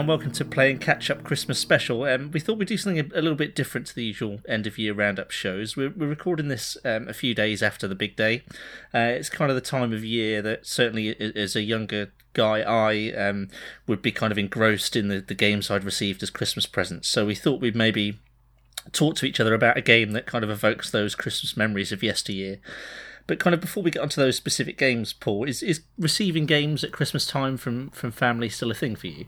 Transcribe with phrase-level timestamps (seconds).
[0.00, 2.04] And welcome to Play and Catch Up Christmas Special.
[2.04, 4.66] Um, we thought we'd do something a, a, little bit different to the usual end
[4.66, 5.76] of year roundup shows.
[5.76, 8.42] We're, we're recording this um, a few days after the big day.
[8.94, 13.12] Uh, it's kind of the time of year that certainly as a younger guy, I
[13.12, 13.48] um,
[13.86, 17.06] would be kind of engrossed in the, the games I'd received as Christmas presents.
[17.06, 18.18] So we thought we'd maybe
[18.92, 22.02] talk to each other about a game that kind of evokes those Christmas memories of
[22.02, 22.58] yesteryear.
[23.26, 26.82] But kind of before we get onto those specific games, Paul, is, is receiving games
[26.84, 29.26] at Christmas time from, from family still a thing for you?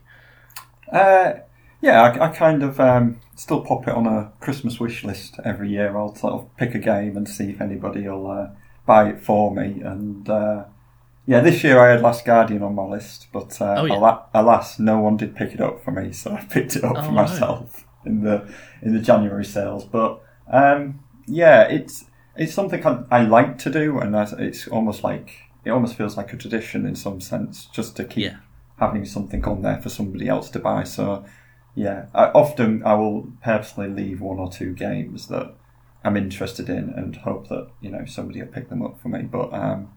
[0.93, 1.39] Uh,
[1.81, 5.69] yeah, I, I, kind of um, still pop it on a Christmas wish list every
[5.69, 5.97] year.
[5.97, 8.47] I'll sort of pick a game and see if anybody will uh,
[8.85, 9.81] buy it for me.
[9.81, 10.65] And uh,
[11.25, 14.19] yeah, this year I had Last Guardian on my list, but uh, oh, yeah.
[14.33, 17.03] alas, no one did pick it up for me, so I picked it up oh,
[17.03, 18.11] for myself no.
[18.11, 19.83] in the in the January sales.
[19.83, 20.21] But
[20.51, 22.05] um, yeah, it's
[22.37, 25.31] it's something I, I like to do, and it's almost like
[25.65, 28.37] it almost feels like a tradition in some sense, just to keep yeah.
[28.79, 30.83] Having something on there for somebody else to buy.
[30.83, 31.25] So,
[31.75, 35.55] yeah, I, often I will purposely leave one or two games that
[36.03, 39.23] I'm interested in and hope that you know somebody will pick them up for me.
[39.23, 39.93] But um,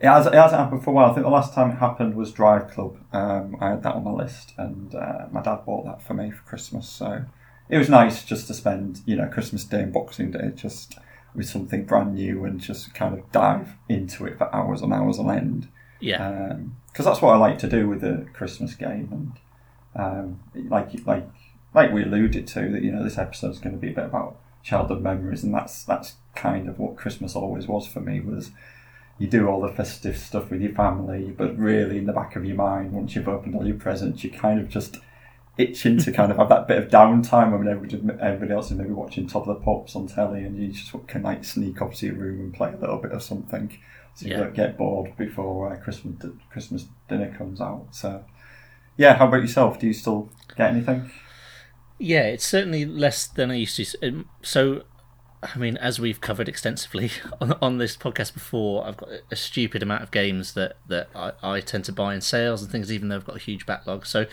[0.00, 1.10] it has it hasn't happened for a while.
[1.10, 2.98] I think the last time it happened was Drive Club.
[3.12, 6.30] Um, I had that on my list, and uh, my dad bought that for me
[6.30, 6.88] for Christmas.
[6.88, 7.24] So
[7.68, 10.98] it was nice just to spend you know Christmas Day and Boxing Day just
[11.34, 15.18] with something brand new and just kind of dive into it for hours and hours
[15.18, 15.68] on end.
[16.00, 16.56] Yeah.
[16.94, 21.28] Because that's what I like to do with a Christmas game, and um, like like
[21.74, 24.04] like we alluded to, that you know this episode is going to be a bit
[24.04, 28.20] about childhood memories, and that's that's kind of what Christmas always was for me.
[28.20, 28.52] Was
[29.18, 32.44] you do all the festive stuff with your family, but really in the back of
[32.44, 34.98] your mind, once you've opened all your presents, you kind of just
[35.56, 38.90] itching to kind of have that bit of downtime when everybody, everybody else is maybe
[38.90, 42.06] watching Top of the Pops on telly and you just can like sneak up to
[42.06, 43.76] your room and play a little bit of something
[44.14, 44.38] so you yeah.
[44.38, 47.86] don't get bored before uh, Christmas Christmas dinner comes out.
[47.90, 48.24] So,
[48.96, 49.78] yeah, how about yourself?
[49.78, 51.10] Do you still get anything?
[51.98, 54.06] Yeah, it's certainly less than I used to.
[54.06, 54.82] Um, so,
[55.42, 57.10] I mean, as we've covered extensively
[57.40, 61.32] on, on this podcast before, I've got a stupid amount of games that that I,
[61.42, 64.06] I tend to buy in sales and things, even though I've got a huge backlog.
[64.06, 64.26] So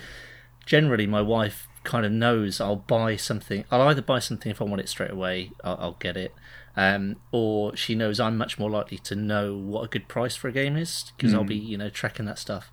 [0.66, 3.66] generally my wife kind of knows I'll buy something.
[3.72, 6.34] I'll either buy something if I want it straight away, I'll, I'll get it,
[6.76, 10.48] um, or she knows I'm much more likely to know what a good price for
[10.48, 11.38] a game is because mm.
[11.38, 11.68] I'll be hmm.
[11.68, 12.72] you know tracking that stuff.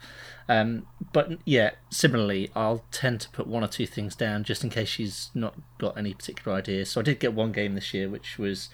[0.49, 4.71] Um, but yeah, similarly, I'll tend to put one or two things down just in
[4.71, 6.87] case she's not got any particular idea.
[6.87, 8.71] So I did get one game this year, which was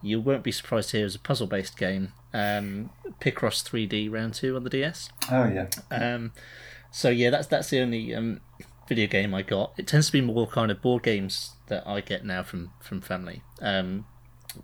[0.00, 2.90] you won't be surprised to hear, it was a puzzle based game, um,
[3.20, 5.10] Picross 3D Round Two on the DS.
[5.30, 5.68] Oh yeah.
[5.90, 6.32] Um,
[6.90, 8.40] so yeah, that's that's the only um,
[8.88, 9.72] video game I got.
[9.76, 13.00] It tends to be more kind of board games that I get now from from
[13.00, 13.42] family.
[13.60, 14.06] Um,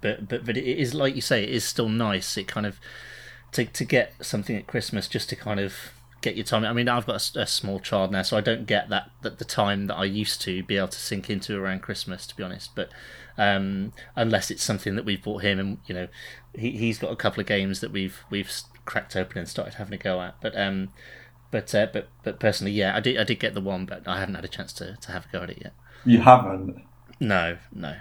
[0.01, 2.37] but but but it is like you say, it is still nice.
[2.37, 2.81] It kind of
[3.53, 5.93] to to get something at Christmas just to kind of
[6.25, 6.65] get your time.
[6.65, 9.39] I mean, I've got a, a, small child now, so I don't get that, that
[9.39, 12.43] the time that I used to be able to sink into around Christmas, to be
[12.43, 12.75] honest.
[12.75, 12.89] But
[13.37, 16.09] um, unless it's something that we've bought him, and you know,
[16.55, 18.51] he he's got a couple of games that we've we've
[18.87, 20.35] cracked open and started having a go at.
[20.41, 20.89] But um,
[21.51, 24.19] but uh, but but personally, yeah, I did I did get the one, but I
[24.19, 25.75] haven't had a chance to, to have a go at it yet.
[26.05, 26.83] You haven't?
[27.21, 27.97] No, no.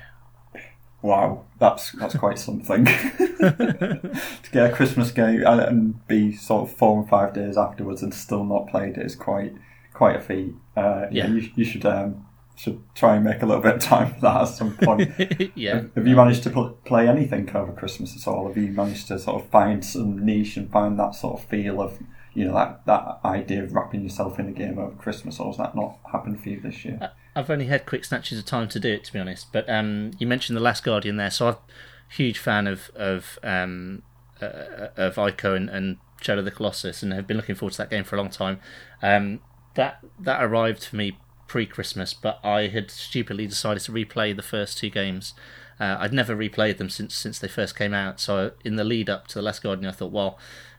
[1.04, 4.18] Wow, that's that's quite something to
[4.54, 8.46] get a Christmas game and be sort of four and five days afterwards and still
[8.46, 9.54] not played it is quite
[9.94, 10.56] quite a feat.
[10.78, 12.26] Uh, yeah, yeah you, you should um,
[12.56, 15.12] should try and make a little bit of time for that at some point.
[15.56, 15.76] yeah.
[15.76, 18.48] Have, have you managed to pl- play anything over Christmas at all?
[18.48, 21.82] Have you managed to sort of find some niche and find that sort of feel
[21.82, 22.00] of
[22.34, 25.58] you know that that idea of wrapping yourself in a game over Christmas, or has
[25.58, 27.12] that not happened for you this year?
[27.36, 29.52] I've only had quick snatches of time to do it, to be honest.
[29.52, 33.40] But um, you mentioned the Last Guardian there, so I'm a huge fan of of
[33.44, 34.04] um,
[34.42, 37.78] uh, of Ico and, and Shadow of the Colossus, and have been looking forward to
[37.80, 38.60] that game for a long time.
[39.02, 39.42] Um,
[39.76, 41.18] that that arrived for me
[41.48, 45.34] pre Christmas, but I had stupidly decided to replay the first two games.
[45.80, 48.20] Uh, I'd never replayed them since since they first came out.
[48.20, 50.38] So in the lead up to the Last Guardian, I thought, well,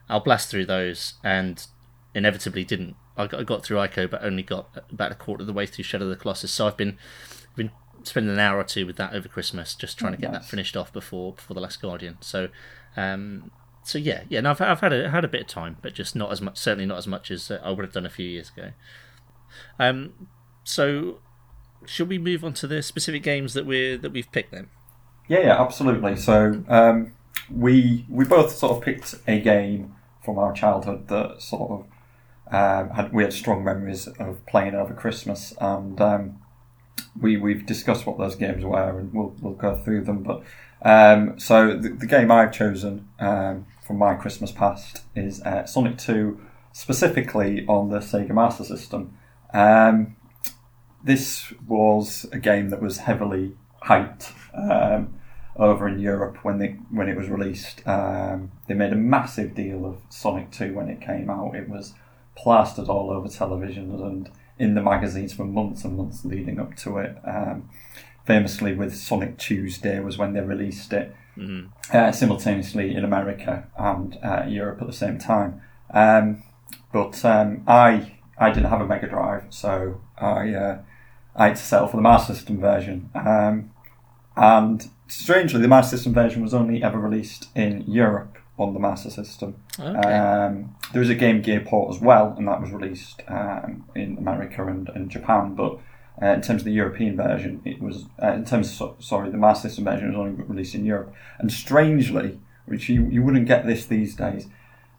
[0.09, 1.67] I'll blast through those, and
[2.15, 2.97] inevitably didn't.
[3.17, 5.67] I got, I got through Ico, but only got about a quarter of the way
[5.67, 6.51] through Shadow of the Colossus.
[6.51, 6.99] So I've been
[7.57, 7.71] been
[8.03, 10.43] spending an hour or two with that over Christmas, just trying oh, to get nice.
[10.43, 12.17] that finished off before before the Last Guardian.
[12.21, 12.49] So,
[12.97, 13.51] um,
[13.83, 14.41] so yeah, yeah.
[14.41, 16.59] No, I've I've had a had a bit of time, but just not as much.
[16.59, 18.71] Certainly not as much as uh, I would have done a few years ago.
[19.79, 20.29] Um,
[20.65, 21.21] so
[21.87, 24.69] should we move on to the specific games that we're that we've picked then?
[25.29, 26.17] Yeah, yeah, absolutely.
[26.17, 27.13] So um,
[27.51, 29.95] we we both sort of picked a game
[30.25, 31.87] from our childhood that sort of
[32.51, 36.39] um, had we had strong memories of playing over Christmas, and um,
[37.21, 40.23] we we've discussed what those games were, and we'll we'll go through them.
[40.23, 40.43] But
[40.83, 45.99] um, so the, the, game I've chosen um, from my Christmas past is uh, Sonic
[45.99, 46.41] Two,
[46.73, 49.17] specifically on the Sega Master System.
[49.53, 50.17] Um,
[51.03, 55.15] this was a game that was heavily hyped um,
[55.57, 57.87] over in Europe when they when it was released.
[57.87, 61.55] Um, they made a massive deal of Sonic Two when it came out.
[61.55, 61.95] It was
[62.37, 66.99] plastered all over television and in the magazines for months and months leading up to
[66.99, 67.17] it.
[67.25, 67.69] Um,
[68.25, 71.69] famously, with Sonic Tuesday was when they released it Mhm.
[71.93, 75.61] uh, simultaneously in America and uh, Europe at the same time.
[75.93, 76.43] Um,
[76.93, 80.79] but um, I I didn't have a Mega Drive, so I uh,
[81.37, 83.11] I had to settle for the Master System version.
[83.15, 83.71] Um,
[84.37, 89.11] and strangely, the Master System version was only ever released in Europe on the Master
[89.11, 89.57] System.
[89.79, 90.15] Okay.
[90.17, 94.17] Um, there was a Game Gear port as well, and that was released um, in
[94.19, 95.55] America and, and Japan.
[95.55, 95.79] But
[96.23, 99.31] uh, in terms of the European version, it was uh, in terms of, so- sorry,
[99.31, 101.13] the Master System version was only released in Europe.
[101.39, 104.47] And strangely, which you, you wouldn't get this these days.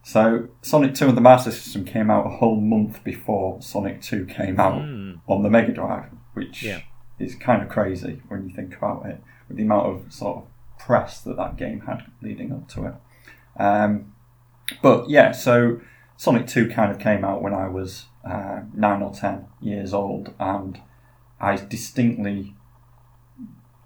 [0.02, 4.24] So Sonic Two and the Master System came out a whole month before Sonic Two
[4.26, 5.20] came out Mm.
[5.26, 6.80] on the Mega Drive, which Yeah.
[7.18, 10.44] is kind of crazy when you think about it, with the amount of sort of
[10.78, 12.94] press that that game had leading up to it.
[13.58, 14.12] Um,
[14.82, 15.80] but yeah, so
[16.16, 20.34] Sonic 2 kind of came out when I was uh, 9 or 10 years old,
[20.38, 20.80] and
[21.40, 22.54] I distinctly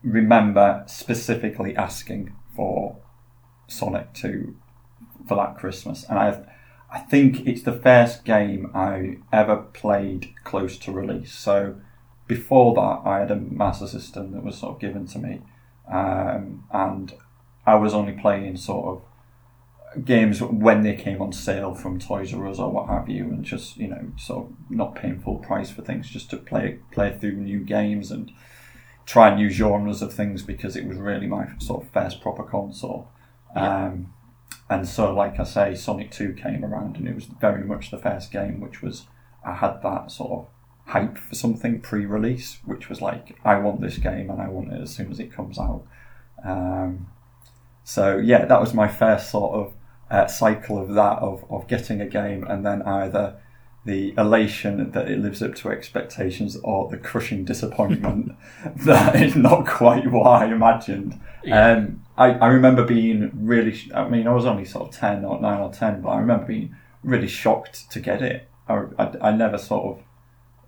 [0.02, 2.96] remember specifically asking for
[3.67, 4.56] Sonic 2
[5.28, 6.05] for that Christmas.
[6.08, 6.43] And I,
[6.90, 11.32] I think it's the first game I ever played close to release.
[11.32, 11.76] So
[12.26, 15.43] before that, I had a Master System that was sort of given to me,
[15.93, 17.12] um, and
[17.67, 19.02] I was only playing sort of
[20.05, 23.45] games when they came on sale from Toys R Us or what have you, and
[23.45, 27.17] just you know, sort of not paying full price for things, just to play play
[27.19, 28.31] through new games and
[29.07, 33.09] try new genres of things because it was really my sort of first proper console.
[33.57, 34.13] Um,
[34.69, 37.99] and so, like I say, Sonic Two came around, and it was very much the
[37.99, 39.07] first game which was
[39.45, 40.47] I had that sort of
[40.87, 44.81] hype for something pre-release, which was like I want this game and I want it
[44.81, 45.85] as soon as it comes out.
[46.45, 47.09] Um,
[47.85, 49.73] so yeah, that was my first sort of
[50.11, 53.37] uh, cycle of that of, of getting a game and then either
[53.87, 58.33] the elation that it lives up to expectations or the crushing disappointment
[58.85, 61.19] that is not quite what I imagined.
[61.43, 61.73] Yeah.
[61.73, 65.25] Um, I, I remember being really, sh- I mean, I was only sort of 10
[65.25, 68.49] or 9 or 10, but I remember being really shocked to get it.
[68.69, 70.05] I, I, I never sort of,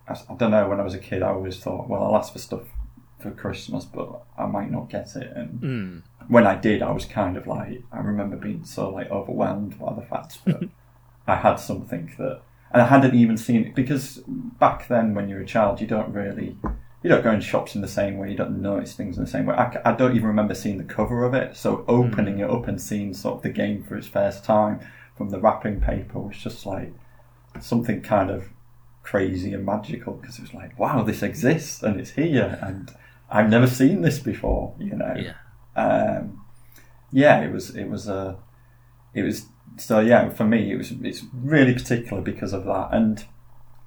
[0.09, 2.33] I, I don't know, when I was a kid, I always thought, well, I'll ask
[2.33, 2.63] for stuff
[3.21, 5.31] for Christmas, but I might not get it.
[5.37, 6.03] And Mm.
[6.29, 9.95] When I did, I was kind of like, I remember being so like overwhelmed by
[9.95, 10.69] the fact that
[11.27, 12.43] I had something that,
[12.73, 16.13] and I hadn't even seen it because back then, when you're a child, you don't
[16.13, 16.57] really,
[17.03, 19.31] you don't go in shops in the same way, you don't notice things in the
[19.31, 19.55] same way.
[19.55, 22.45] I don't even remember seeing the cover of it, so opening hmm.
[22.45, 24.81] it up and seeing sort of the game for its first time
[25.17, 26.93] from the wrapping paper was just like
[27.61, 28.49] something kind of
[29.03, 32.95] crazy and magical because it was like, wow, this exists and it's here, and
[33.31, 35.35] I've never seen this before, you know Yeah.
[35.77, 36.45] Um,
[37.11, 38.37] yeah, it was it was a
[39.15, 39.47] it was
[39.79, 43.25] so yeah for me it was it's really particular because of that and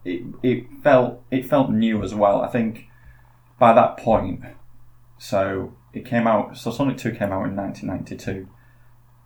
[0.03, 2.41] it it felt it felt new as well.
[2.41, 2.85] I think
[3.59, 4.41] by that point,
[5.17, 6.57] so it came out.
[6.57, 8.47] So Sonic Two came out in 1992.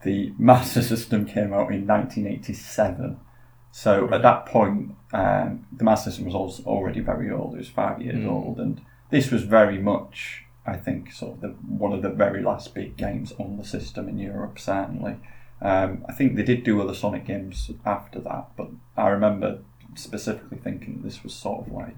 [0.04, 3.20] The Master System came out in 1987.
[3.72, 7.54] So at that point, um, the Master System was also already very old.
[7.56, 8.30] It was five years Mm.
[8.32, 12.42] old, and this was very much, I think, sort of the, one of the very
[12.42, 14.60] last big games on the system in Europe.
[14.60, 15.18] Certainly,
[15.62, 19.60] um, I think they did do other Sonic games after that, but I remember
[19.96, 21.98] specifically thinking this was sort of like,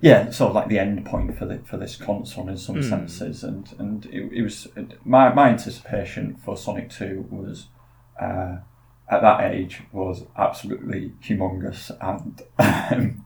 [0.00, 2.88] yeah, sort of like the end point for the for this console in some Mm.
[2.88, 4.66] senses, and and it, it was
[5.04, 7.68] my my anticipation for Sonic Two was.
[8.20, 8.58] Uh,
[9.08, 13.24] at that age was absolutely humongous and um,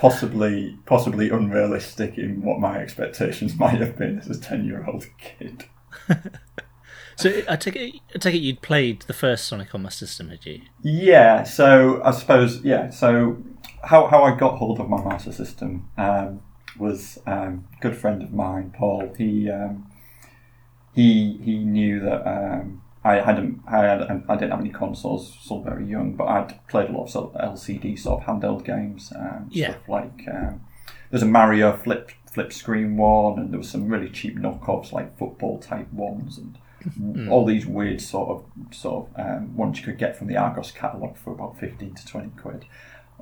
[0.00, 5.06] possibly possibly unrealistic in what my expectations might have been as a ten year old
[5.18, 5.66] kid.
[7.16, 10.30] So I take it, I take it you'd played the first Sonic on my system,
[10.30, 10.62] had you?
[10.80, 12.88] Yeah, so I suppose yeah.
[12.88, 13.36] So
[13.84, 16.40] how how I got hold of my Master System um,
[16.78, 19.12] was um, a good friend of mine, Paul.
[19.18, 19.86] He um,
[20.94, 25.62] he he knew that um, I hadn't I had I didn't have any consoles, still
[25.62, 29.12] very young, but I'd played a lot of, sort of LCD sort of handheld games,
[29.16, 29.70] um, Yeah.
[29.70, 30.60] stuff like um,
[31.10, 35.16] there's a Mario flip flip screen one, and there was some really cheap knockoffs like
[35.18, 36.58] football type ones, and
[37.30, 40.70] all these weird sort of sort of um, ones you could get from the Argos
[40.72, 42.64] catalogue for about fifteen to twenty quid,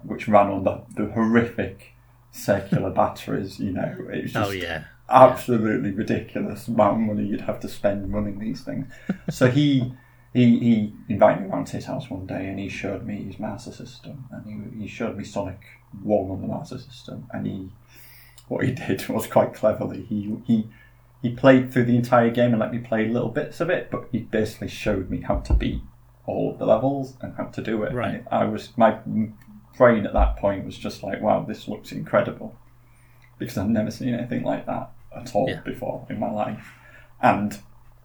[0.02, 1.94] which ran on the, the horrific
[2.32, 3.58] circular batteries.
[3.60, 4.84] You know, it was just Oh yeah.
[5.10, 8.86] Absolutely ridiculous amount of money you'd have to spend running these things.
[9.30, 9.92] so he
[10.34, 13.38] he, he invited me around to his house one day and he showed me his
[13.40, 15.60] Master System and he, he showed me Sonic
[16.02, 17.70] 1 on the Master System and he
[18.48, 20.68] what he did was quite cleverly he he
[21.22, 24.08] he played through the entire game and let me play little bits of it but
[24.12, 25.82] he basically showed me how to beat
[26.26, 28.16] all of the levels and how to do it Right.
[28.16, 28.98] And I was my
[29.78, 32.54] brain at that point was just like wow this looks incredible
[33.38, 35.60] because I've never seen anything like that at all Yeah.
[35.64, 36.74] before in my life
[37.22, 37.58] and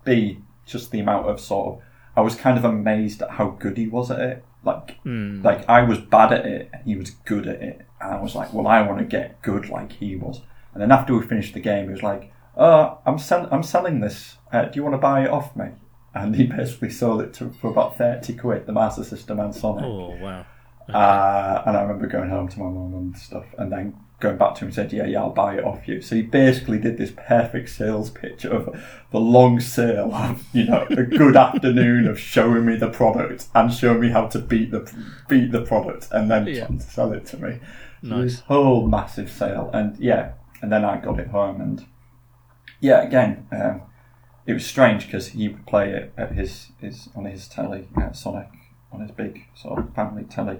[0.03, 1.81] B just the amount of sort of
[2.15, 4.45] I was kind of amazed at how good he was at it.
[4.63, 5.43] Like, Mm.
[5.43, 7.85] like I was bad at it, and he was good at it.
[7.99, 10.41] And I was like, well, I want to get good like he was.
[10.73, 13.99] And then after we finished the game, he was like, "Oh, I'm sell- I'm selling
[13.99, 14.37] this.
[14.51, 15.69] Uh, do you want to buy it off me?"
[16.13, 19.83] And he basically sold it to, for about thirty quid, the Master System and Sonic.
[19.85, 20.45] Oh wow.
[20.87, 24.55] Uh, and I remember going home to my mum and stuff, and then going back
[24.55, 26.97] to him and said, "Yeah, yeah, I'll buy it off you." So he basically did
[26.97, 28.65] this perfect sales pitch of
[29.11, 33.71] the long sale of you know a good afternoon of showing me the product and
[33.71, 34.91] showing me how to beat the
[35.27, 36.65] beat the product, and then Yeah.
[36.65, 37.59] trying to sell it to me.
[38.01, 38.23] Nice.
[38.23, 41.85] This whole massive sale, and yeah, and then I got it home, and
[42.79, 43.47] yeah, again.
[43.51, 43.81] Um,
[44.45, 48.11] it was strange because he would play it at his, his on his telly, uh,
[48.11, 48.49] Sonic,
[48.91, 50.59] on his big sort of family telly.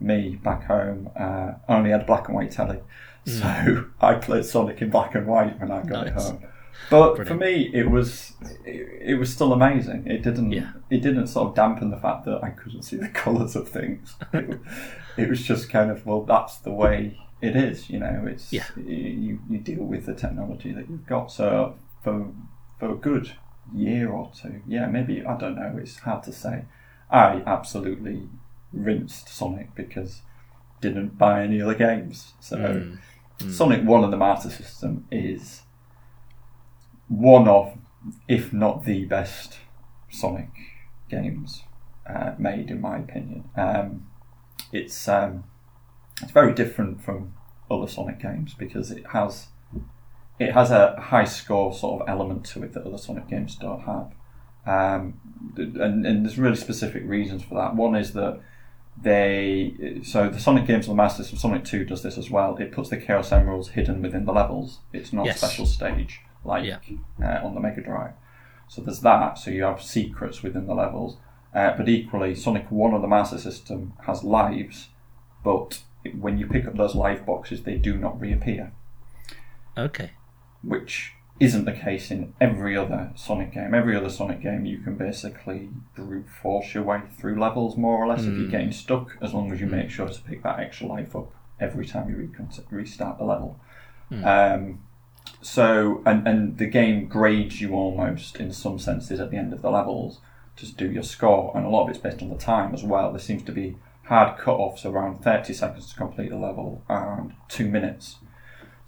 [0.00, 2.80] Me back home uh, only had a black and white telly,
[3.26, 6.28] so I played Sonic in black and white when I got it Nice.
[6.30, 6.44] home.
[6.88, 8.32] But for me, it was
[8.64, 10.06] it, it was still amazing.
[10.06, 10.72] It didn't Yeah.
[10.88, 14.16] it didn't sort of dampen the fact that I couldn't see the colours of things.
[14.32, 14.58] it,
[15.18, 17.90] it was just kind of well, that's the way it is.
[17.90, 18.64] You know, it's Yeah.
[18.76, 21.30] you you deal with the technology that you've got.
[21.30, 22.32] So for
[22.78, 23.32] for a good
[23.74, 25.76] year or two, yeah, maybe I don't know.
[25.78, 26.64] It's hard to say.
[27.10, 28.28] I absolutely
[28.72, 30.22] rinsed Sonic because
[30.80, 32.32] didn't buy any other games.
[32.40, 32.56] So
[33.40, 33.52] Mm.
[33.52, 35.62] Sonic One on the Master System is
[37.08, 37.76] one of,
[38.28, 39.58] if not the best,
[40.10, 40.50] Sonic
[41.08, 41.62] games
[42.06, 43.48] uh, made, in my opinion.
[43.56, 44.06] Um,
[44.72, 45.44] it's um,
[46.22, 47.34] it's very different from
[47.70, 49.48] other Sonic games because it has
[50.38, 53.82] it has a high score sort of element to it that other Sonic games don't
[53.82, 54.12] have.
[54.66, 55.20] Um,
[55.56, 57.74] and, and there's really specific reasons for that.
[57.74, 58.40] One is that
[59.02, 62.56] they so the Sonic games on the Master System, Sonic Two does this as well.
[62.56, 64.80] It puts the Chaos Emeralds hidden within the levels.
[64.92, 65.36] It's not Yes.
[65.36, 66.78] a special stage like Yeah.
[67.22, 68.12] uh, on the Mega Drive.
[68.68, 69.38] So there's that.
[69.38, 71.16] So you have secrets within the levels.
[71.54, 74.90] Uh, but equally, Sonic One on the Master System has lives,
[75.42, 75.82] but
[76.18, 78.72] when you pick up those live boxes, they do not reappear
[79.76, 80.10] Okay.
[80.62, 83.72] which isn't the case in every other Sonic game.
[83.72, 88.06] Every other Sonic game, you can basically brute force your way through levels more or
[88.06, 88.50] less if you're hmm.
[88.50, 89.76] getting stuck, as long as you hmm.
[89.76, 92.30] make sure to pick that extra life up every time you
[92.70, 93.58] restart the level.
[94.10, 94.24] Hmm.
[94.24, 94.82] Um,
[95.40, 99.62] so, and, and the game grades you almost in some senses at the end of
[99.62, 100.20] the levels
[100.56, 103.10] to do your score, and a lot of it's based on the time as well.
[103.10, 107.68] There seems to be hard cut-offs around 30 seconds to complete the level and two
[107.68, 108.16] minutes.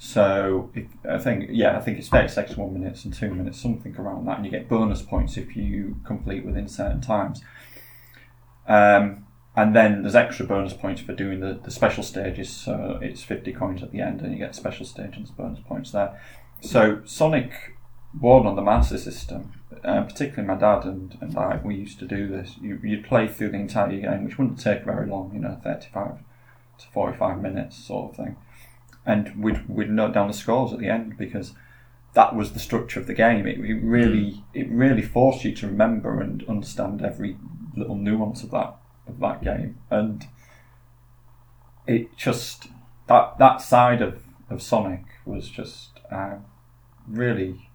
[0.05, 0.69] So
[1.09, 4.27] I think yeah, I think it's thirty seconds, one minutes, and two minutes, something around
[4.27, 7.41] that, and you get bonus points if you complete within certain times.
[8.67, 12.51] Um, and then there's extra bonus points for doing the, the special stages.
[12.51, 15.93] So it's fifty coins at the end, and you get special stage and bonus points
[15.93, 16.21] there.
[16.61, 17.53] So Sonic
[18.19, 19.53] One on the Master System,
[19.85, 22.57] uh, particularly my dad and, and I, we used to do this.
[22.61, 26.19] You, you'd play through the entire game, which wouldn't take very long, you know, thirty-five
[26.79, 28.37] to forty-five minutes sort of thing
[29.05, 31.55] and we'd we'd note down the scores at the end because
[32.15, 33.47] that was the structure of the game.
[33.47, 37.37] It, it really it really forced you to remember and understand every
[37.77, 40.27] little nuance of that of that game, and
[41.87, 42.69] it just
[43.09, 46.37] that that side of, of Sonic was just uh,
[47.09, 47.69] really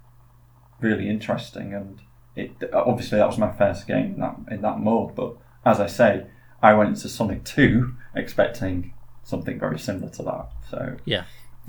[0.80, 2.02] really interesting, and
[2.36, 5.16] it obviously that was my first game in that in that mode.
[5.16, 6.28] But as I say,
[6.62, 8.94] I went into Sonic Two expecting
[9.24, 10.50] something very similar to that.
[10.70, 11.24] So Yeah.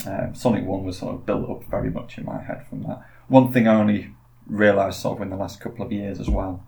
[0.06, 3.02] um, Sonic One was sort of built up very much in my head from that.
[3.28, 4.14] One thing I only
[4.46, 6.62] realised sort of in the last couple of years as well.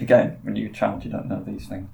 [0.00, 1.88] Again, when you're a child, you don't know these things.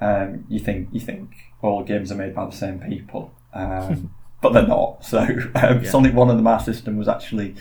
[0.00, 4.52] Um, you think you think all games are made by the same people, um, but
[4.52, 5.04] they're not.
[5.04, 5.90] So um, Yeah.
[5.90, 7.54] Sonic One and the Master System was actually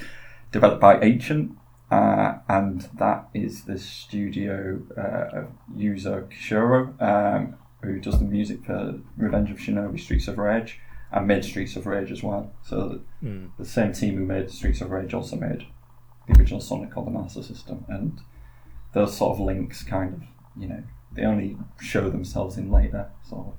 [0.52, 1.58] developed by Ancient,
[1.92, 8.66] uh, and that is the studio uh, of Yuzo Koshiro, um, who does the music
[8.66, 10.80] for Revenge of Shinobi, Streets of Rage,
[11.14, 12.52] and made Streets of Rage as well.
[12.64, 13.50] So Mm.
[13.58, 15.66] the same team who made Streets of Rage also made
[16.28, 18.20] the original Sonic on the Master System, and
[18.94, 20.22] those sort of links kind of,
[20.62, 23.54] you know, they only show themselves in later sort of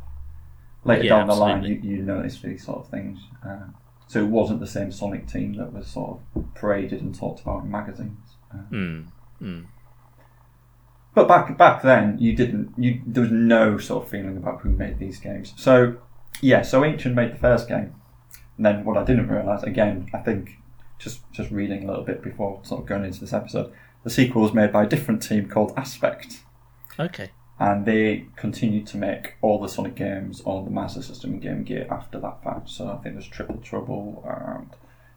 [0.85, 1.63] later Yeah, down the line.
[1.63, 3.19] You, you notice these sort of things.
[3.47, 3.69] Uh,
[4.07, 7.65] so it wasn't the same Sonic team that was sort of paraded and talked about
[7.65, 8.37] in magazines.
[8.53, 9.07] Uh, Mm.
[9.41, 9.65] Mm.
[11.15, 12.73] but back back then, you didn't.
[12.77, 15.55] You there was no sort of feeling about who made these games.
[15.57, 15.97] So
[16.41, 17.95] yeah, so Ancient made the first game.
[18.57, 20.59] And then what I didn't realise, again, I think
[20.99, 23.73] just just reading a little bit before sort of going into this episode,
[24.05, 26.41] the sequel was made by a different team called Aspect.
[26.99, 27.31] Okay.
[27.59, 31.63] And they continued to make all the Sonic games on the Master System and Game
[31.63, 32.69] Gear after that fact.
[32.69, 34.71] So I think there's Triple Trouble and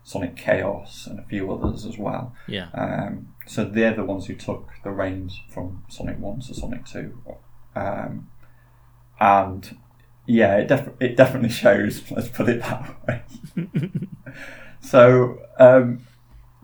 [0.03, 2.33] Sonic Chaos and a few others as well.
[2.47, 2.69] Yeah.
[2.73, 7.21] Um, so they're the ones who took the reins from Sonic 1 to Sonic 2.
[7.75, 8.29] Um,
[9.19, 9.77] and
[10.27, 13.21] yeah, it, def- it definitely shows, let's put it that way.
[14.81, 16.05] so, um,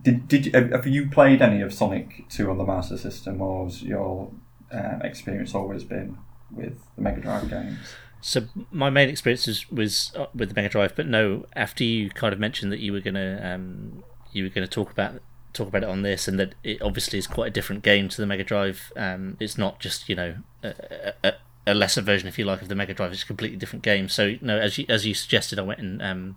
[0.02, 3.64] did, did you, have you played any of Sonic 2 on the Master System, or
[3.64, 4.30] has your
[4.70, 6.18] um, experience always been
[6.50, 7.78] with the Mega Drive games?
[8.20, 11.46] So my main experience was, was uh, with the Mega Drive, but no.
[11.54, 14.02] After you kind of mentioned that you were gonna um,
[14.32, 15.20] you were gonna talk about
[15.52, 18.20] talk about it on this, and that it obviously is quite a different game to
[18.20, 18.92] the Mega Drive.
[18.96, 21.34] Um, it's not just you know a, a,
[21.66, 23.12] a, lesser version, if you like, of the Mega Drive.
[23.12, 24.08] It's a completely different game.
[24.08, 26.36] So no, as you as you suggested, I went and um,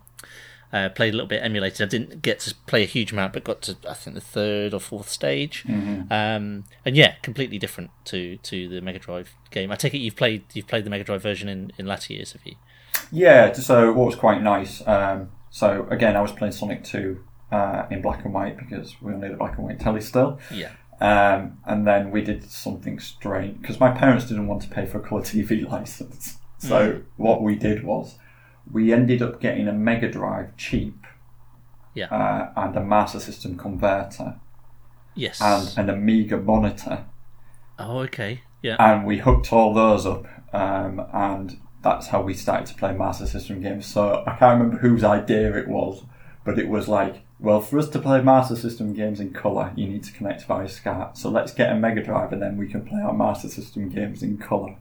[0.74, 1.82] uh, played a little bit emulated.
[1.82, 4.74] I didn't get to play a huge amount, but got to I think the third
[4.74, 5.64] or fourth stage.
[5.68, 6.12] Mm-hmm.
[6.12, 9.72] Um, and yeah, completely different to, to the Mega Drive game.
[9.72, 12.34] I take it you've played you've played the Mega Drive version in, in latter years,
[12.34, 12.56] have you?
[13.12, 13.54] Yeah.
[13.54, 14.86] So what was quite nice.
[14.86, 19.14] Um, so again, I was playing Sonic Two uh, in black and white because we
[19.14, 20.40] only had a black and white telly still.
[20.52, 20.72] Yeah.
[21.00, 24.98] Um, and then we did something strange because my parents didn't want to pay for
[24.98, 26.38] a colour TV license.
[26.60, 27.04] So Mm.
[27.18, 28.18] what we did was
[28.72, 31.06] we ended up getting a Mega Drive cheap
[31.94, 32.08] Yeah.
[32.08, 34.36] uh, and a Master System converter
[35.14, 35.40] Yes.
[35.42, 37.06] and an Amiga monitor,
[37.80, 38.42] oh, okay.
[38.64, 38.76] Yeah.
[38.80, 43.28] and we hooked all those up, um, and that's how we started to play Master
[43.28, 43.86] System games.
[43.86, 46.04] So I can't remember whose idea it was,
[46.44, 49.88] but it was like, well, for us to play Master System games in colour, you
[49.88, 51.18] need to connect via SCART.
[51.18, 54.24] So let's get a Mega Drive, and then we can play our Master System games
[54.24, 54.76] in colour.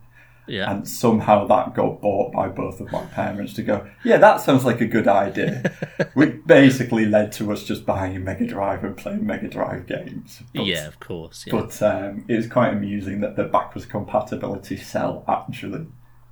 [0.47, 0.71] yeah.
[0.71, 4.64] And somehow that got bought by both of my parents to go, yeah, that sounds
[4.64, 5.73] like a good idea.
[6.14, 10.42] Which basically led to us just buying a Mega Drive and playing Mega Drive games.
[10.55, 11.45] But, yeah, of course.
[11.47, 11.53] Yeah.
[11.53, 15.87] But um, it was quite amusing that the backwards compatibility cell actually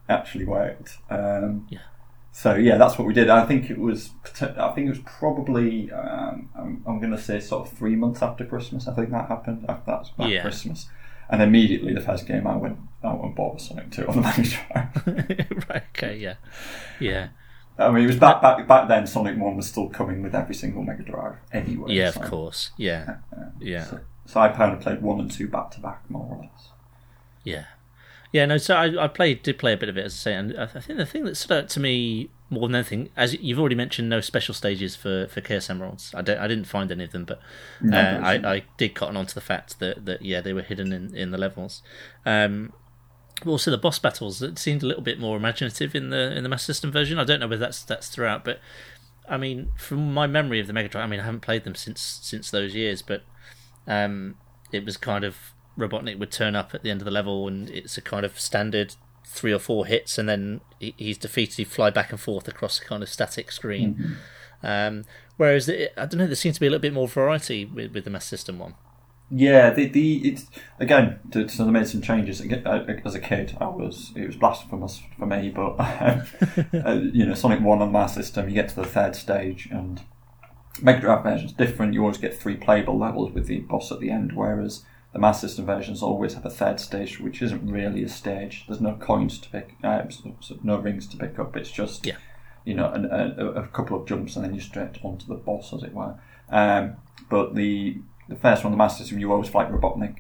[0.09, 0.99] actually worked.
[1.11, 1.81] Um, Yeah.
[2.37, 3.31] So yeah, that's what we did.
[3.31, 4.11] I think it was.
[4.41, 5.91] I think it was probably.
[5.93, 8.89] Um, I'm, I'm going to say sort of three months after Christmas.
[8.89, 9.65] I think that happened.
[9.69, 10.43] After that's about Yeah.
[10.43, 10.89] Christmas,
[11.31, 14.23] and immediately the first game I went out and bought was Sonic Two on the
[14.27, 14.43] Mega
[15.53, 15.69] Drive.
[15.71, 15.83] right.
[15.97, 16.17] Okay.
[16.19, 16.35] Yeah.
[16.99, 17.29] Yeah.
[17.79, 19.07] I mean, it was back back back then.
[19.07, 21.93] Sonic One was still coming with every single Mega Drive anyway.
[21.93, 22.11] Yeah.
[22.11, 22.71] so, Of course.
[22.77, 23.19] Yeah.
[23.61, 23.85] Yeah.
[23.85, 26.69] So, so I kind of played one and two back to back, more or less.
[27.45, 27.65] Yeah,
[28.35, 28.47] yeah.
[28.47, 30.59] No, so I, I played, did play a bit of it, as I say, and
[30.59, 33.77] I think the thing that stood out to me more than anything, as you've already
[33.77, 36.13] mentioned, no special stages for for Chaos Emeralds.
[36.15, 38.45] I don't, I didn't find any of them, but uh, isn't.
[38.45, 41.15] I, I did cotton on to the fact that that yeah, they were hidden in
[41.15, 41.81] in the levels.
[42.27, 42.73] Um,
[43.47, 46.49] also the boss battles that seemed a little bit more imaginative in the in the
[46.49, 47.19] Master System version.
[47.19, 48.59] I don't know whether that's that's throughout, but
[49.29, 51.77] I mean, from my memory of the Mega Drive, I mean, I haven't played them
[51.77, 53.23] since since those years, but
[53.87, 54.37] um,
[54.73, 57.69] it was kind of Robotnik would turn up at the end of the level, and
[57.71, 58.95] it's a kind of standard
[59.27, 61.57] three or four hits, and then he, he's defeated.
[61.57, 64.17] He fly back and forth across a kind of static screen.
[64.63, 65.05] Um,
[65.37, 67.93] whereas the, I don't know, there seems to be a little bit more variety with,
[67.93, 68.75] with the Master System one.
[69.31, 70.47] Yeah, the the it's
[70.79, 71.19] again.
[71.33, 72.41] to- they made some changes.
[72.41, 77.61] As a kid, I was it was blasphemous for me, but um, you know, Sonic
[77.61, 80.03] One on my system, you get to the third stage, and
[80.81, 81.95] Mega Drive version's different.
[81.95, 84.85] You always get three playable levels with the boss at the end, whereas
[85.15, 88.65] the Master System versions always have a third stage, which isn't really a stage.
[88.67, 90.03] There's no coins to pick, uh,
[90.63, 91.57] no rings to pick up.
[91.57, 92.17] It's just Yeah.
[92.65, 95.73] you know, an, a, a couple of jumps and then you straight onto the boss,
[95.73, 96.17] as it were.
[96.51, 96.97] Um,
[97.31, 97.99] but the
[98.29, 100.17] the first one, the Master System, you always fight Robotnik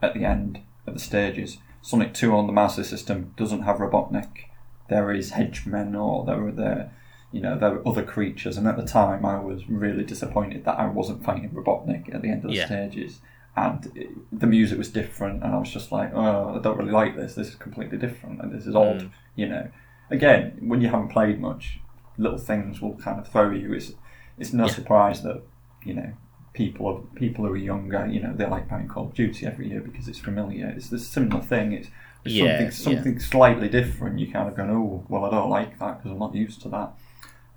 [0.00, 1.58] at the end of the stages.
[1.82, 4.46] Sonic Two on the Master System doesn't have Robotnik.
[4.88, 6.90] There is henchmen or there are the
[7.32, 10.78] you know there are other creatures, and at the time I was really disappointed that
[10.78, 12.66] I wasn't fighting Robotnik at the end of the Yeah.
[12.66, 13.20] stages.
[13.56, 13.90] And
[14.30, 17.34] the music was different, and I was just like, "Oh, I don't really like this.
[17.34, 19.10] This is completely different, and this is odd." Mm.
[19.34, 19.68] You know,
[20.10, 21.80] again, when you haven't played much,
[22.16, 23.72] little things will kind of throw you.
[23.72, 23.92] It's
[24.38, 24.72] it's no Yeah.
[24.72, 25.42] surprise that
[25.84, 26.12] you know
[26.52, 29.68] people are, people who are younger, you know, they like playing Call of Duty every
[29.68, 30.66] year because it's familiar.
[30.76, 31.72] It's the similar thing.
[31.72, 31.88] It's,
[32.24, 34.18] it's Yeah, something something slightly different.
[34.18, 36.68] You kind of go, oh, well, I don't like that because I'm not used to
[36.70, 36.92] that.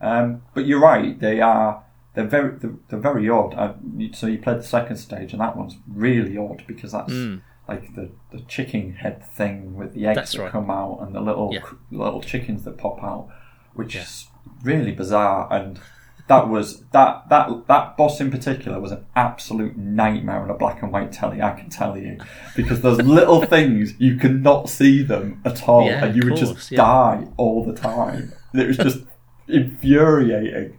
[0.01, 1.19] Um, but you're right.
[1.19, 1.84] They are.
[2.13, 2.58] They're very.
[2.58, 3.78] They're, they're very odd.
[3.97, 7.41] You- so you played the second stage, and that one's really odd because that's Mm.
[7.69, 10.52] like the, the chicken head thing with the eggs That's that right.
[10.52, 11.62] come out and the little Yeah.
[11.91, 13.30] little chickens that pop out,
[13.74, 14.02] which Yeah.
[14.02, 14.28] is
[14.63, 15.47] really bizarre.
[15.52, 15.80] And
[16.28, 20.82] that was that that that boss in particular was an absolute nightmare on a black
[20.82, 21.41] and white telly.
[21.41, 22.17] I can tell you
[22.56, 26.54] because those little things you cannot see them at all, Yeah, and you would course,
[26.54, 28.34] just die all the time.
[28.54, 29.00] It was just
[29.47, 30.78] infuriating.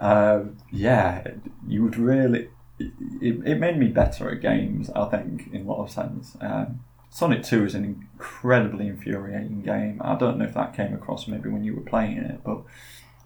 [0.00, 1.26] Um, yeah,
[1.66, 2.48] you would really.
[2.78, 6.36] It, it made me better at games, I think, in a lot of sense.
[6.40, 10.00] Um, Sonic Two is an incredibly infuriating game.
[10.02, 12.62] I don't know if that came across maybe when you were playing it, but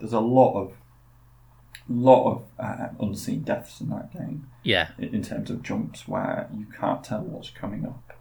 [0.01, 0.73] there's a lot of
[1.89, 6.49] lot of uh, unseen deaths in that game Yeah, in in terms of jumps where
[6.53, 8.19] you can't tell what's coming up.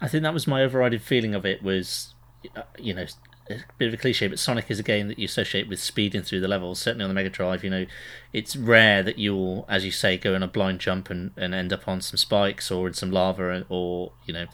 [0.00, 2.14] I think that was my overriding feeling of it was,
[2.56, 3.06] uh, you know,
[3.50, 6.22] a bit of a cliche, but Sonic is a game that you associate with speeding
[6.22, 6.78] through the levels.
[6.78, 7.86] Certainly on the Mega Drive, you know,
[8.32, 11.72] it's rare that you'll, as you say, go on a blind jump and, and end
[11.72, 14.46] up on some spikes or in some lava, or you know,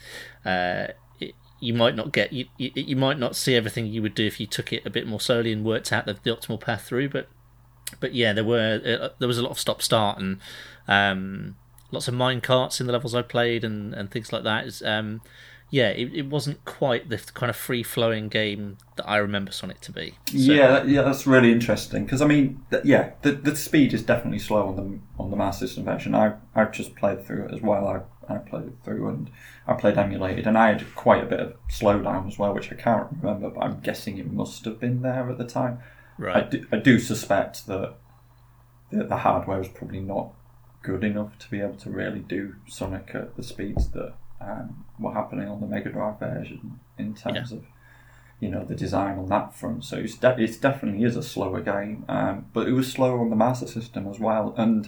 [0.45, 0.87] uh,
[1.19, 4.25] it, you might not get you, you you might not see everything you would do
[4.25, 6.83] if you took it a bit more slowly and worked out the, the optimal path
[6.83, 7.09] through.
[7.09, 7.27] But
[7.99, 10.39] but yeah, there were uh, there was a lot of stop start and
[10.87, 11.55] um,
[11.91, 14.67] lots of mine carts in the levels I played and, and things like that.
[14.67, 15.21] It's, um,
[15.71, 19.81] yeah, it, it wasn't quite the kind of free flowing game that I remember Sonic
[19.81, 20.15] to be.
[20.27, 23.93] So- yeah, that- yeah, that's really interesting because I mean, th- yeah, the the speed
[23.93, 26.15] is definitely slow on the on the Master System version.
[26.15, 27.87] I I've just played through it as well.
[27.87, 28.01] I
[28.33, 29.29] I played it through and
[29.67, 32.75] I played emulated, and I had quite a bit of slowdown as well, which I
[32.75, 35.79] can't remember, but I'm guessing it must have been there at the time.
[36.35, 37.95] I do, I do suspect that
[38.91, 40.31] the, the hardware was probably not
[40.81, 45.13] good enough to be able to really do Sonic at the speeds that um, were
[45.13, 47.65] happening on the Mega Drive version in terms of
[48.39, 49.83] you know the design on that front.
[49.85, 53.29] So it's, de- it definitely is a slower game, um, but it was slower on
[53.29, 54.53] the Master System as well.
[54.57, 54.87] And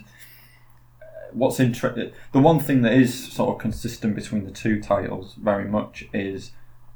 [1.01, 5.35] uh, what's interesting, the one thing that is sort of consistent between the two titles
[5.35, 6.51] very much is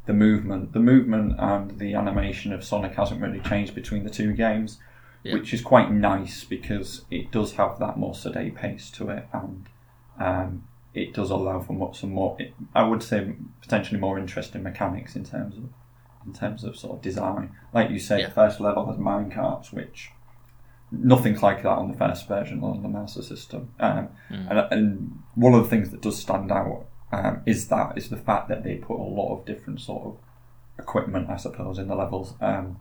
[0.08, 0.74] the movement.
[0.74, 4.78] The movement and the animation of Sonic hasn't really changed between the two games,
[5.24, 5.36] Yeah.
[5.36, 9.68] which is quite nice because it does have that more sedate pace to it, and
[10.20, 10.64] um,
[10.94, 12.38] it does allow for more, some more.
[12.76, 15.64] I would say potentially more interesting mechanics in terms of
[16.26, 17.56] in terms of sort of design.
[17.74, 18.28] Like you say, Yeah.
[18.28, 20.12] the first level has mine carts, which
[20.92, 23.72] nothing's like that on the first version on the Master System.
[23.80, 28.10] Um, and, and one of the things that does stand out um, is that is
[28.10, 30.18] the fact that they put a lot of different sort of
[30.78, 32.36] equipment, I suppose, in the levels.
[32.42, 32.78] Um,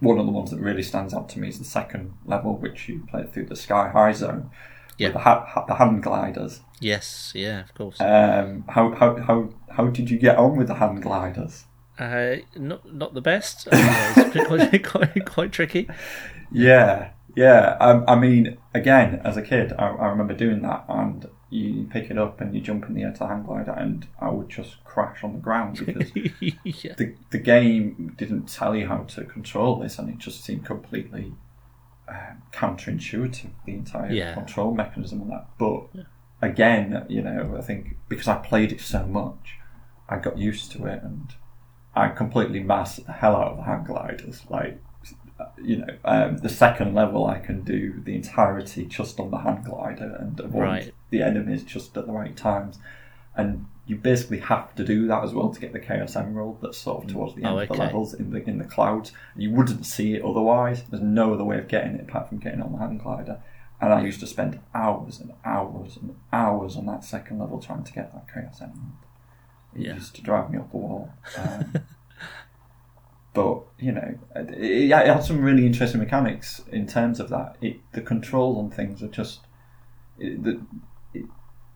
[0.00, 2.88] one of the ones that really stands out to me is the second level, which
[2.88, 4.50] you play through the Sky High Zone.
[4.98, 5.10] Yeah.
[5.10, 6.60] The, ha- ha- the hang gliders.
[6.80, 8.00] Yes, yeah, of course.
[8.00, 11.64] Um, how, how, how, how did you get on with the hang gliders?
[11.98, 13.68] Uh, not not the best.
[13.70, 15.88] Uh, it's quite, quite quite tricky.
[16.50, 17.76] Yeah, yeah.
[17.80, 22.10] Um, I mean, again, as a kid, I, I remember doing that, and you pick
[22.10, 24.48] it up and you jump in the air to the hang glider, and I would
[24.48, 26.94] just crash on the ground because yeah.
[26.96, 31.32] the the game didn't tell you how to control this, and it just seemed completely
[32.08, 33.50] um, counterintuitive.
[33.66, 34.34] The entire Yeah.
[34.34, 35.86] control mechanism and that, but
[36.42, 39.58] again, you know, I think because I played it so much,
[40.08, 41.34] I got used to it, and
[41.94, 44.44] I completely mastered the hell out of the hang gliders.
[44.50, 44.80] Like,
[45.62, 49.62] you know, um, the second level I can do the entirety just on the hang
[49.62, 50.94] glider and avoid Right.
[51.10, 52.78] the enemies just at the right times.
[53.36, 56.78] And you basically have to do that as well to get the Chaos Emerald that's
[56.78, 59.12] sort of towards the end Oh, of the levels in the in the clouds.
[59.36, 60.82] You wouldn't see it otherwise.
[60.84, 63.40] There's no other way of getting it apart from getting on the hang glider.
[63.80, 67.84] And I used to spend hours and hours and hours on that second level trying
[67.84, 68.78] to get that Chaos Emerald.
[69.74, 69.94] It Yeah.
[69.94, 71.12] used to drive me up the wall.
[71.36, 71.74] Um,
[73.34, 77.56] but you know, it, it had some really interesting mechanics in terms of that.
[77.60, 79.40] It, the controls on things are just
[80.18, 80.60] it, the,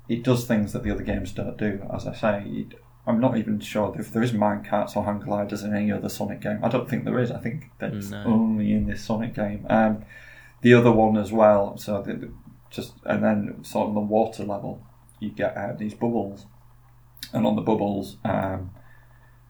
[0.09, 1.81] it, does things that the other games don't do.
[1.93, 2.75] As I say, it,
[3.07, 6.09] I'm not even sure if there is mine carts or hang gliders in any other
[6.09, 6.61] Sonic game.
[6.63, 7.31] I don't think there is.
[7.31, 8.25] I think that's No.
[8.27, 9.67] only in this Sonic game.
[9.71, 10.05] Um,
[10.63, 11.77] the other one as well.
[11.79, 12.31] So the,
[12.71, 14.83] just and then sort of the water level,
[15.21, 16.47] you get uh, these bubbles,
[17.33, 18.17] and on the bubbles.
[18.25, 18.71] Um,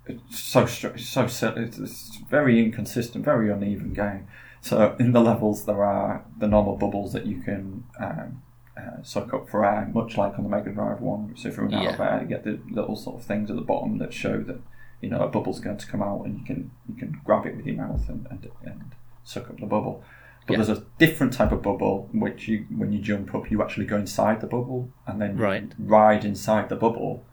[0.07, 4.27] it's so str- so it's very inconsistent, very uneven game.
[4.61, 8.43] So in the levels there are the normal bubbles that you can um,
[8.79, 11.35] uh, suck up for air, much like on the Mega Drive one.
[11.37, 12.15] So if you run out of Yeah.
[12.15, 14.61] air, you get the little sort of things at the bottom that show that
[15.01, 17.57] you know a bubble's going to come out, and you can you can grab it
[17.57, 20.03] with your mouth and and, and suck up the bubble.
[20.47, 20.63] But Yeah.
[20.65, 23.97] there's a different type of bubble which you when you jump up, you actually go
[23.97, 25.73] inside the bubble and then Right.
[25.79, 27.25] ride inside the bubble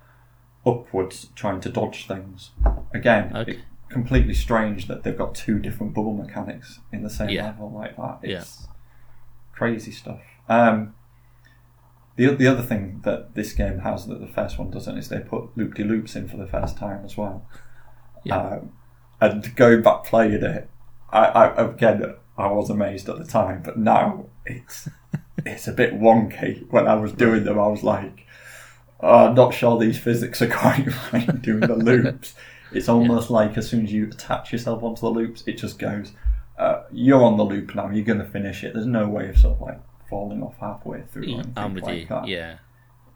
[0.66, 2.52] upwards, trying to dodge things.
[2.94, 3.52] Again, Okay.
[3.54, 7.46] it, completely strange that they've got two different bubble mechanics in the same Yeah.
[7.46, 8.20] level like that.
[8.24, 8.68] It's
[9.54, 10.20] crazy stuff.
[10.50, 10.96] Um,
[12.16, 15.20] the the other thing that this game has that the first one doesn't is they
[15.20, 17.46] put loop de loops in for the first time as well.
[18.24, 18.38] Yeah.
[18.38, 18.74] Um,
[19.22, 20.70] and going back playing it,
[21.10, 24.90] I, I again I was amazed at the time, but now it's
[25.46, 26.70] it's a bit wonky.
[26.70, 28.26] When I was doing them, I was like,
[29.02, 32.36] oh, I'm not sure these physics are quite right doing the loops.
[32.72, 33.36] It's almost yeah.
[33.36, 36.14] like as soon as you attach yourself onto the loops, it just goes,
[36.58, 38.74] uh, you're on the loop now, you're going to finish it.
[38.74, 42.28] There's no way of sort of like falling off halfway through or with like that.
[42.28, 42.58] Yeah.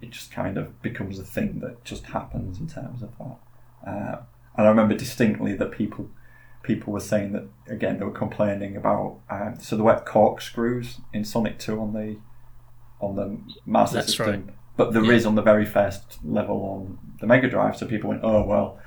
[0.01, 3.89] It just kind of becomes a thing that just happens in terms of that.
[3.89, 4.21] Uh,
[4.57, 6.09] and I remember distinctly that people
[6.63, 11.23] people were saying that again they were complaining about um, so there were corkscrews in
[11.23, 12.17] Sonic Two on the
[12.99, 14.55] on the Master That's System, right.
[14.75, 15.13] but there yeah.
[15.13, 17.77] is on the very first level on the Mega Drive.
[17.77, 18.79] So people went, oh well.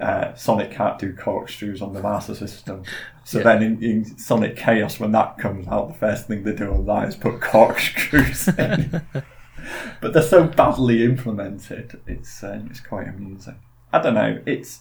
[0.00, 2.82] Uh, Sonic can't do corkscrews on the Master System.
[3.24, 3.44] So yeah.
[3.44, 6.86] then in, in, Sonic Chaos, when that comes out, the first thing they do on
[6.86, 9.02] that is put corkscrews in.
[10.00, 13.56] but they're so badly implemented, it's uh, it's quite amusing.
[13.92, 14.42] I don't know.
[14.46, 14.80] It's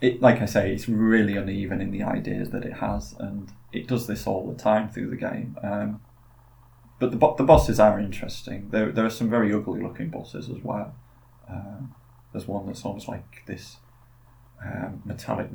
[0.00, 3.86] it like I say, it's really uneven in the ideas that it has, and it
[3.86, 5.56] does this all the time through the game.
[5.62, 6.00] Um,
[6.98, 8.70] but the the bosses are interesting.
[8.70, 10.94] There there are some very ugly looking bosses as well.
[11.48, 11.94] Um,
[12.32, 13.76] there's one that's almost like this
[14.64, 15.48] um, metallic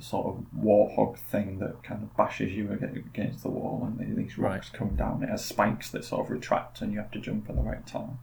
[0.00, 4.70] sort of warthog thing that kind of bashes you against the wall, and these rocks
[4.70, 4.78] right.
[4.78, 5.22] come down.
[5.22, 7.86] It has spikes that sort of retract, and you have to jump at the right
[7.86, 8.18] time.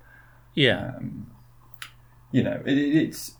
[0.53, 0.93] Yeah.
[0.97, 1.31] Um,
[2.31, 3.35] you know, it, it's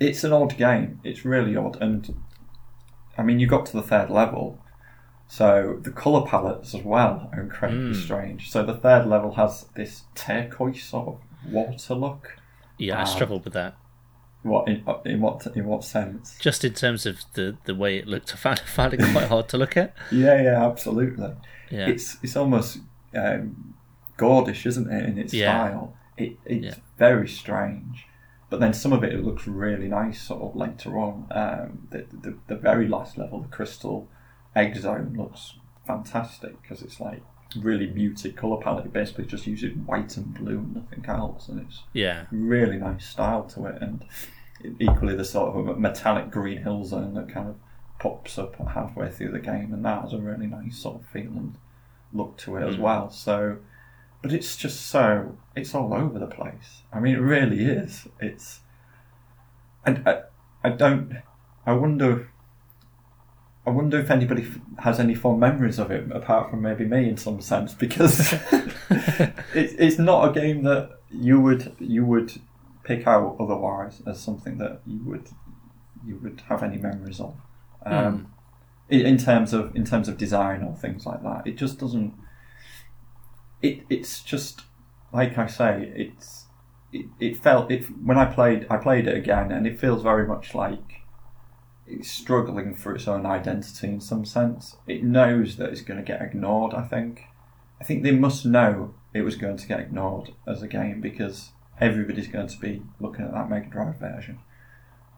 [0.00, 1.00] it's an odd game.
[1.04, 2.22] It's really odd, and
[3.16, 4.58] I mean, you got to the third level,
[5.28, 8.02] so the color palettes as well are incredibly mm.
[8.02, 8.50] strange.
[8.50, 12.38] So the third level has this turquoise sort of water look.
[12.76, 13.76] Yeah, I struggled with that.
[14.42, 16.36] What in, in what in what sense?
[16.40, 19.48] Just in terms of the, the way it looked, I found, found it quite hard
[19.50, 19.94] to look at.
[20.10, 21.32] Yeah, yeah, absolutely.
[21.70, 21.88] Yeah.
[21.88, 22.78] It's it's almost
[23.14, 23.74] um,
[24.16, 25.68] gordish, isn't it, in its yeah.
[25.68, 25.96] style?
[26.16, 26.82] It, it's yeah.
[26.98, 28.06] very strange.
[28.50, 31.26] But then some of it, it looks really nice sort of later on.
[31.30, 34.08] Um, the, the, the very last level, the crystal
[34.54, 35.54] egg zone, looks
[35.86, 37.22] fantastic because it's like
[37.56, 38.86] really muted color palette.
[38.86, 43.06] It basically just uses white and blue and nothing else, and it's yeah really nice
[43.06, 43.80] style to it.
[43.80, 44.04] And
[44.78, 47.56] equally, the sort of metallic green hill zone that kind of
[47.98, 51.30] pops up halfway through the game, and that has a really nice sort of feel
[51.30, 51.56] and
[52.12, 52.68] look to it mm.
[52.68, 53.10] as well.
[53.10, 53.58] So
[54.22, 56.82] but it's just so it's all over the place.
[56.92, 58.06] I mean, it really is.
[58.20, 58.60] It's
[59.84, 60.22] and I,
[60.62, 61.22] I don't.
[61.66, 62.30] I wonder.
[63.64, 64.46] I wonder if anybody
[64.78, 68.32] has any fond memories of it, apart from maybe me, in some sense, because
[68.90, 72.40] it, it's not a game that you would you would
[72.82, 75.28] pick out otherwise as something that you would
[76.04, 77.36] you would have any memories of.
[77.84, 78.26] Um, mm.
[78.88, 82.14] in, in terms of in terms of design or things like that, it just doesn't
[83.62, 84.62] it it's just
[85.12, 86.46] like I say, it's
[86.92, 90.26] it, it felt it when I played I played it again, and it feels very
[90.26, 91.01] much like
[91.92, 94.76] it's struggling for its own identity in some sense.
[94.86, 96.74] It knows that it's going to get ignored.
[96.74, 97.24] I think.
[97.80, 101.50] I think they must know it was going to get ignored as a game because
[101.80, 104.38] everybody's going to be looking at that Mega Drive version,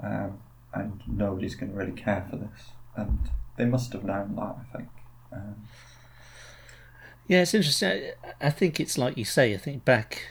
[0.02, 0.38] um,
[0.72, 2.70] and nobody's going to really care for this.
[2.96, 4.56] And they must have known that.
[4.60, 4.88] I think.
[5.32, 5.68] Um,
[7.26, 8.12] yeah, it's interesting.
[8.40, 9.54] I think it's like you say.
[9.54, 10.28] I think back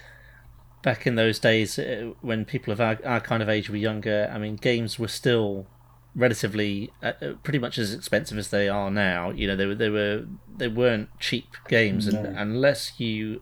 [0.83, 4.29] back in those days uh, when people of our, our kind of age were younger,
[4.31, 5.65] I mean, games were still
[6.15, 9.31] relatively uh, uh pretty much as expensive as they are now.
[9.31, 10.25] You know, they were they were
[10.57, 12.19] they weren't cheap games, no.
[12.19, 13.41] and unless you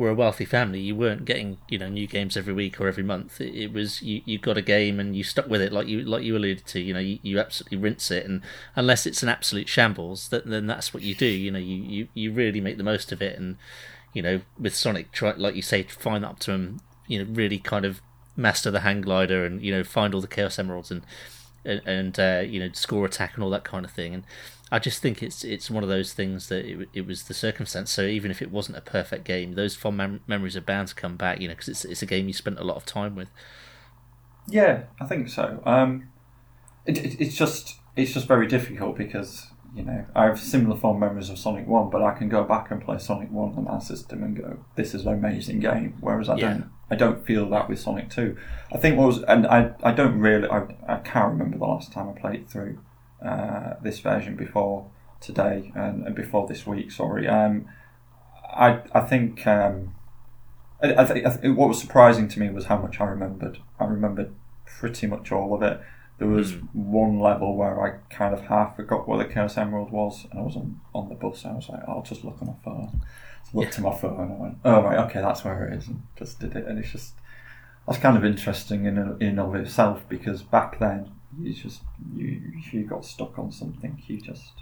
[0.00, 3.02] were a wealthy family, you weren't getting you know new games every week or every
[3.02, 3.38] month.
[3.38, 6.00] It, it, was you, you got a game and you stuck with it, like you
[6.00, 6.80] like you alluded to.
[6.80, 8.40] You know, you, you absolutely rinse it, and
[8.74, 11.26] unless it's an absolute shambles, that, then that's what you do.
[11.26, 13.58] You know, you, you, you really make the most of it, and
[14.14, 16.80] you know, with Sonic, try like you say, find optimum.
[17.06, 18.00] You know, really kind of
[18.36, 21.02] master the hang glider, and you know, find all the chaos emeralds, and
[21.64, 24.24] and, and uh, you know, score attack and all that kind of thing, and
[24.72, 27.90] I just think it's it's one of those things that it, it was the circumstance.
[27.90, 30.94] So even if it wasn't a perfect game, those fond mem- memories are bound to
[30.94, 31.40] come back.
[31.40, 33.28] You know, because it's it's a game you spent a lot of time with.
[34.48, 35.62] Yeah, I think so.
[35.66, 36.08] Um,
[36.86, 41.00] it, it, it's just it's just very difficult because you know I have similar fond
[41.00, 43.82] memories of Sonic One, but I can go back and play Sonic One on that
[43.82, 46.48] system and go, "This is an amazing game." Whereas I yeah.
[46.48, 48.36] don't I don't feel that with Sonic Two.
[48.72, 51.92] I think what was and I I don't really I I can't remember the last
[51.92, 52.78] time I played through
[53.24, 56.90] uh, this version before today and, and before this week.
[56.90, 57.28] Sorry.
[57.28, 57.66] Um,
[58.44, 59.94] I I think um,
[60.82, 63.58] I, I, th- I th- what was surprising to me was how much I remembered.
[63.78, 65.80] I remembered pretty much all of it.
[66.20, 66.68] There was mm.
[66.74, 70.42] one level where I kind of half forgot what the Chaos Emerald was, and I
[70.42, 71.44] was on, on the bus.
[71.44, 73.02] And I was like, oh, I'll just look on my phone.
[73.44, 73.76] So looked yeah.
[73.76, 76.38] to my phone and I went, oh right, okay, that's where it is, and just
[76.38, 76.66] did it.
[76.66, 77.14] And it's just
[77.86, 81.80] that's kind of interesting in in of itself because back then you just
[82.14, 84.52] you if you got stuck on something, you just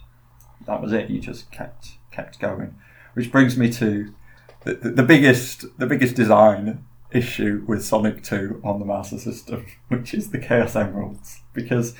[0.64, 1.10] that was it.
[1.10, 2.76] You just kept kept going,
[3.14, 4.14] which brings me to
[4.62, 9.66] the, the, the biggest the biggest design issue with Sonic Two on the Master System,
[9.88, 11.94] which is the Chaos Emeralds, because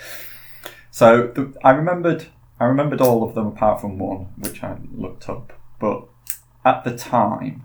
[0.91, 2.27] so the, I remembered
[2.61, 6.07] I remembered all of them apart from one, which I looked up, but
[6.65, 7.65] at the time.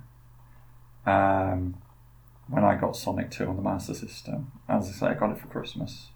[1.05, 1.75] Um,
[2.47, 4.51] when I got Sonic 2 on the Master System.
[4.67, 6.09] As I say, I got it for Christmas.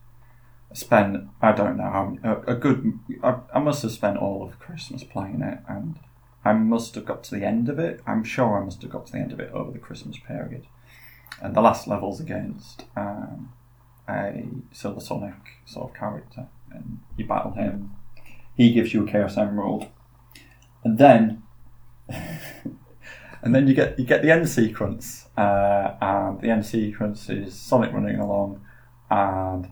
[0.71, 4.59] I spent, I don't know a, a good, I, I, must have spent all of
[4.59, 5.97] Christmas playing it, and
[6.43, 8.01] I must have got to the end of it.
[8.05, 10.67] I'm sure I must have got to the end of it over the Christmas period.
[11.41, 13.53] And the last level's against um,
[14.09, 15.35] a Silver Sonic
[15.65, 17.91] sort of character, and you battle him.
[18.55, 19.87] He gives you a Chaos Emerald,
[20.83, 21.43] and then
[22.09, 27.53] and then you get you get the end sequence, uh, and the end sequence is
[27.53, 28.61] Sonic running along,
[29.09, 29.71] and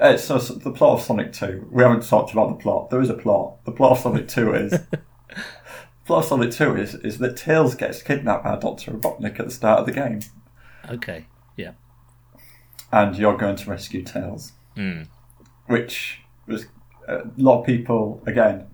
[0.00, 1.68] uh, so, so, the plot of Sonic Two.
[1.70, 2.90] We haven't talked about the plot.
[2.90, 3.64] There is a plot.
[3.64, 4.72] The plot of Sonic Two is.
[6.06, 9.52] plot of Sonic Two is is that Tails gets kidnapped by Doctor Robotnik at the
[9.52, 10.20] start of the game.
[10.90, 11.26] Okay.
[11.56, 11.72] Yeah.
[12.92, 15.06] And you're going to rescue Tails, mm.
[15.66, 16.66] which was
[17.08, 18.66] a lot of people again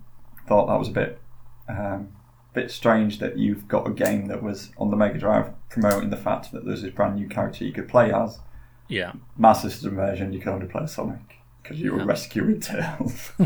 [0.47, 1.19] thought that was a bit
[1.67, 2.09] um,
[2.53, 6.17] bit strange that you've got a game that was on the Mega Drive promoting the
[6.17, 8.39] fact that there's this brand new character you could play as.
[8.87, 9.13] Yeah.
[9.37, 12.05] Master System version, you could only play Sonic because you were yeah.
[12.05, 13.31] rescuing Tails.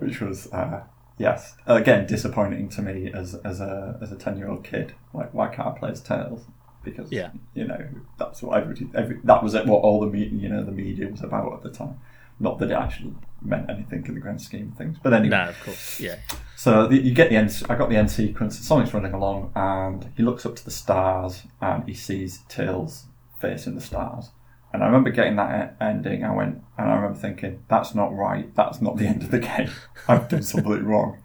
[0.00, 0.82] Which was, uh,
[1.18, 4.94] yes, again, disappointing to me as, as a as a ten year old kid.
[5.12, 6.44] Like, why can't I play as Tails?
[6.82, 7.30] Because yeah.
[7.54, 10.64] you know that's what every, every that was it, what all the me, you know
[10.64, 11.98] the media was about at the time.
[12.40, 15.36] Not that it actually meant anything in the grand scheme of things, but anyway.
[15.36, 16.16] No, of course, yeah.
[16.56, 17.62] So the, you get the end.
[17.68, 18.58] I got the end sequence.
[18.58, 23.06] Sonic's running along, and he looks up to the stars, and he sees Tails
[23.40, 24.30] facing the stars.
[24.72, 26.24] And I remember getting that ending.
[26.24, 28.54] I went, and I remember thinking, "That's not right.
[28.54, 29.70] That's not the end of the game.
[30.08, 31.18] I've done something wrong."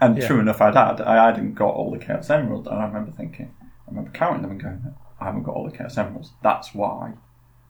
[0.00, 0.26] And yeah.
[0.26, 1.00] true enough, I'd had.
[1.00, 4.50] I hadn't got all the Chaos Emeralds, and I remember thinking, I remember counting them
[4.52, 6.32] and going, "I haven't got all the Chaos Emeralds.
[6.42, 7.14] That's why."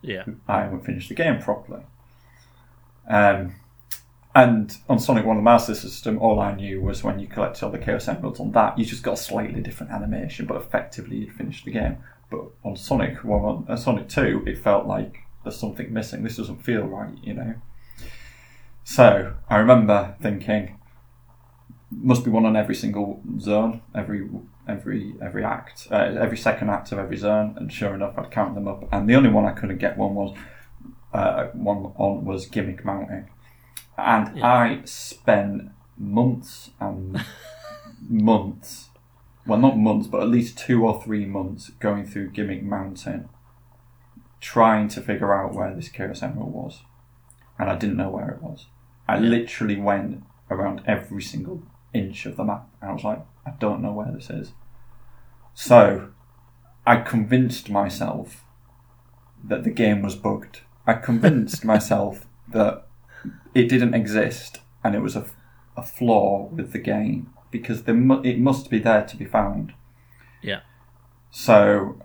[0.03, 0.25] Yeah.
[0.49, 1.83] I haven't finished the game properly.
[3.07, 3.55] Um,
[4.35, 7.71] and on Sonic 1, the Master System, all I knew was when you collected all
[7.71, 11.33] the Chaos Emeralds on that, you just got a slightly different animation, but effectively you'd
[11.33, 11.99] finished the game.
[12.31, 16.23] But on Sonic 1, on uh, Sonic 2, it felt like there's something missing.
[16.23, 17.55] This doesn't feel right, you know?
[18.85, 20.79] So I remember thinking,
[21.91, 24.29] must be one on every single zone, every
[24.69, 27.55] every every act, uh, every second act of every zone.
[27.57, 28.89] And sure enough, I'd count them up.
[28.93, 30.37] And the only one I couldn't get one was
[31.13, 33.29] uh, one on was Gimmick Mountain,
[33.99, 34.47] and yeah.
[34.47, 37.25] I spent months and
[38.09, 38.90] months,
[39.47, 43.29] well, not months, but at least two or three months going through Gimmick Mountain,
[44.41, 46.83] trying to figure out where this Chaos Emerald was,
[47.59, 48.67] and I didn't know where it was.
[49.09, 53.53] I literally went around every single inch of the map, and I was like, I
[53.59, 54.53] don't know where this is.
[55.55, 56.11] So,
[56.87, 58.45] I convinced myself
[59.43, 60.61] that the game was bugged.
[60.87, 62.87] I convinced myself that
[63.55, 65.27] it didn't exist and it was a,
[65.77, 69.73] a flaw with the game because mu- it must be there to be found.
[70.43, 70.61] Yeah.
[71.31, 72.01] So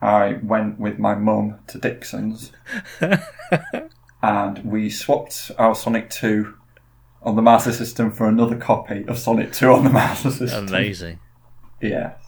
[0.00, 2.52] I went with my mum to Dixon's
[4.22, 6.54] and we swapped our Sonic 2
[7.22, 10.68] on the Master System for another copy of Sonic 2 on the Master System.
[10.68, 11.18] Amazing.
[11.80, 12.18] Yes.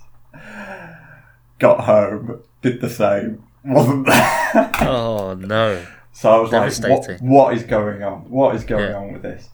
[1.59, 4.71] Got home, did the same, wasn't there.
[4.81, 5.85] oh no!
[6.13, 8.31] So I was like, what, "What is going on?
[8.31, 8.97] What is going yeah.
[8.97, 9.49] on with this?"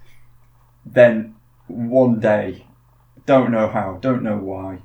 [0.85, 1.34] Then
[1.67, 2.67] one day,
[3.27, 4.81] don't know how, don't know why,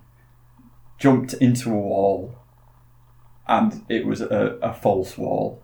[0.98, 2.36] jumped into a wall,
[3.48, 5.64] and it was a, a false wall.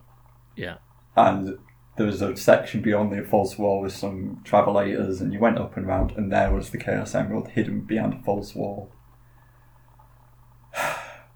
[0.56, 0.78] Yeah.
[1.16, 1.58] And
[1.98, 5.78] there was a section beyond the false wall with some travelators, and you went up
[5.78, 8.92] and round, and there was the Chaos Emerald hidden behind a false wall.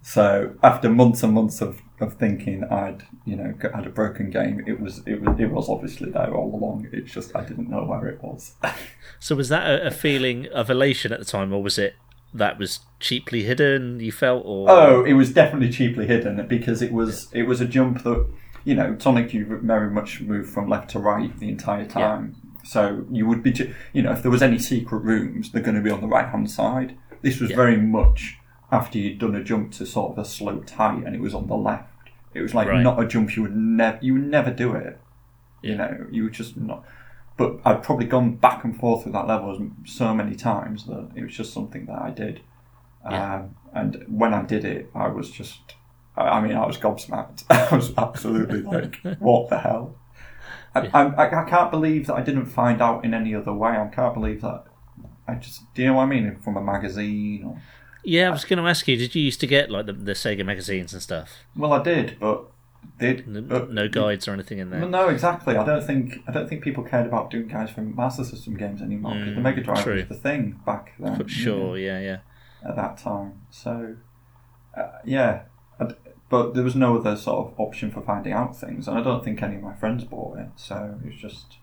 [0.10, 4.64] So after months and months of, of thinking I'd you know had a broken game,
[4.66, 6.88] it was it was it was obviously there all along.
[6.92, 8.56] It's just I didn't know where it was.
[9.20, 11.94] so was that a, a, feeling of elation at the time, or was it
[12.34, 14.00] that was cheaply hidden?
[14.00, 17.68] You felt, or oh, it was definitely cheaply hidden because it was it was a
[17.68, 18.26] jump that
[18.64, 22.36] you know Sonic you very much move from left to right the entire time.
[22.36, 22.68] Yeah.
[22.68, 23.54] So you would be,
[23.94, 26.30] you know, if there was any secret rooms, they're going to be on the right
[26.30, 26.98] hand side.
[27.22, 27.56] This was yeah.
[27.56, 28.39] very much
[28.72, 31.48] after you'd done a jump to sort of a sloped height and it was on
[31.48, 31.88] the left.
[32.34, 32.84] It was like right.
[32.84, 35.00] not a jump you would never you would never do it.
[35.62, 35.72] Yeah.
[35.72, 36.86] You know, you would just not.
[37.38, 41.24] But I'd probably gone back and forth with that level so many times that it
[41.24, 42.42] was just something that I did.
[43.10, 43.36] Yeah.
[43.36, 45.76] Um, and when I did it, I was just.
[46.18, 47.46] I mean, I was gobsmacked.
[47.50, 49.96] I was absolutely like, "What the hell?"
[50.76, 53.72] I, I, I can't believe that I didn't find out in any other way.
[53.72, 54.66] I can't believe that.
[55.28, 56.38] I just, do you know what I mean?
[56.44, 57.62] From a magazine or.
[58.04, 58.96] Yeah, I was going to ask you.
[58.98, 61.32] Did you used to get like the, the Sega magazines and stuff?
[61.56, 62.46] Well, I did, but
[62.98, 64.80] did No, but, no guides or anything in there.
[64.80, 65.56] Well, no, exactly.
[65.58, 68.82] I don't think I don't think people cared about doing guides for Master System games
[68.82, 69.96] anymore because the Mm, Mega Drive true.
[69.96, 71.16] was the thing back then.
[71.18, 71.78] For you sure.
[71.78, 72.18] Yeah, yeah.
[72.68, 73.42] at that time.
[73.50, 73.96] So,
[74.78, 75.44] uh, yeah,
[75.80, 75.96] I'd-
[76.30, 79.24] but there was no other sort of option for finding out things, and I don't
[79.24, 80.50] think any of my friends bought it.
[80.58, 81.58] So it was just,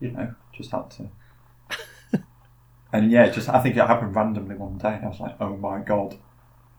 [0.00, 1.10] you know, just had to.
[2.94, 4.98] And yeah, just I think it happened randomly one day.
[5.02, 6.16] I was like, oh my god.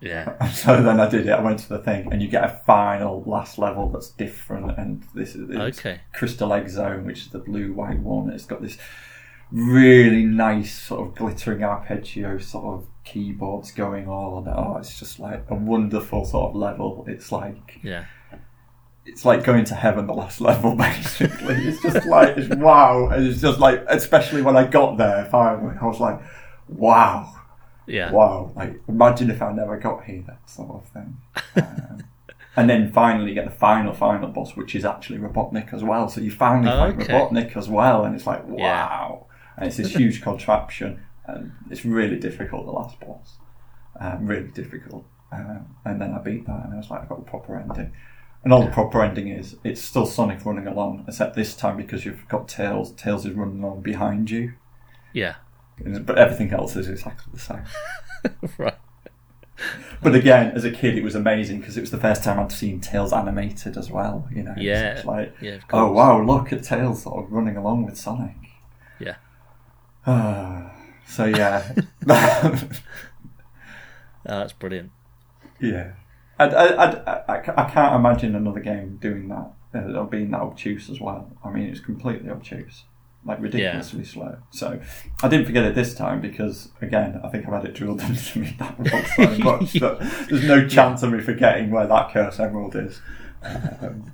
[0.02, 0.36] Yeah.
[0.52, 1.32] So then I did it.
[1.32, 4.78] I went to the thing, and you get a final last level that's different.
[4.78, 6.02] And this is Okay.
[6.14, 8.30] Crystal Egg Zone, which is the blue white one.
[8.30, 8.78] It's got this
[9.52, 14.48] really nice sort of glittering arpeggio sort of keyboards going on.
[14.48, 17.06] Oh, it's just like a wonderful sort of level.
[17.08, 18.06] It's like Yeah.
[19.06, 20.08] It's like going to heaven.
[20.08, 21.56] The last level, basically.
[21.56, 23.10] It's just like it's wow.
[23.10, 26.20] And it's just like, especially when I got there finally, I was like,
[26.68, 27.32] wow
[27.88, 28.12] Yeah.
[28.12, 31.18] wow, like imagine if I never got here, that sort of thing.
[31.56, 32.04] Um,
[32.58, 36.10] and then finally you get the final, final boss, which is actually Robotnik as well.
[36.10, 37.14] So you finally Oh, find okay.
[37.14, 38.88] Robotnik as well, and it's like, Yeah.
[38.88, 39.28] wow.
[39.58, 43.36] And it's this huge contraption, and it's really difficult, the last boss.
[44.00, 45.06] Um, really difficult.
[45.32, 47.92] Um, and then I beat that, and I was like, i've got a proper ending.
[48.46, 52.06] And all the proper ending is, it's still Sonic running along, except this time because
[52.06, 54.54] you've got Tails, Tails is running along behind you.
[55.14, 55.36] Yeah.
[55.84, 57.64] But everything else is exactly the same.
[58.58, 58.76] right.
[60.04, 62.52] But again, as a kid, it was amazing because it was the first time I'd
[62.52, 64.28] seen Tails animated as well.
[64.32, 64.94] You know, Yeah.
[64.94, 65.58] just like, Yeah.
[65.74, 68.36] Oh wow, look at Tails sort of running along with Sonic.
[69.00, 69.16] Yeah.
[71.08, 71.74] so yeah,
[74.28, 74.92] Oh, that's brilliant.
[75.60, 75.92] yeah.
[76.38, 80.90] I, I, I, I, can't imagine another game doing that uh, or being that obtuse
[80.90, 81.32] as well.
[81.44, 82.84] I mean, it's completely obtuse,
[83.24, 84.38] like ridiculously slow.
[84.52, 84.80] So
[85.24, 88.40] I didn't forget it this time because, again, I think I've had it drilled into
[88.40, 92.40] me that much, so much that there's no chance of me forgetting where that Chaos
[92.40, 93.02] Emerald is.
[93.44, 94.12] Um,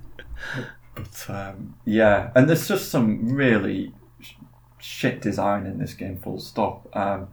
[0.93, 4.33] but um, yeah, and there's just some really sh-
[4.79, 6.19] shit design in this game.
[6.19, 6.95] Full stop.
[6.95, 7.29] Um,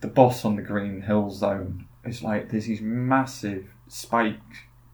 [0.00, 4.40] the boss on the Green Hill Zone is like there's these massive spike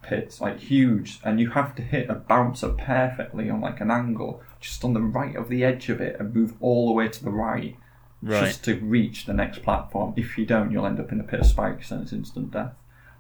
[0.03, 4.43] pits, like huge, and you have to hit a bouncer perfectly on like an angle,
[4.61, 7.25] just on the right of the edge of it, and move all the way to
[7.25, 7.77] the right,
[8.23, 8.47] Right.
[8.47, 10.15] just to reach the next platform.
[10.17, 12.73] If you don't, you'll end up in a pit of spikes and it's instant death.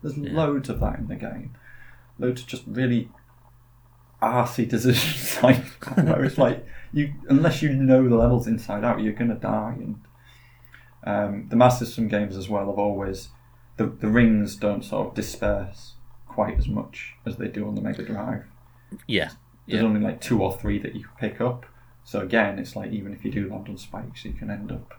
[0.03, 1.55] There's loads of that in the game.
[2.19, 3.11] Loads of just really
[4.23, 5.63] arsey decisions like
[5.97, 9.77] where it's like you unless you know the levels inside out, you're gonna die.
[9.79, 10.01] And
[11.05, 13.29] um, the Master System games as well have always
[13.77, 15.93] the the rings don't sort of disperse
[16.27, 18.45] quite as much as they do on the Mega Drive.
[19.07, 19.31] Yeah.
[19.67, 19.87] There's Yeah.
[19.89, 21.67] only like two or three that you pick up.
[22.05, 24.95] So again, it's like even if you do land on spikes, you can end up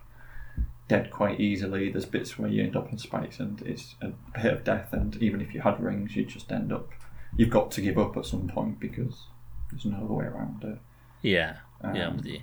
[0.87, 1.91] dead quite easily.
[1.91, 4.91] There's bits where you end up on spikes and it's a hit of death.
[4.93, 6.89] And even if you had rings, you just end up.
[7.37, 9.23] You've got to give up at some point because
[9.69, 10.79] there's no other way around it.
[11.21, 11.57] Yeah.
[11.83, 11.89] yeah.
[11.89, 12.39] I'm Um, with you.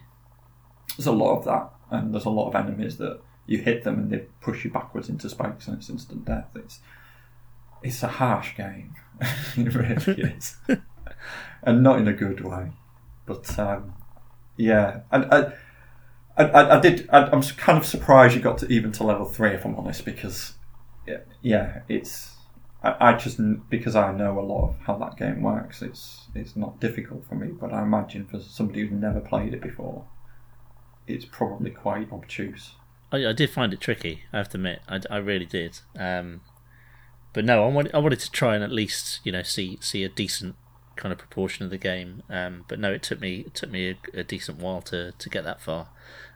[0.96, 3.98] There's a lot of that, and there's a lot of enemies that you hit them
[3.98, 6.50] and they push you backwards into spikes and it's instant death.
[6.54, 6.80] It's
[7.82, 8.94] it's a harsh game.
[9.56, 10.56] it really is,
[11.62, 12.72] and not in a good way.
[13.26, 13.94] But um,
[14.56, 15.52] yeah, and I,
[16.36, 17.08] I, I, did.
[17.12, 20.04] I, I'm kind of surprised you got to even to level three, if I'm honest,
[20.04, 20.54] because
[21.06, 22.36] yeah, yeah it's.
[22.82, 23.38] I, I just
[23.68, 25.82] because I know a lot of how that game works.
[25.82, 29.62] It's it's not difficult for me, but I imagine for somebody who's never played it
[29.62, 30.04] before,
[31.06, 32.74] it's probably quite obtuse.
[33.12, 34.24] I, I did find it tricky.
[34.32, 35.80] I have to admit, I, I really did.
[35.96, 36.40] Um,
[37.32, 40.04] but no, I wanted, I wanted to try and at least you know see see
[40.04, 40.56] a decent
[40.96, 42.22] kind of proportion of the game.
[42.28, 45.28] Um, but no, it took me it took me a, a decent while to, to
[45.28, 45.88] get that far.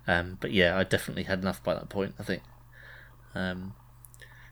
[0.07, 2.15] Um, but yeah, I definitely had enough by that point.
[2.19, 2.43] I think.
[3.35, 3.75] Um,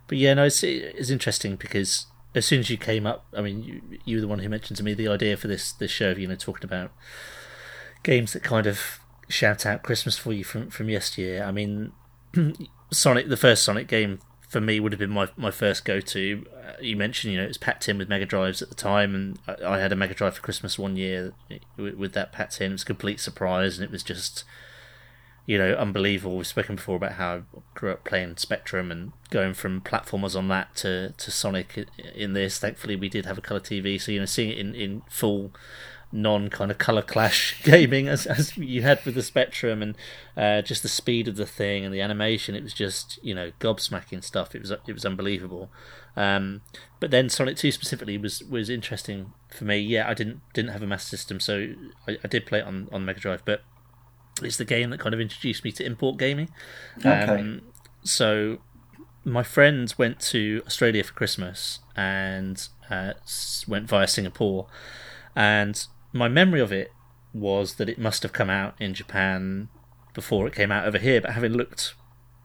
[0.09, 3.62] but yeah, no, it's it's interesting because as soon as you came up, I mean,
[3.62, 6.11] you, you were the one who mentioned to me the idea for this this show.
[6.11, 6.93] Of, you know, talking about
[8.03, 11.43] games that kind of shout out Christmas for you from from yesteryear.
[11.45, 11.93] I mean,
[12.91, 14.20] Sonic, the first Sonic game
[14.55, 16.47] for me would have been my, my first go to.
[16.57, 19.14] Uh, you mentioned, you know, it was packed in with Mega Drives at the time,
[19.14, 21.32] and I, I had a Mega Drive for Christmas one year
[21.76, 22.70] with, with that packed in.
[22.70, 24.45] It was complete surprise, and it was just,
[25.45, 26.37] you know, unbelievable.
[26.37, 27.43] We've spoken before about how I
[27.74, 32.59] grew up playing Spectrum and going from platformers on that to, to Sonic in this.
[32.59, 35.51] Thankfully, we did have a colour TV, so, you know, seeing it in, in full
[36.15, 39.97] non kind of color clash gaming as, as you had with the Spectrum and
[40.37, 42.55] uh, just the speed of the thing and the animation.
[42.55, 44.55] It was just you know gobsmacking stuff.
[44.55, 45.71] It was it was unbelievable.
[46.17, 46.62] Um,
[47.01, 49.79] but then Sonic Two specifically was was interesting for me.
[49.79, 51.75] Yeah, I didn't didn't have a Master System, so
[52.07, 53.62] I, I did play it on on Mega Drive, but
[54.41, 56.49] it's the game that kind of introduced me to import gaming.
[56.99, 57.11] Okay.
[57.11, 57.62] Um,
[58.05, 58.59] so
[59.25, 63.15] my friends went to Australia for Christmas and uh,
[63.67, 64.69] went via Singapore,
[65.35, 66.93] and my memory of it
[67.35, 69.69] was that it must have come out in Japan
[70.15, 71.21] before it came out over here.
[71.21, 71.95] But having looked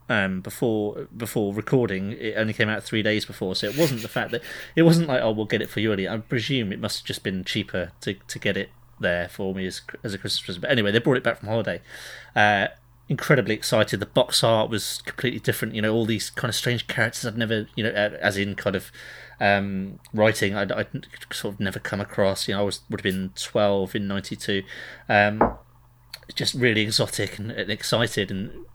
[0.08, 4.08] um, before before recording, it only came out three days before, so it wasn't the
[4.08, 4.42] fact that
[4.74, 6.08] it wasn't like oh we'll get it for you early.
[6.08, 9.66] I presume it must have just been cheaper to to get it there for me
[9.66, 10.62] as as a Christmas present.
[10.62, 11.80] But anyway, they brought it back from holiday.
[12.34, 12.66] Uh,
[13.08, 14.00] incredibly excited.
[14.00, 15.74] The box art was completely different.
[15.74, 18.74] You know, all these kind of strange characters I'd never, you know, as in kind
[18.74, 18.90] of
[19.40, 22.46] um, writing I'd, I'd, sort of never come across.
[22.46, 24.62] You know, I was would have been twelve in '92.
[25.08, 25.58] Um,
[26.34, 28.66] just really exotic and, and, excited, and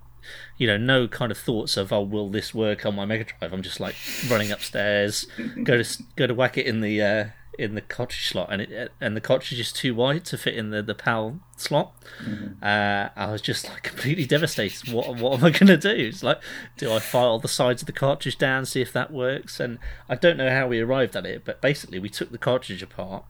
[0.57, 3.53] you know, no kind of thoughts of oh, will this work on my Mega Drive?
[3.53, 3.95] I'm just like
[4.30, 5.28] running upstairs,
[5.63, 7.26] go to go to whack it in the uh,
[7.58, 10.70] in the cartridge slot, and it and the cartridge is too wide to fit in
[10.70, 11.93] the the PAL slot.
[12.24, 12.64] Mm-hmm.
[12.64, 14.91] Uh, I was just like completely devastated.
[14.91, 15.89] What what am I going to do?
[15.89, 16.39] It's like,
[16.78, 19.60] do I file the sides of the cartridge down, see if that works?
[19.60, 19.80] And
[20.10, 23.26] I don't know how we arrived at it, but basically we took the cartridge apart.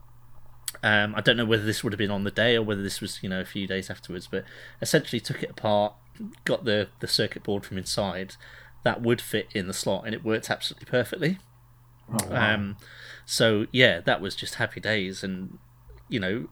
[0.82, 3.00] Um, I don't know whether this would have been on the day or whether this
[3.00, 4.44] was you know a few days afterwards, but
[4.82, 5.94] essentially took it apart,
[6.44, 8.34] got the the circuit board from inside.
[8.84, 11.38] That would fit in the slot, and it worked absolutely perfectly.
[12.10, 12.54] Oh, wow.
[12.54, 12.76] um,
[13.24, 15.58] so yeah, that was just happy days, and
[16.08, 16.48] you know,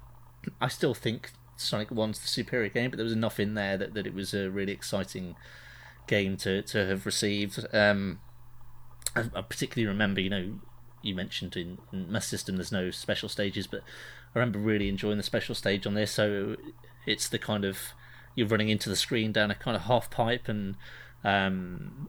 [0.60, 3.94] I still think Sonic One's the superior game, but there was enough in there that,
[3.94, 5.36] that it was a really exciting
[6.06, 7.64] game to to have received.
[7.72, 8.20] Um,
[9.14, 10.58] I, I particularly remember, you know,
[11.02, 13.80] you mentioned in, in Master System there's no special stages, but
[14.34, 16.12] I remember really enjoying the special stage on this.
[16.12, 16.56] So
[17.06, 17.78] it's the kind of
[18.34, 20.74] you're running into the screen down a kind of half pipe and
[21.22, 22.08] um,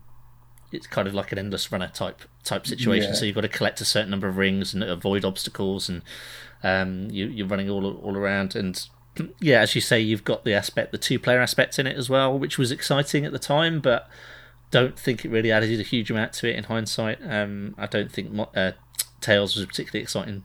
[0.75, 3.09] it's kind of like an endless runner type type situation.
[3.09, 3.15] Yeah.
[3.15, 6.01] So you've got to collect a certain number of rings and avoid obstacles, and
[6.63, 8.55] um, you, you're running all all around.
[8.55, 8.87] And
[9.39, 12.09] yeah, as you say, you've got the aspect, the two player aspect in it as
[12.09, 14.09] well, which was exciting at the time, but
[14.71, 17.19] don't think it really added a huge amount to it in hindsight.
[17.23, 18.71] Um, I don't think uh,
[19.21, 20.43] Tails was a particularly exciting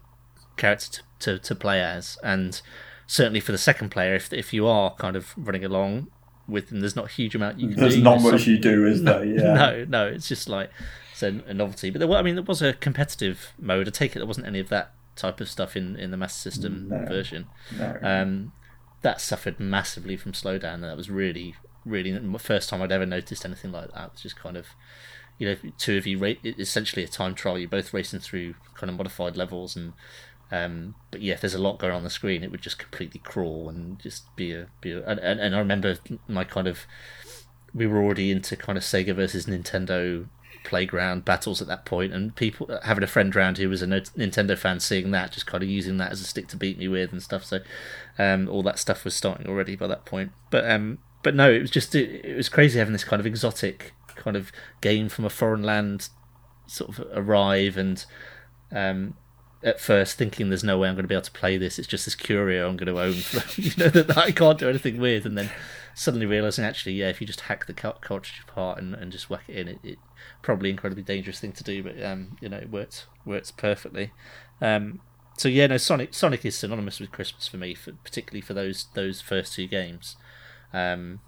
[0.56, 2.60] character to, to, to play as, and
[3.06, 6.08] certainly for the second player, if if you are kind of running along,
[6.50, 6.80] with them.
[6.80, 8.02] There's not a huge amount you can There's do.
[8.02, 9.24] not much you do, is there?
[9.30, 9.54] Yeah.
[9.54, 10.70] No, no, it's just like
[11.12, 11.90] it's a, a novelty.
[11.90, 13.86] But there, I mean, there was a competitive mode.
[13.88, 16.50] I take it there wasn't any of that type of stuff in, in the Master
[16.50, 17.04] System No.
[17.06, 17.46] version.
[17.78, 17.96] No.
[18.02, 18.52] Um,
[19.02, 21.54] that suffered massively from slowdown, and that was really,
[21.86, 24.04] really the first time I'd ever noticed anything like that.
[24.06, 24.66] It was just kind of,
[25.38, 27.58] you know, two of you, ra- essentially a time trial.
[27.58, 29.94] You're both racing through kind of modified levels, and
[30.52, 33.20] um, but yeah, if there's a lot going on the screen, it would just completely
[33.20, 35.04] crawl and just be a be a.
[35.06, 35.96] And, and, I remember
[36.26, 36.86] my kind of,
[37.72, 40.26] we were already into kind of Sega versus Nintendo
[40.64, 44.58] playground battles at that point, and people having a friend around who was a Nintendo
[44.58, 47.12] fan, seeing that, just kind of using that as a stick to beat me with
[47.12, 47.44] and stuff.
[47.44, 47.60] So,
[48.18, 50.32] um, all that stuff was starting already by that point.
[50.50, 53.26] But um, but no, it was just it, it was crazy having this kind of
[53.26, 56.08] exotic kind of game from a foreign land
[56.66, 58.04] sort of arrive and
[58.72, 59.14] um,
[59.62, 61.78] at first thinking there's no way I'm going to be able to play this.
[61.78, 64.68] It's just this curio I'm going to own, for, you know, that I can't do
[64.68, 65.26] anything with.
[65.26, 65.50] And then
[65.94, 69.44] suddenly realizing, actually, yeah, if you just hack the cartridge apart and, and just whack
[69.48, 69.98] it in, it, it
[70.42, 74.12] probably incredibly dangerous thing to do, but um, you know, it works works perfectly.
[74.60, 75.00] Um,
[75.36, 78.86] so yeah, no, Sonic Sonic is synonymous with Christmas for me, for, particularly for those
[78.94, 80.16] those first two games.
[80.72, 81.20] Um,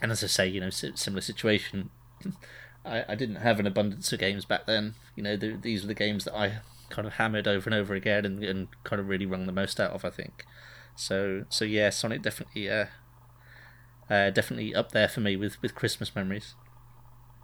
[0.00, 1.90] and as I say, you know, similar situation.
[2.84, 4.94] I, I didn't have an abundance of games back then.
[5.14, 6.60] You know, the, these were the games that I
[6.90, 9.80] kind of hammered over and over again and, and kind of really wrung the most
[9.80, 10.04] out of.
[10.04, 10.44] I think.
[10.96, 12.86] So so yeah, Sonic definitely uh,
[14.10, 16.54] uh, definitely up there for me with with Christmas memories.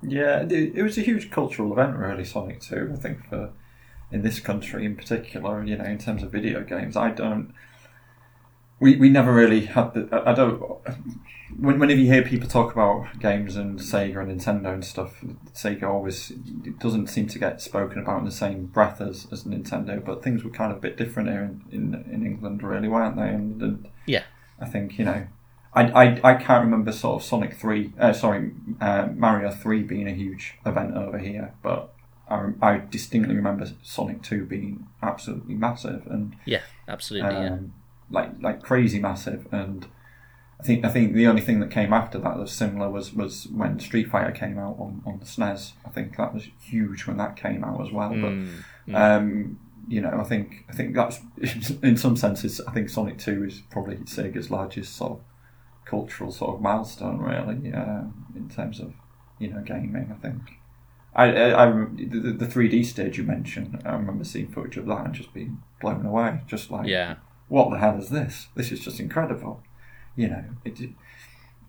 [0.02, 2.24] Yeah, it, it was a huge cultural event, really.
[2.24, 3.52] Sonic Two, I think for
[4.10, 5.64] in this country in particular.
[5.64, 7.54] You know, in terms of video games, I don't.
[8.80, 10.22] We, we never really had the.
[10.26, 10.80] I don't
[11.58, 15.22] whenever you hear people talk about games and Sega and Nintendo and stuff,
[15.52, 16.30] Sega always
[16.64, 20.04] it doesn't seem to get spoken about in the same breath as, as Nintendo.
[20.04, 23.16] But things were kind of a bit different here in, in, in England, really, weren't
[23.16, 23.28] they?
[23.28, 24.24] And, and, yeah,
[24.60, 25.26] I think you know,
[25.74, 30.08] I, I, I can't remember sort of Sonic Three, uh, sorry, uh, Mario Three being
[30.08, 31.90] a huge event over here, but.
[32.26, 37.58] I, I distinctly remember Sonic Two being absolutely massive and yeah, absolutely, um, yeah.
[38.14, 39.86] Like like crazy massive, and
[40.60, 43.12] I think I think the only thing that came after that that was similar was,
[43.12, 45.72] was when Street Fighter came out on, on the SNES.
[45.84, 48.10] I think that was huge when that came out as well.
[48.10, 48.22] Mm,
[48.86, 48.94] but mm.
[48.94, 49.58] Um,
[49.88, 51.20] you know, I think I think that's
[51.82, 52.60] in some senses.
[52.66, 55.20] I think Sonic Two is probably Sega's largest sort of
[55.84, 58.04] cultural sort of milestone, really, uh,
[58.34, 58.94] in terms of
[59.38, 60.14] you know gaming.
[60.16, 60.40] I think.
[61.16, 63.80] I, I, I the three D stage you mentioned.
[63.84, 66.40] I remember seeing footage of that and just being blown away.
[66.46, 67.16] Just like, Yeah.
[67.48, 68.48] What the hell is this?
[68.54, 69.62] This is just incredible.
[70.16, 70.90] You know, it it,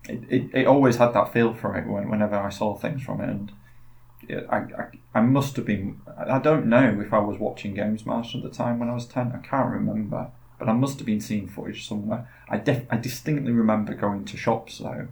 [0.08, 3.28] it, it always had that feel for it when, whenever I saw things from it,
[3.28, 3.52] and
[4.28, 6.00] it, I, I I must have been.
[6.16, 9.06] I don't know if I was watching Games Master at the time when I was
[9.06, 9.32] ten.
[9.32, 12.28] I can't remember, but I must have been seeing footage somewhere.
[12.48, 15.08] I def, I distinctly remember going to shops though.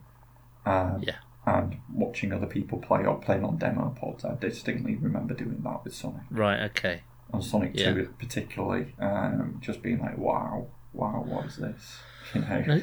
[0.67, 1.17] Um, Yeah.
[1.47, 5.85] And watching other people play or playing on demo pods, I distinctly remember doing that
[5.85, 6.62] with Sonic Right.
[6.71, 7.03] Okay.
[7.35, 7.93] On Sonic Yeah.
[7.93, 11.99] Two, particularly, um, just being like, "Wow, wow, what is this?"
[12.35, 12.64] You know?
[12.66, 12.82] No,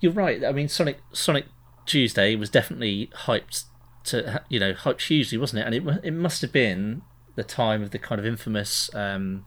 [0.00, 0.44] you're right.
[0.44, 1.46] I mean, Sonic Sonic
[1.86, 3.64] Tuesday was definitely hyped
[4.04, 5.66] to you know hyped hugely, wasn't it?
[5.66, 7.02] And it it must have been
[7.36, 9.44] the time of the kind of infamous um,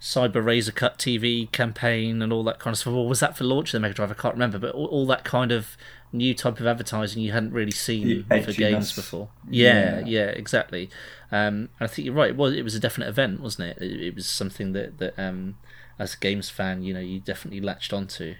[0.00, 2.94] Cyber Razor Cut TV campaign and all that kind of stuff.
[2.94, 4.10] Or was that for launch of the Mega Drive?
[4.10, 5.76] I can't remember, but all, all that kind of
[6.14, 9.28] new type of advertising you hadn't really seen The for games before.
[9.50, 10.04] Yeah, Yeah.
[10.06, 10.88] yeah, exactly.
[11.32, 12.30] Um, I think you're right.
[12.30, 13.82] It was it was a definite event, wasn't it?
[13.82, 15.56] It, it was something that that um,
[15.98, 18.34] as a games fan, you know, you definitely latched onto.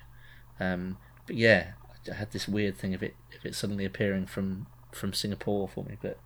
[0.60, 1.72] Um, but yeah,
[2.10, 5.84] I had this weird thing of it of it suddenly appearing from from Singapore for
[5.84, 5.96] me.
[6.00, 6.18] But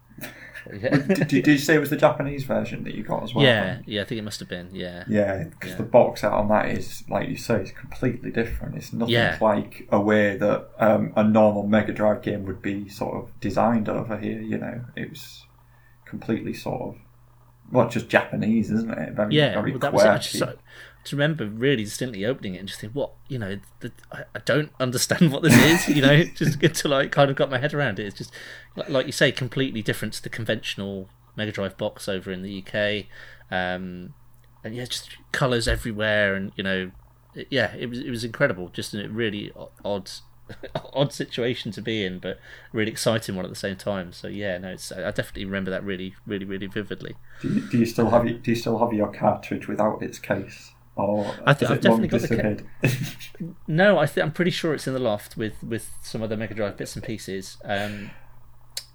[0.73, 3.45] yeah, did, did, you say it was the Japanese version that you got as well?
[3.45, 4.69] yeah, yeah, I think it must have been.
[4.73, 5.77] Yeah, Yeah, because Yeah.
[5.77, 8.77] the box out on that is, like you say, it's completely different.
[8.77, 9.39] It's nothing Yeah.
[9.41, 13.89] like a way that um, a normal Mega Drive game would be sort of designed
[13.89, 14.41] over here.
[14.41, 15.45] You know, it was
[16.05, 16.97] completely sort of,
[17.71, 19.13] well, just Japanese, isn't it?
[19.15, 19.55] Very, yeah.
[19.55, 20.59] very Well, that was quirky.
[21.13, 24.71] Remember really distinctly opening it and just think, what you know, the, I, I don't
[24.81, 25.55] understand what this
[25.89, 25.95] is.
[25.97, 28.07] You know, just until I kind of got my head around it.
[28.07, 28.33] It's just
[28.77, 32.63] like, like you say, completely different to the conventional Mega Drive box over in the
[32.67, 33.07] UK.
[33.51, 34.15] Um,
[34.65, 36.91] and yeah, just colours everywhere, and you know,
[37.35, 38.69] it- yeah, it was it was incredible.
[38.71, 39.53] Just a really
[39.85, 40.11] odd,
[40.93, 42.39] odd situation to be in, but
[42.73, 44.13] really exciting one at the same time.
[44.13, 47.15] So yeah, no, I definitely remember that really, really, really vividly.
[47.41, 48.25] Do you, do you still have?
[48.25, 52.21] Do you still have your cartridge without its case, or I th- I've definitely got
[52.23, 52.63] the
[53.41, 56.37] ca- No, I th- I'm pretty sure it's in the loft with, with some other
[56.37, 57.57] Mega Drive bits and pieces.
[57.65, 58.11] Um,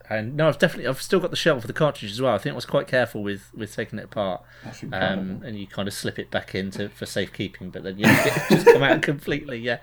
[0.09, 2.35] and no, I've definitely I've still got the shell for the cartridge as well.
[2.35, 4.41] I think I was quite careful with, with taking it apart.
[4.91, 8.49] Um, and you kind of slip it back into for safekeeping, but then yeah, it
[8.49, 9.59] just come out completely.
[9.59, 9.77] Yeah,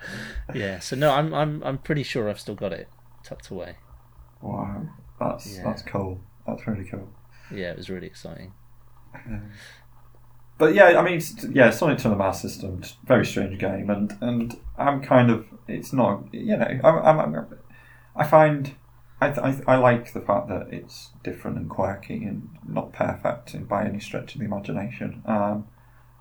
[0.54, 0.78] yeah.
[0.78, 2.88] So no, I'm I'm I'm pretty sure I've still got it
[3.24, 3.76] tucked away.
[4.42, 4.82] wow,
[5.18, 5.64] that's Yeah.
[5.64, 6.20] that's cool.
[6.46, 7.08] That's really cool.
[7.50, 8.52] Yeah, it was really exciting.
[10.60, 11.20] But yeah, I mean,
[11.52, 15.92] yeah, Sonic Two the Master System, very strange game, and and I'm kind of, it's
[15.92, 17.46] not, you know, I'm, I'm, I'm
[18.14, 18.74] I find,
[19.22, 23.84] I, I I like the fact that it's different and quirky and not perfect by
[23.86, 25.66] any stretch of the imagination, um,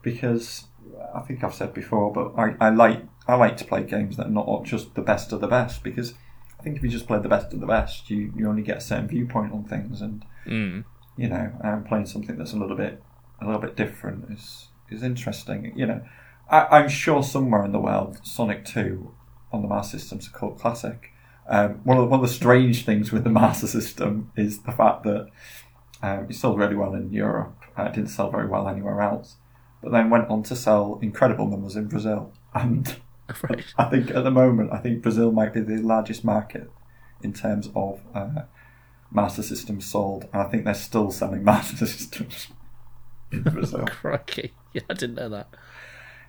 [0.02, 0.68] because
[1.14, 4.28] I think I've said before, but I, I like I like to play games that
[4.28, 6.14] are not just the best of the best, because
[6.58, 8.78] I think if you just play the best of the best, you, you only get
[8.78, 10.86] a certain viewpoint on things, and Mm.
[11.18, 13.04] you know, um, playing something that's a little bit
[13.42, 15.74] a little bit different is is interesting.
[15.76, 16.02] You know,
[16.50, 19.14] I, I'm sure somewhere in the world, Sonic Two
[19.52, 21.12] on the Master System's a cult classic.
[21.48, 24.72] Um, one of the, one of the strange things with the Master System is the
[24.72, 25.28] fact that
[26.02, 27.56] um, it sold really well in Europe.
[27.78, 29.38] Uh, it didn't sell very well anywhere else,
[29.82, 32.34] but then went on to sell incredible numbers in Brazil.
[32.54, 32.96] And
[33.44, 33.64] Right.
[33.78, 36.72] I think at the moment, I think Brazil might be the largest market
[37.22, 38.44] in terms of uh,
[39.12, 42.48] Master Systems sold, and I think they're still selling Master Systems
[43.32, 43.86] in Brazil.
[43.86, 44.54] Crikey!
[44.74, 45.48] Yeah, I didn't know that.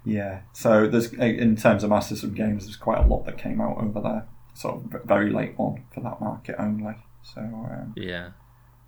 [0.04, 3.60] yeah, so there's in terms of Master System games, there's quite a lot that came
[3.60, 6.94] out over there, sort of very late on for that market only.
[7.22, 8.30] So um, Yeah.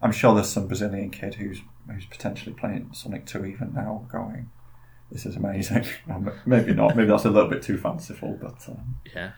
[0.01, 1.61] I'm sure there's some Brazilian kid who's
[1.91, 4.51] who's potentially playing Sonic 2 even now, going,
[5.11, 5.85] "This is amazing."
[6.47, 6.97] Maybe not.
[6.97, 8.67] Maybe that's a little bit too fanciful, but.
[8.69, 9.33] Um, Yeah.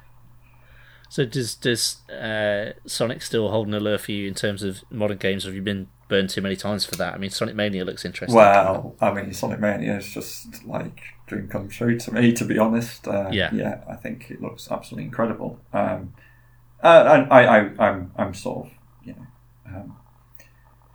[1.15, 5.19] So does does uh, Sonic still hold an allure for you in terms of modern
[5.19, 5.45] games?
[5.45, 7.15] Have you been burned too many times for that?
[7.15, 8.35] I mean, Sonic Mania looks interesting.
[8.35, 12.33] Well, I mean, Sonic Mania is just like dream come true to me.
[12.33, 13.51] To be honest, uh, Yeah.
[13.53, 15.61] yeah, I think it looks absolutely incredible.
[15.73, 16.15] Um,
[16.83, 18.73] uh, and I, I, I'm, I'm sort of,
[19.05, 19.27] you know,
[19.67, 19.97] um,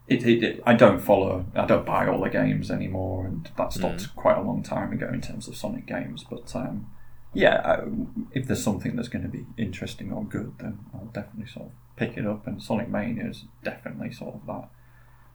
[0.09, 3.72] it, it, it, I don't follow, I don't buy all the games anymore, and that
[3.72, 6.26] stopped quite a long time ago in terms of Sonic games.
[6.30, 6.88] But um,
[7.34, 7.88] yeah, I,
[8.32, 11.72] if there's something that's going to be interesting or good, then I'll definitely sort of
[11.96, 12.48] pick it up.
[12.48, 14.70] And Sonic Mania is definitely sort of that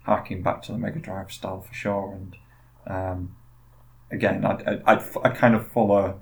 [0.02, 2.12] harking back to the Mega Drive style for sure.
[2.16, 2.36] And
[2.86, 3.36] um,
[4.10, 6.20] again, I, I, I, kind of follow.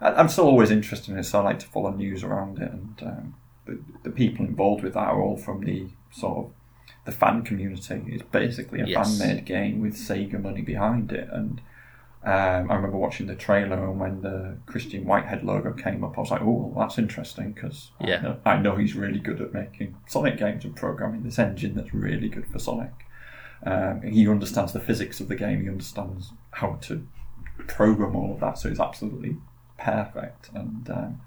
[0.00, 2.70] I, I'm still always interested in it, so I like to follow news around it.
[2.70, 6.52] And um, the, the people involved with that are all from the sort of
[7.06, 8.02] the fan community.
[8.08, 9.18] It's basically a Yes.
[9.18, 11.28] fan made game with Sega money behind it.
[11.32, 11.60] And
[12.26, 16.20] um, I remember watching the trailer, and when the Christian Whitehead logo came up, I
[16.20, 18.16] was like, "Oh, well, that's interesting," because Yeah.
[18.16, 21.74] I, know, I know he's really good at making Sonic games and programming this engine
[21.76, 22.90] that's really good for Sonic.
[23.62, 25.62] Um, he understands the physics of the game.
[25.62, 27.06] He understands how to
[27.68, 28.58] program all of that.
[28.58, 29.36] So it's absolutely
[29.78, 30.50] perfect.
[30.52, 31.20] And um,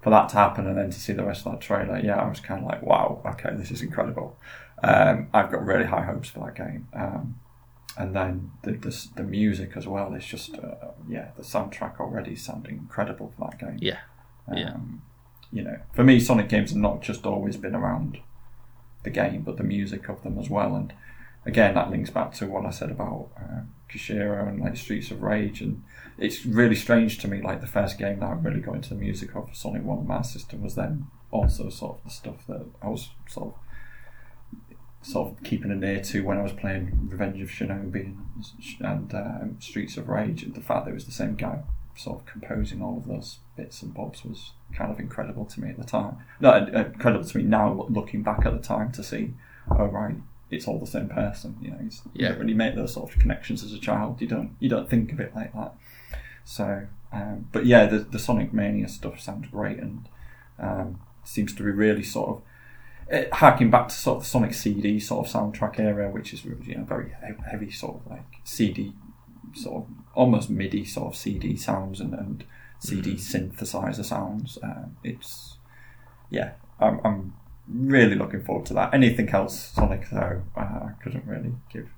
[0.00, 2.26] for that to happen, and then to see the rest of that trailer, yeah, I
[2.26, 4.36] was kind of like, wow, okay, this is incredible.
[4.82, 6.88] Um, I've got really high hopes for that game.
[7.96, 12.36] And then the, the the music as well is just uh, yeah, the soundtrack already
[12.36, 13.78] sounding incredible for that game.
[13.80, 13.98] Yeah.
[14.52, 14.72] Yeah.
[14.72, 15.02] Um,
[15.52, 18.18] you know, for me, Sonic games have not just always been around
[19.02, 20.74] the game, but the music of them as well.
[20.74, 20.92] And
[21.44, 25.22] again, that links back to what I said about uh, Koshiro and like Streets of
[25.22, 25.60] Rage.
[25.60, 25.82] And
[26.18, 28.94] it's really strange to me, like the first game that I really got into the
[28.94, 32.64] music of for Sonic One Master System was then also sort of the stuff that
[32.80, 33.54] I was sort of
[35.02, 38.44] sort of keeping an ear to when I was playing Revenge of Shinobi and,
[38.80, 40.42] and um, Streets of Rage.
[40.42, 41.60] And the fact that it was the same guy
[41.96, 45.70] sort of composing all of those bits and bobs was kind of incredible to me
[45.70, 46.16] at the time.
[46.40, 49.34] No, uh, incredible to me now, looking back at the time to see,
[49.70, 50.16] oh right,
[50.50, 51.56] it's all the same person.
[51.60, 54.20] You know, it's, you don't really make those sort of connections as a child.
[54.20, 55.74] You don't you don't think of it like that.
[56.44, 60.08] So, um, but yeah, the the Sonic Mania stuff sounds great and
[60.58, 62.42] um, seems to be really sort of
[63.12, 66.44] it, harking back to sort of the Sonic CD sort of soundtrack era, which is
[66.44, 67.12] you know very
[67.50, 68.94] heavy sort of like CD
[69.54, 72.44] sort of almost MIDI sort of CD sounds and, and
[72.78, 74.58] CD synthesizer sounds.
[74.62, 75.58] Um, it's
[76.30, 77.34] yeah, I'm, I'm
[77.68, 78.92] really looking forward to that.
[78.94, 81.88] Anything else Sonic though, uh, I couldn't really give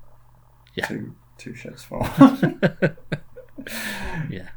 [0.74, 0.86] Yeah.
[0.86, 2.00] two two shits for.
[4.30, 4.48] yeah.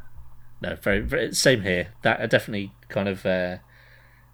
[0.61, 1.89] No, very, very same here.
[2.01, 3.57] That I definitely kind of uh,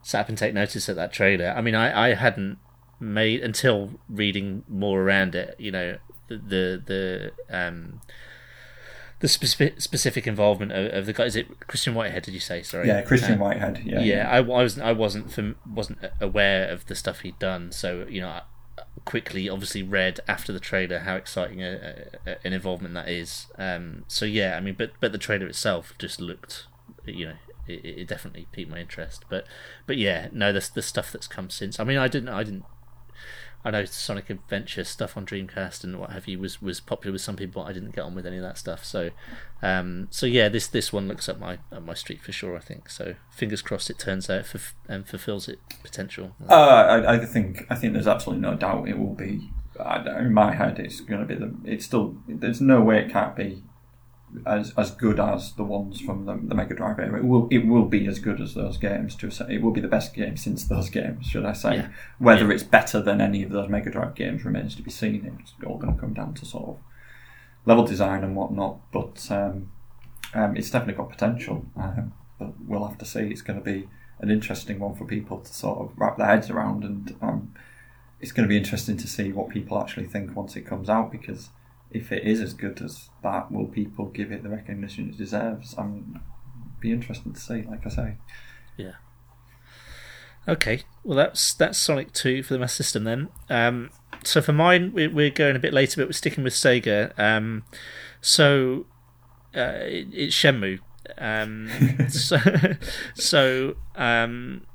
[0.03, 1.53] sat up and take notice at that trailer.
[1.57, 2.59] I mean, I, I hadn't
[2.99, 5.55] made until reading more around it.
[5.57, 5.97] You know,
[6.27, 8.01] the the, the um
[9.19, 11.23] the specific specific involvement of, of the guy.
[11.25, 12.23] Is it Christian Whitehead?
[12.23, 12.61] Did you say?
[12.61, 12.87] Sorry.
[12.87, 13.81] yeah, Christian Um, Whitehead.
[13.85, 14.85] Yeah, yeah, I, I wasn't.
[14.85, 15.31] I wasn't.
[15.31, 17.71] Fam- wasn't aware of the stuff he'd done.
[17.71, 18.41] So you know, I
[19.05, 23.47] quickly, obviously, read after the trailer how exciting a, a, an involvement that is.
[23.57, 26.67] Um, so yeah, I mean, but but the trailer itself just looked,
[27.05, 27.35] you know,
[27.67, 29.25] it, it definitely piqued my interest.
[29.29, 29.45] But
[29.85, 31.79] but yeah, no, the the stuff that's come since.
[31.79, 32.29] I mean, I didn't.
[32.29, 32.65] I didn't.
[33.65, 37.21] I know Sonic Adventure stuff on Dreamcast and what have you was, was popular with
[37.21, 37.63] some people.
[37.63, 38.83] But I didn't get on with any of that stuff.
[38.83, 39.11] So,
[39.61, 42.57] um, so yeah, this this one looks up my up my street for sure.
[42.57, 43.15] I think so.
[43.31, 46.35] Fingers crossed it turns out f- and fulfills its potential.
[46.49, 49.49] Uh, I, I think I think there's absolutely no doubt it will be.
[49.79, 51.55] I, in my head, it's going to be the.
[51.63, 52.17] It's still.
[52.27, 53.63] There's no way it can't be
[54.45, 57.19] as as good as the ones from the, the Mega Drive era.
[57.19, 57.47] It will.
[57.51, 59.15] It will be as good as those games.
[59.15, 61.75] To a, it will be the best game since those games, should I say?
[61.75, 61.87] Yeah.
[62.19, 65.37] Whether it's better than any of those Mega Drive games remains to be seen.
[65.39, 66.77] It's all going to come down to sort of
[67.65, 68.79] level design and whatnot.
[68.91, 69.71] But um,
[70.33, 71.65] um, it's definitely got potential.
[71.75, 73.21] Um, but we'll have to see.
[73.21, 73.87] It's going to be
[74.19, 77.53] an interesting one for people to sort of wrap their heads around, and um,
[78.19, 81.11] it's going to be interesting to see what people actually think once it comes out.
[81.11, 81.49] Because
[81.93, 85.75] if it is as good as that, will people give it the recognition it deserves?
[85.77, 86.19] I mean,
[86.79, 87.63] be interesting to see.
[87.63, 88.17] Like I say,
[88.77, 88.93] yeah.
[90.47, 93.29] Okay, well that's that's Sonic Two for the Master System then.
[93.49, 93.89] Um,
[94.23, 97.17] so for mine, we're, we're going a bit later, but we're sticking with Sega.
[97.17, 97.63] Um,
[98.21, 98.85] so
[99.55, 100.79] uh, it, it's Shenmue.
[101.17, 101.69] Um,
[102.09, 102.37] so
[103.13, 104.65] so um,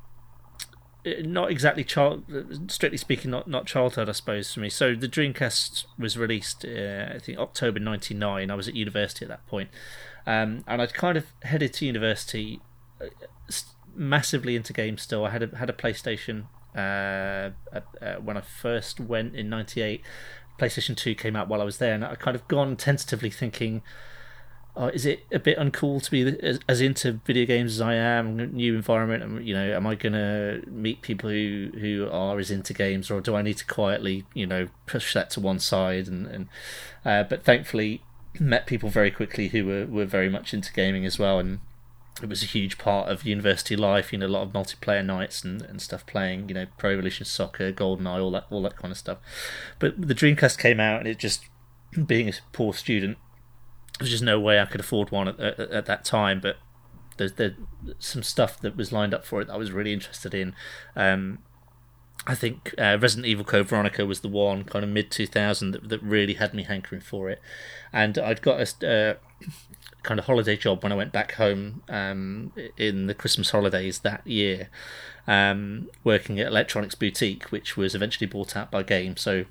[1.23, 2.25] not exactly child,
[2.69, 4.69] strictly speaking, not not childhood, I suppose for me.
[4.69, 8.51] So the Dreamcast was released, uh, I think October '99.
[8.51, 9.71] I was at university at that point,
[10.27, 12.61] um, and I'd kind of headed to university
[13.01, 13.07] uh,
[13.95, 15.03] massively into games.
[15.03, 20.03] Still, I had a had a PlayStation uh, uh, when I first went in '98.
[20.59, 23.83] PlayStation Two came out while I was there, and I kind of gone tentatively thinking.
[24.87, 28.37] Is it a bit uncool to be as, as into video games as I am?
[28.55, 32.73] New environment, and you know, am I gonna meet people who who are as into
[32.73, 36.07] games, or do I need to quietly, you know, push that to one side?
[36.07, 36.49] And and
[37.05, 38.03] uh, but thankfully,
[38.39, 41.59] met people very quickly who were were very much into gaming as well, and
[42.23, 44.13] it was a huge part of university life.
[44.13, 46.49] You know, a lot of multiplayer nights and, and stuff playing.
[46.49, 49.19] You know, Pro Evolution Soccer, GoldenEye, all that all that kind of stuff.
[49.81, 51.47] But the Dreamcast came out, and it just
[52.07, 53.19] being a poor student
[53.99, 56.41] there's just no way I could afford one at, at, at that time.
[56.41, 56.57] But
[57.17, 57.57] there's there
[57.99, 60.55] some stuff that was lined up for it that I was really interested in.
[60.97, 61.39] Um,
[62.27, 65.89] I think uh, Resident Evil Code Veronica was the one kind of mid 2000 that,
[65.89, 67.41] that really had me hankering for it,
[67.93, 69.15] and I'd got a, uh,
[70.03, 74.27] kind of holiday job when I went back home um, in the Christmas holidays that
[74.27, 74.69] year,
[75.27, 79.17] um, working at Electronics Boutique, which was eventually bought out by Game.
[79.17, 79.45] So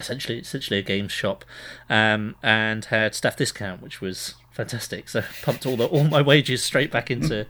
[0.00, 1.44] essentially, essentially a games shop,
[1.88, 5.08] um, and had staff discount, which was fantastic.
[5.08, 7.46] So pumped all the all my wages straight back into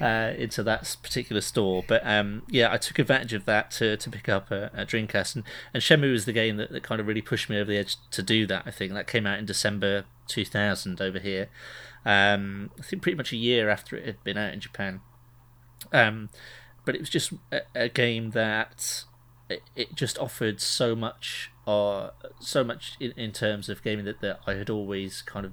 [0.00, 1.84] uh, into that particular store.
[1.86, 5.36] But um, yeah, I took advantage of that to, to pick up a, a Dreamcast,
[5.36, 7.78] and, and Shenmue was the game that, that kind of really pushed me over the
[7.78, 8.62] edge to do that.
[8.66, 11.48] I think that came out in December 2000 over here.
[12.04, 15.00] Um, I think pretty much a year after it had been out in Japan.
[15.92, 16.30] Um,
[16.84, 19.04] but it was just a, a game that
[19.76, 22.10] it, just offered so much, uh,
[22.40, 25.52] so much in, in terms of gaming that, that I had always kind of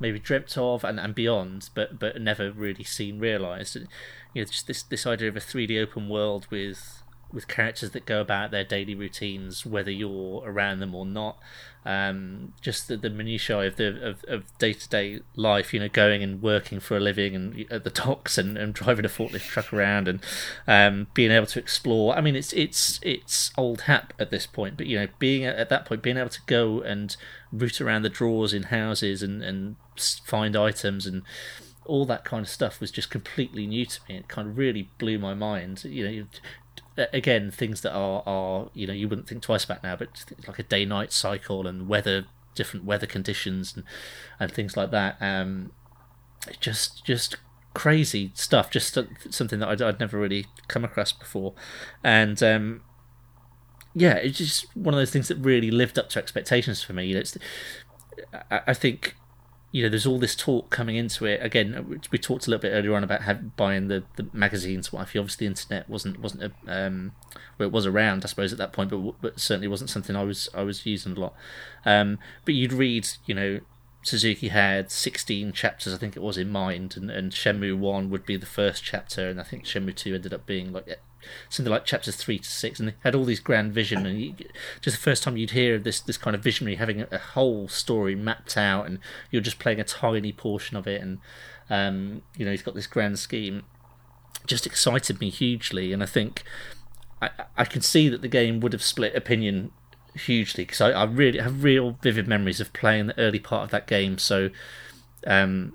[0.00, 3.76] maybe dreamt of and, and beyond, but but never really seen realised.
[3.76, 3.86] You
[4.34, 7.02] know, just this this idea of a 3D open world with
[7.34, 11.38] with characters that go about their daily routines, whether you're around them or not.
[11.86, 16.22] Um, just the, the minutiae of the of day to day life, you know, going
[16.22, 19.70] and working for a living and at the docks and, and driving a forklift truck
[19.70, 20.20] around and
[20.66, 22.16] um, being able to explore.
[22.16, 25.56] I mean, it's it's it's old hat at this point, but you know, being at,
[25.56, 27.14] at that point, being able to go and
[27.52, 29.76] root around the drawers in houses and and
[30.24, 31.22] find items and
[31.86, 34.16] all that kind of stuff was just completely new to me.
[34.16, 35.84] It kind of really blew my mind.
[35.84, 36.26] You know,
[36.96, 40.58] again things that are are you know you wouldn't think twice about now, but like
[40.58, 43.84] a day night cycle and weather different weather conditions and
[44.38, 45.16] and things like that.
[45.20, 45.72] Um,
[46.60, 47.36] just just
[47.74, 48.70] crazy stuff.
[48.70, 48.98] Just
[49.30, 51.54] something that I'd, I'd never really come across before,
[52.02, 52.82] and um,
[53.94, 57.06] yeah, it's just one of those things that really lived up to expectations for me.
[57.06, 57.22] You know,
[58.50, 59.16] I think
[59.74, 61.40] you know, there's all this talk coming into it.
[61.42, 64.92] Again, we talked a little bit earlier on about have, buying the, the magazines.
[64.92, 67.10] What if obviously the internet wasn't wasn't a, um,
[67.58, 70.22] well, it was around, I suppose, at that point, but but certainly wasn't something I
[70.22, 71.34] was I was using a lot.
[71.84, 73.60] Um, but you'd read, you know,
[74.02, 78.24] Suzuki had 16 chapters, I think it was in mind, and, and Shenmue 1 would
[78.24, 81.00] be the first chapter, and I think Shenmue 2 ended up being like
[81.48, 84.06] something like chapters three to six, and they had all these grand vision.
[84.06, 84.34] And you,
[84.80, 87.18] just the first time you'd hear of this this kind of visionary having a, a,
[87.18, 88.98] whole story mapped out, and
[89.30, 91.18] you're just playing a tiny portion of it, and
[91.70, 93.64] um, you know he's got this grand scheme.
[94.46, 96.42] Just excited me hugely, and I think
[97.20, 99.70] I, I can see that the game would have split opinion
[100.14, 103.70] hugely because I, I really have real vivid memories of playing the early part of
[103.70, 104.18] that game.
[104.18, 104.50] So
[105.26, 105.74] um,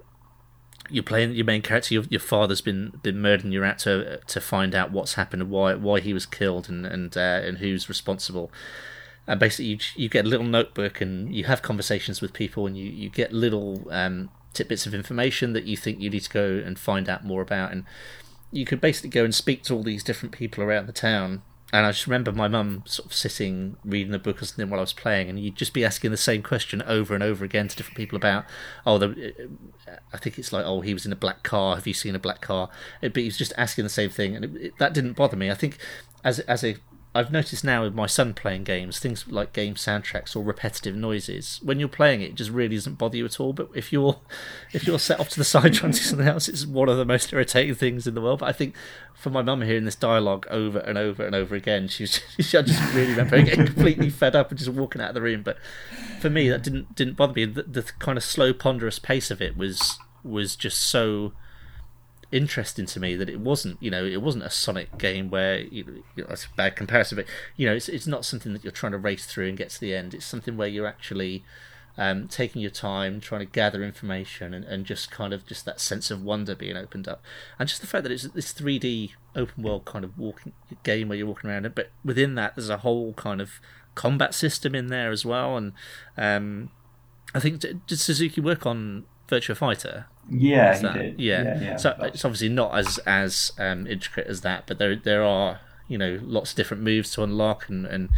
[0.89, 1.93] you're playing your main character.
[1.93, 5.41] Your, your father's been been murdered, and you're out to to find out what's happened
[5.41, 8.51] and why why he was killed and and uh, and who's responsible.
[9.27, 12.77] And basically, you you get a little notebook and you have conversations with people, and
[12.77, 16.61] you you get little um, tidbits of information that you think you need to go
[16.65, 17.71] and find out more about.
[17.71, 17.85] And
[18.51, 21.85] you could basically go and speak to all these different people around the town and
[21.85, 24.83] I just remember my mum sort of sitting reading the book or something while I
[24.83, 27.75] was playing, and you'd just be asking the same question over and over again to
[27.75, 28.45] different people about,
[28.85, 29.49] oh, the,
[30.11, 31.75] I think it's like, oh, he was in a black car.
[31.75, 32.69] Have you seen a black car?
[33.01, 35.37] It, but he was just asking the same thing, and it, it, that didn't bother
[35.37, 35.51] me.
[35.51, 35.77] I think
[36.23, 36.75] as as a
[37.15, 41.59] I've noticed now with my son playing games, things like game soundtracks or repetitive noises.
[41.63, 43.51] When you're playing it, it just really doesn't bother you at all.
[43.51, 44.19] But if you're
[44.73, 46.97] if you're set off to the side trying to do something else, it's one of
[46.97, 48.39] the most irritating things in the world.
[48.39, 48.75] But I think
[49.15, 52.61] for my mum hearing this dialogue over and over and over again, she's she, I
[52.61, 55.41] just really remember getting completely fed up and just walking out of the room.
[55.41, 55.57] But
[56.19, 57.45] for me, that didn't didn't bother me.
[57.45, 61.33] The, the kind of slow, ponderous pace of it was was just so
[62.31, 66.03] interesting to me that it wasn't you know it wasn't a Sonic game where you
[66.15, 67.25] know, it's a bad comparison but
[67.57, 69.79] you know it's it's not something that you're trying to race through and get to
[69.79, 70.13] the end.
[70.13, 71.43] It's something where you're actually
[71.97, 75.81] um, taking your time trying to gather information and, and just kind of just that
[75.81, 77.21] sense of wonder being opened up.
[77.59, 80.53] And just the fact that it's this 3D open world kind of walking
[80.83, 83.59] game where you're walking around it but within that there's a whole kind of
[83.95, 85.57] combat system in there as well.
[85.57, 85.73] And
[86.17, 86.69] um,
[87.35, 91.19] I think did Suzuki work on Virtua Fighter yeah, he did.
[91.19, 91.43] Yeah.
[91.43, 95.23] yeah, yeah so it's obviously not as as um, intricate as that, but there there
[95.23, 98.09] are you know lots of different moves to unlock and and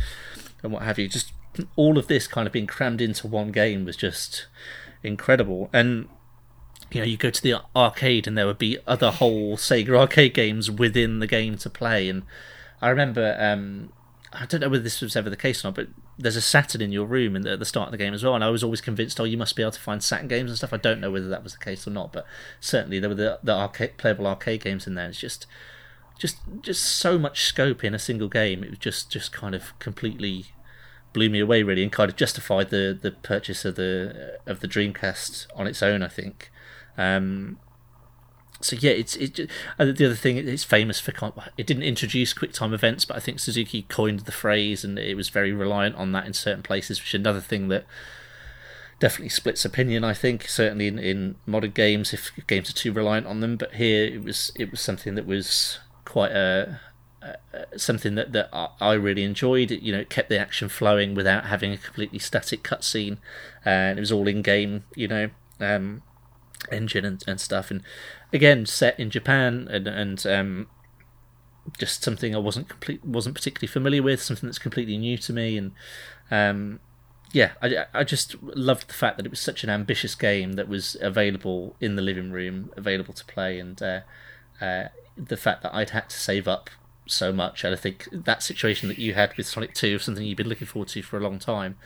[0.64, 1.08] and what have you.
[1.08, 1.34] Just
[1.76, 4.48] all of this kind of being crammed into one game was just
[5.04, 5.70] incredible.
[5.74, 6.08] And
[6.92, 10.34] you know, you go to the arcade and there would be other whole Sega arcade
[10.34, 12.10] games within the game to play.
[12.10, 12.24] And
[12.82, 13.92] I remember um,
[14.34, 15.88] I don't know whether this was ever the case or not, but
[16.22, 18.36] there's a Saturn in your room at the start of the game as well.
[18.36, 20.58] And I was always convinced, oh, you must be able to find Saturn games and
[20.58, 20.74] stuff.
[20.74, 22.26] I don't know whether that was the case or not, but
[22.60, 25.10] certainly there were the, the arcade, playable arcade games in there.
[25.10, 25.48] It's just,
[26.18, 28.64] just, just so much scope in a single game.
[28.64, 30.48] It just, just kind of completely
[31.14, 34.68] blew me away really, and kind of justified the the purchase of the of the
[34.68, 36.02] Dreamcast on its own.
[36.02, 36.52] I think.
[36.98, 37.60] Um,
[38.62, 39.36] so yeah, it's it.
[39.78, 41.12] The other thing, it's famous for
[41.58, 45.30] it didn't introduce QuickTime events, but I think Suzuki coined the phrase, and it was
[45.30, 47.00] very reliant on that in certain places.
[47.00, 47.86] Which is another thing that
[49.00, 50.04] definitely splits opinion.
[50.04, 53.58] I think certainly in, in modern games, if games are too reliant on them.
[53.58, 56.80] But here it was it was something that was quite a,
[57.22, 58.50] a something that that
[58.80, 59.72] I really enjoyed.
[59.72, 63.18] It, you know, it kept the action flowing without having a completely static cutscene,
[63.66, 64.86] and it was all in game.
[64.96, 65.30] You know.
[65.60, 66.02] Um,
[66.72, 67.72] engine and, and stuff.
[67.72, 67.82] And
[68.34, 70.68] again set in Japan and and um,
[71.78, 75.58] just something I wasn't complete wasn't particularly familiar with something that's completely new to me.
[75.58, 75.72] And
[76.30, 76.80] um,
[77.32, 80.68] yeah, I, I just loved the fact that it was such an ambitious game that
[80.68, 84.02] was available in the living room, available to play, and uh,
[84.60, 84.86] uh,
[85.18, 86.70] the fact that I'd had to save up
[87.12, 87.64] so much.
[87.64, 90.68] And I think that situation that you had with Sonic 2, something you've been looking
[90.68, 91.78] forward to for a long time,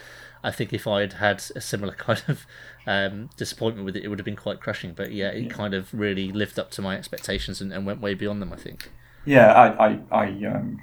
[0.44, 2.46] I think if I'd had a similar kind of
[2.86, 4.94] um, disappointment with it, it would have been quite crushing.
[4.94, 5.50] But yeah, it yeah.
[5.50, 8.58] kind of really lived up to my expectations and, and, went way beyond them, I
[8.58, 8.92] think.
[9.26, 10.80] Yeah, I, I, I um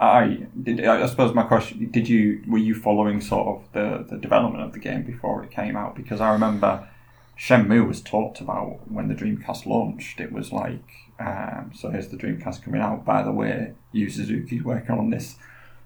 [0.00, 0.84] I did.
[0.84, 4.72] I suppose my question: Did you were you following sort of the the development of
[4.72, 5.94] the game before it came out?
[5.94, 6.88] Because I remember
[7.38, 10.20] Shenmue was talked about when the Dreamcast launched.
[10.20, 10.82] It was like,
[11.24, 13.04] um, so here's the Dreamcast coming out.
[13.04, 15.36] By the way, Yu Suzuki's working on this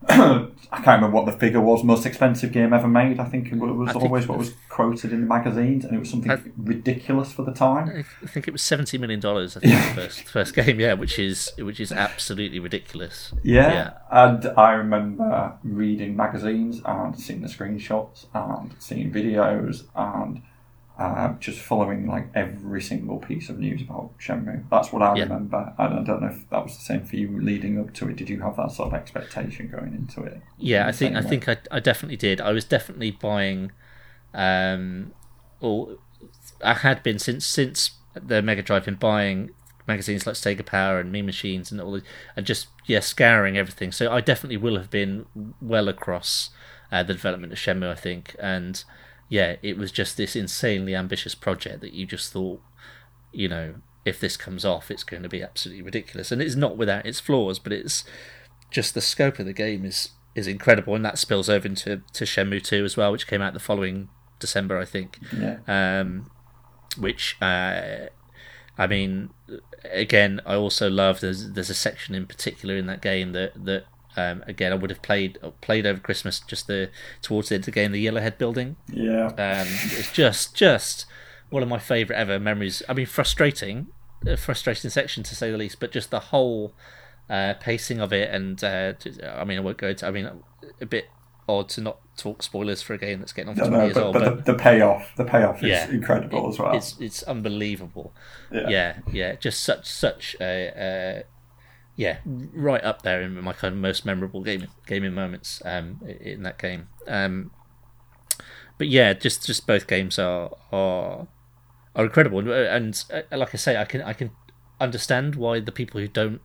[0.09, 1.83] I can't remember what the figure was.
[1.83, 3.19] Most expensive game ever made.
[3.19, 6.11] I think it was I always what was quoted in the magazines, and it was
[6.11, 8.05] something I, ridiculous for the time.
[8.23, 9.57] I think it was seventy million dollars.
[9.57, 13.33] I think the first first game, yeah, which is which is absolutely ridiculous.
[13.43, 20.43] Yeah, yeah, and I remember reading magazines and seeing the screenshots and seeing videos and
[20.99, 24.65] uh, just following like every single piece of news about Shenmue.
[24.71, 25.25] That's what I yeah.
[25.25, 25.75] remember.
[25.77, 28.09] I don't, I don't, know if that was the same for you leading up to
[28.09, 28.17] it.
[28.17, 30.41] Did you have that sort of expectation going into it?
[30.57, 31.27] Yeah, I think I way?
[31.29, 32.41] think I, I definitely did.
[32.41, 33.73] I was definitely buying,
[34.33, 35.13] um,
[35.61, 35.99] or
[36.65, 39.51] I had been since since the Mega Drive been buying
[39.87, 42.03] magazines like Sega Power and Mean Machines and all, the,
[42.37, 43.93] and just yeah scouring everything.
[43.93, 45.27] So I definitely will have been
[45.61, 46.51] well across
[46.91, 47.91] uh, the development of Shenmue.
[47.91, 48.83] I think and
[49.29, 52.61] yeah, it was just this insanely ambitious project that you just thought,
[53.33, 53.75] you know,
[54.05, 56.31] if this comes off, it's going to be absolutely ridiculous.
[56.31, 58.05] And it's not without its flaws, but it's
[58.71, 62.25] just the scope of the game is is incredible, and that spills over into to
[62.25, 64.09] Shenmue 2 as well, which came out the following
[64.39, 65.19] December, I think.
[65.37, 65.59] Yeah.
[65.67, 66.31] Um,
[66.99, 68.07] which, uh,
[68.79, 69.31] I mean,
[69.91, 73.85] again, I also love there's there's a section in particular in that game that that
[74.17, 76.91] um, again, I would have played played over Christmas just the
[77.23, 78.77] towards the end of the game, the Yellowhead building.
[78.93, 81.07] Yeah, um, it's just just
[81.51, 82.83] one of my favourite ever memories.
[82.89, 83.89] I mean, frustrating,
[84.27, 86.75] a frustrating section to say the least, but just the whole
[87.29, 88.95] uh, pacing of it, and uh,
[89.25, 90.07] I mean, I won't go into.
[90.07, 90.31] I mean,
[90.81, 91.07] a bit
[91.49, 93.85] odd to not talk spoilers for a game that's getting on for no, 20 no,
[93.85, 94.13] years but, old.
[94.15, 96.77] But, but the, the, payoff, the payoff is incredible it, as well.
[96.77, 98.13] It's it's unbelievable.
[98.51, 101.25] Yeah, yeah, yeah just such such a, a
[101.97, 106.43] yeah, right up there in my kind of most memorable game gaming moments um, in
[106.43, 106.89] that game.
[107.09, 107.51] Um,
[108.79, 111.27] but yeah, just just both games are are
[111.95, 114.31] are incredible, and, and uh, like I say, I can I can
[114.79, 116.43] understand why the people who don't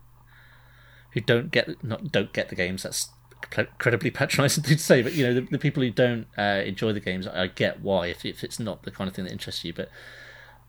[1.12, 2.84] who don't get not don't get the games.
[2.84, 3.10] That's
[3.58, 7.02] incredibly patronising to say, but you know the, the people who don't uh, enjoy the
[7.02, 9.74] games, I get why if if it's not the kind of thing that interests you,
[9.74, 9.90] but.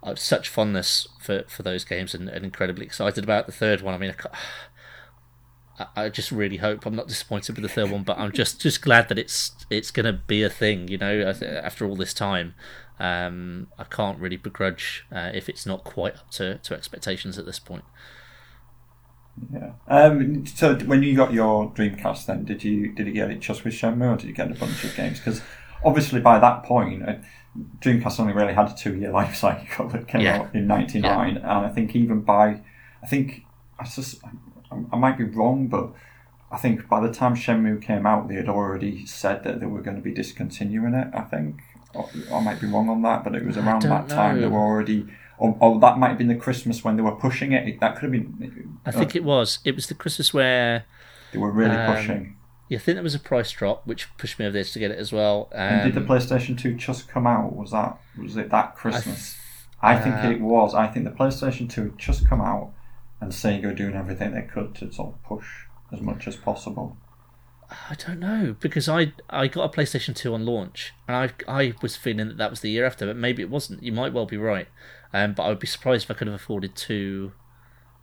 [0.04, 3.82] I have such fondness for, for those games and, and incredibly excited about the third
[3.82, 3.94] one.
[3.94, 4.36] I mean, I
[5.96, 8.82] I just really hope I'm not disappointed with the third one, but I'm just just
[8.82, 10.88] glad that it's it's going to be a thing.
[10.88, 12.54] You know, after all this time,
[13.00, 17.46] um, I can't really begrudge uh, if it's not quite up to, to expectations at
[17.46, 17.84] this point.
[19.52, 19.72] Yeah.
[19.88, 23.64] Um, so when you got your Dreamcast, then did you did you get it just
[23.64, 25.18] with Shenmue, or did you get a bunch of games?
[25.18, 25.40] Because
[25.84, 27.14] obviously by that point, uh,
[27.80, 29.90] Dreamcast only really had a two year life cycle.
[29.96, 30.40] It came yeah.
[30.40, 31.38] out in '99, yeah.
[31.38, 32.60] and I think even by
[33.02, 33.46] I think
[33.80, 34.20] I just
[34.92, 35.92] I might be wrong, but
[36.50, 39.80] I think by the time Shenmue came out, they had already said that they were
[39.80, 41.08] going to be discontinuing it.
[41.14, 41.62] I think
[42.30, 44.14] I might be wrong on that, but it was around that know.
[44.14, 45.06] time they were already.
[45.38, 47.80] Or, or, that might have been the Christmas when they were pushing it.
[47.80, 48.78] That could have been.
[48.86, 49.58] I think uh, it was.
[49.64, 50.84] It was the Christmas where
[51.32, 52.36] they were really um, pushing.
[52.68, 54.90] Yeah, I think there was a price drop, which pushed me over there to get
[54.90, 55.48] it as well.
[55.52, 57.56] Um, and did the um, PlayStation Two just come out?
[57.56, 59.36] Was that was it that Christmas?
[59.80, 60.74] I, th- I think uh, it was.
[60.74, 62.72] I think the PlayStation Two just come out
[63.22, 65.46] and Sega doing everything they could to sort of push
[65.92, 66.96] as much as possible?
[67.70, 71.74] I don't know because I I got a PlayStation Two on launch, and I I
[71.80, 73.82] was feeling that that was the year after, but maybe it wasn't.
[73.82, 74.68] You might well be right,
[75.14, 77.32] um, but I would be surprised if I could have afforded two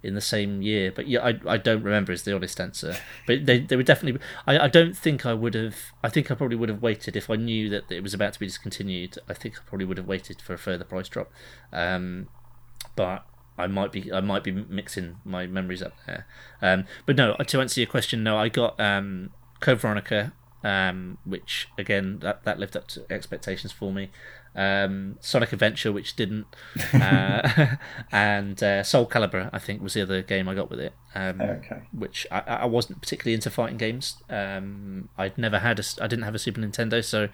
[0.01, 0.91] in the same year.
[0.91, 2.95] But yeah, I I don't remember is the honest answer.
[3.27, 4.21] But they they were definitely.
[4.47, 5.75] I I don't think I would have.
[6.01, 8.39] I think I probably would have waited if I knew that it was about to
[8.39, 9.17] be discontinued.
[9.27, 11.29] I think I probably would have waited for a further price drop.
[11.73, 12.29] Um,
[12.95, 13.25] but
[13.59, 16.25] I might be I might be mixing my memories up there.
[16.61, 20.33] Um, but no, to answer your question, no, I got um, Code Veronica,
[20.63, 24.09] um, which again that that lived up to expectations for me.
[24.55, 26.47] um, Sonic Adventure, which didn't,
[26.93, 27.75] uh,
[28.11, 30.93] and uh, Soul Calibur, I think, was the other game I got with it.
[31.15, 31.81] Um, Okay.
[31.93, 34.17] Which I, I wasn't particularly into fighting games.
[34.29, 37.29] Um, I'd never had a, I didn't have a Super Nintendo, so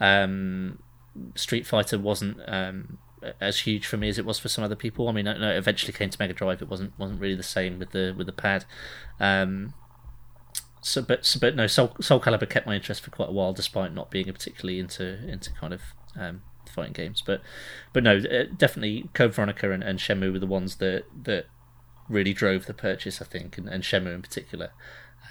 [0.00, 0.78] um,
[1.34, 2.98] Street Fighter wasn't um,
[3.40, 5.08] as huge for me as it was for some other people.
[5.08, 6.62] I mean, know it eventually came to Mega Drive.
[6.62, 8.64] It wasn't wasn't really the same with the with the pad.
[9.20, 9.74] Um,
[10.80, 13.54] so, but so, but no, Soul, Soul Calibur kept my interest for quite a while,
[13.54, 15.80] despite not being particularly into into kind of
[16.14, 17.22] um, fighting games.
[17.24, 17.40] But
[17.92, 21.46] but no, uh, definitely Code Veronica and, and Shenmue were the ones that that
[22.08, 24.72] really drove the purchase, I think, and, and Shenmue in particular.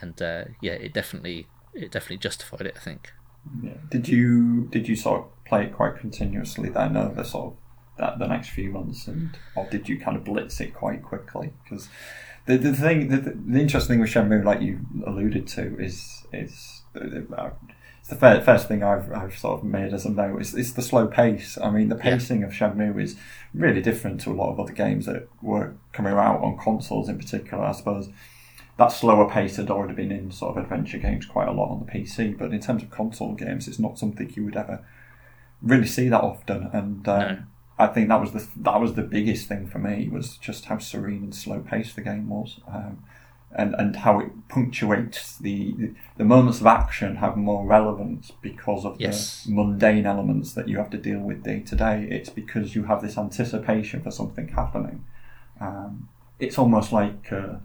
[0.02, 3.14] And uh, yeah, it definitely it definitely justified it, I think.
[3.62, 3.74] Yeah.
[3.90, 7.58] Did you did you sort of play it quite continuously then over sort of
[7.98, 11.54] that the next few months, and or did you kind of blitz it quite quickly?
[11.64, 11.90] Because
[12.46, 16.82] the the thing the, the interesting thing with Shenmue, like you alluded to, is is
[16.96, 17.50] uh,
[18.00, 20.74] it's the first, first thing I've I've sort of made as a note is it's
[20.74, 21.58] the slow pace.
[21.62, 22.02] I mean, the Yeah.
[22.18, 23.16] pacing of Shenmue is
[23.54, 27.18] really different to a lot of other games that were coming out on consoles in
[27.18, 27.64] particular.
[27.64, 28.10] I suppose
[28.78, 31.86] that slower pace had already been in sort of adventure games quite a lot on
[31.86, 34.84] the PC, but in terms of console games, it's not something you would ever
[35.62, 36.70] really see that often.
[36.74, 37.48] And um.
[37.80, 40.78] I think that was the that was the biggest thing for me was just how
[40.78, 43.04] serene and slow paced the game was, um,
[43.52, 48.96] and and how it punctuates the the moments of action have more relevance because of
[49.00, 49.44] Yes.
[49.46, 52.08] the mundane elements that you have to deal with day to day.
[52.12, 55.04] It's because you have this anticipation for something happening.
[55.60, 56.10] Um,
[56.40, 57.32] it's almost like.
[57.32, 57.56] Uh,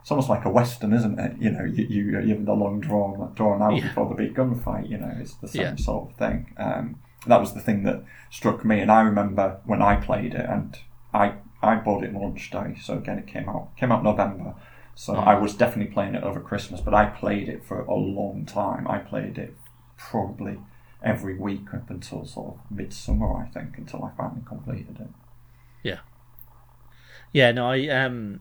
[0.00, 1.36] it's almost like a western, isn't it?
[1.38, 3.86] You know, you you, you have the long drawn drawn out Yeah.
[3.86, 4.88] before the big gunfight.
[4.90, 5.76] You know, it's the same Yeah.
[5.76, 6.52] sort of thing.
[6.56, 6.96] Um,
[7.26, 10.78] that was the thing that struck me, and I remember when I played it, and
[11.14, 14.54] I I bought it launch day, so again it came out came out November,
[14.94, 15.26] so Mm.
[15.26, 18.86] I was definitely playing it over Christmas, but I played it for a long time.
[18.88, 19.56] I played it
[19.96, 20.58] probably
[21.02, 25.08] every week up until sort of midsummer, I think, until I finally completed it.
[25.82, 25.98] Yeah.
[27.32, 28.40] Yeah, no, I um,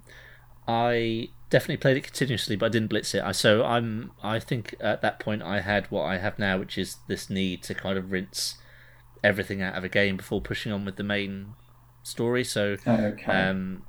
[0.68, 3.24] I definitely played it continuously, but I didn't blitz it.
[3.24, 6.78] I so I'm I think at that point I had what I have now, which
[6.78, 8.58] is this need to kind of rinse
[9.24, 11.54] everything out of a game before pushing on with the main
[12.04, 12.44] story.
[12.44, 13.24] So Okay.
[13.26, 13.84] um,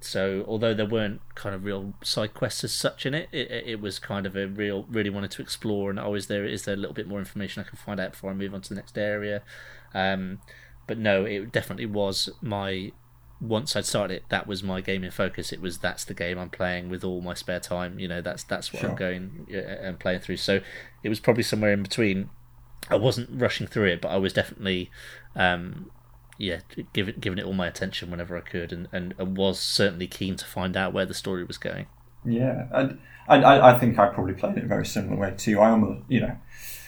[0.00, 3.80] so although there weren't kind of real side quests as such in it, it, it
[3.80, 6.76] was kind of a real really wanted to explore and always there is there a
[6.76, 8.98] little bit more information I can find out before I move on to the next
[8.98, 9.42] area.
[9.94, 10.40] Um,
[10.86, 12.92] but no, it definitely was my
[13.40, 15.52] once I'd started it, that was my game in focus.
[15.52, 17.98] It was that's the game I'm playing with all my spare time.
[17.98, 20.36] You know, that's that's what I'm going uh, and playing through.
[20.36, 20.60] So
[21.02, 22.28] it was probably somewhere in between.
[22.90, 24.90] I wasn't rushing through it, but I was definitely,
[25.34, 25.90] um,
[26.38, 26.60] yeah,
[26.92, 30.36] giving giving it all my attention whenever I could, and, and, and was certainly keen
[30.36, 31.86] to find out where the story was going.
[32.24, 35.60] Yeah, and I, I, I think I probably played it a very similar way too.
[35.60, 36.36] I almost, you know,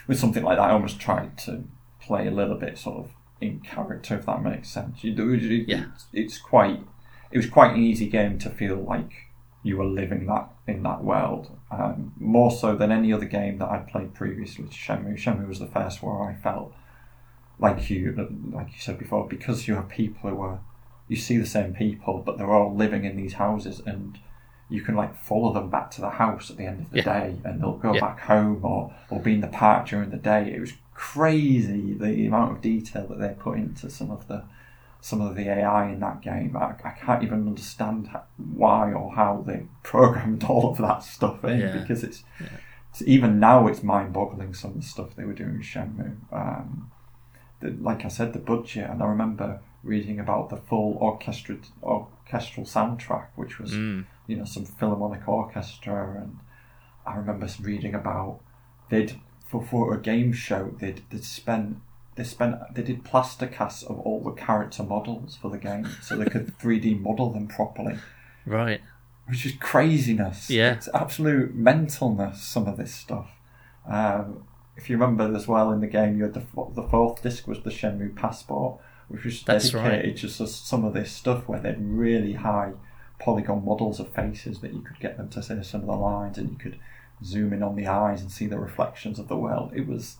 [0.06, 1.64] with something like that, I almost tried to
[2.00, 5.02] play a little bit sort of in character, if that makes sense.
[5.04, 5.86] You do, Yeah.
[5.94, 6.80] it's, it's quite,
[7.30, 9.12] it was quite an easy game to feel like
[9.62, 13.68] you were living that in that world, um, more so than any other game that
[13.68, 15.14] I'd played previously to Shenmue.
[15.16, 16.72] Shenmue was the first where I felt
[17.58, 18.12] like you,
[18.52, 20.60] like you said before, because you have people who are,
[21.08, 24.18] you see the same people, but they're all living in these houses and
[24.68, 27.04] you can like follow them back to the house at the end of the Yeah.
[27.04, 28.00] day and they'll go Yeah.
[28.00, 30.52] back home or, or be in the park during the day.
[30.52, 34.42] It was crazy the amount of detail that they put into some of the
[35.08, 36.56] some of the AI in that game.
[36.56, 38.08] I, I can't even understand
[38.62, 41.76] why or how they programmed all of that stuff in Yeah.
[41.78, 42.24] because it's,
[42.90, 46.16] it's even now it's mind boggling some of the stuff they were doing with Shenmue.
[46.32, 46.90] Um,
[47.60, 52.66] the, like I said, the budget, and I remember reading about the full orchestra, orchestral
[52.66, 54.06] soundtrack, which was Mm.
[54.26, 56.38] you know some philharmonic orchestra, and
[57.06, 58.40] I remember reading about
[58.90, 61.78] they'd for for a game show they'd they'd spent
[62.16, 66.16] they spent they did plaster casts of all the character models for the game so
[66.16, 67.96] they could 3D model them properly,
[68.44, 68.80] Right.
[69.26, 70.50] which is craziness.
[70.50, 70.72] Yeah.
[70.72, 72.36] it's absolute mentalness.
[72.36, 73.30] Some of this stuff.
[73.86, 74.44] Um,
[74.76, 76.42] if you remember as well in the game, you had the
[76.74, 78.78] the fourth disc was the Shenmue Passport,
[79.08, 80.16] which was That's dedicated right.
[80.16, 82.72] just to some of this stuff where they had really high
[83.18, 86.36] polygon models of faces that you could get them to say some of the lines,
[86.38, 86.78] and you could
[87.24, 89.72] zoom in on the eyes and see the reflections of the world.
[89.74, 90.18] It was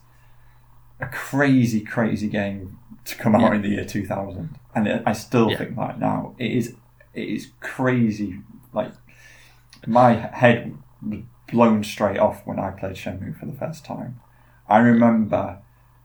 [0.99, 3.55] a crazy, crazy game to come out Yeah.
[3.55, 5.57] in the year 2000, and it, I still Yeah.
[5.57, 6.75] think that now it is
[7.13, 8.41] it is crazy.
[8.73, 8.91] Like
[9.87, 10.75] my head
[11.07, 11.21] was
[11.51, 14.19] blown straight off when I played Shenmue for the first time.
[14.69, 15.59] I remember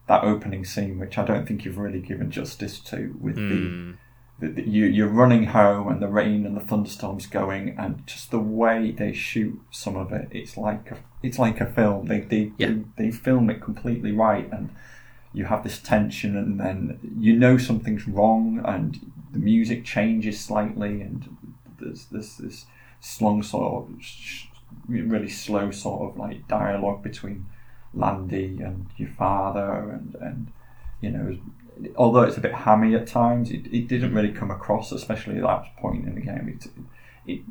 [0.06, 3.48] that opening scene, which I don't think you've really given justice to, with Mm.
[3.48, 3.96] the, the
[4.40, 8.90] you you're running home and the rain and the thunderstorms going, and just the way
[8.90, 12.06] they shoot some of it, it's like a, it's like a film.
[12.06, 12.68] They they, Yeah.
[12.68, 14.70] they they film it completely right, and
[15.32, 18.98] you have this tension, and then you know something's wrong, and
[19.32, 21.36] the music changes slightly, and
[21.78, 22.66] there's this this
[23.20, 24.46] long sort of sh-
[24.88, 27.46] really slow sort of like dialogue between
[27.94, 30.48] Lan Di and your father, and and
[31.00, 31.36] you know,
[31.96, 35.42] although it's a bit hammy at times, it, it didn't really come across, especially at
[35.42, 36.48] that point in the game.
[36.48, 36.66] It,
[37.26, 37.42] it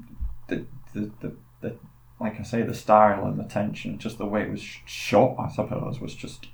[0.48, 1.76] the, the, the, the
[2.20, 5.50] like I say, the style and the tension, just the way it was shot, I
[5.50, 6.48] suppose, was just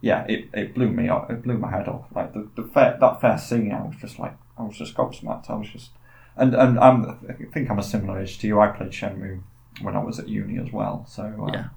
[0.00, 1.28] yeah, it, it blew me off.
[1.30, 2.06] It blew my head off.
[2.14, 5.50] Like the, the fair, that first scene, I was just like, I was just gobsmacked.
[5.50, 5.90] I was just,
[6.36, 8.60] and and I'm, I think I'm a similar age to you.
[8.60, 9.42] I played Shenmue
[9.82, 11.04] when I was at uni as well.
[11.08, 11.68] So um, Yeah.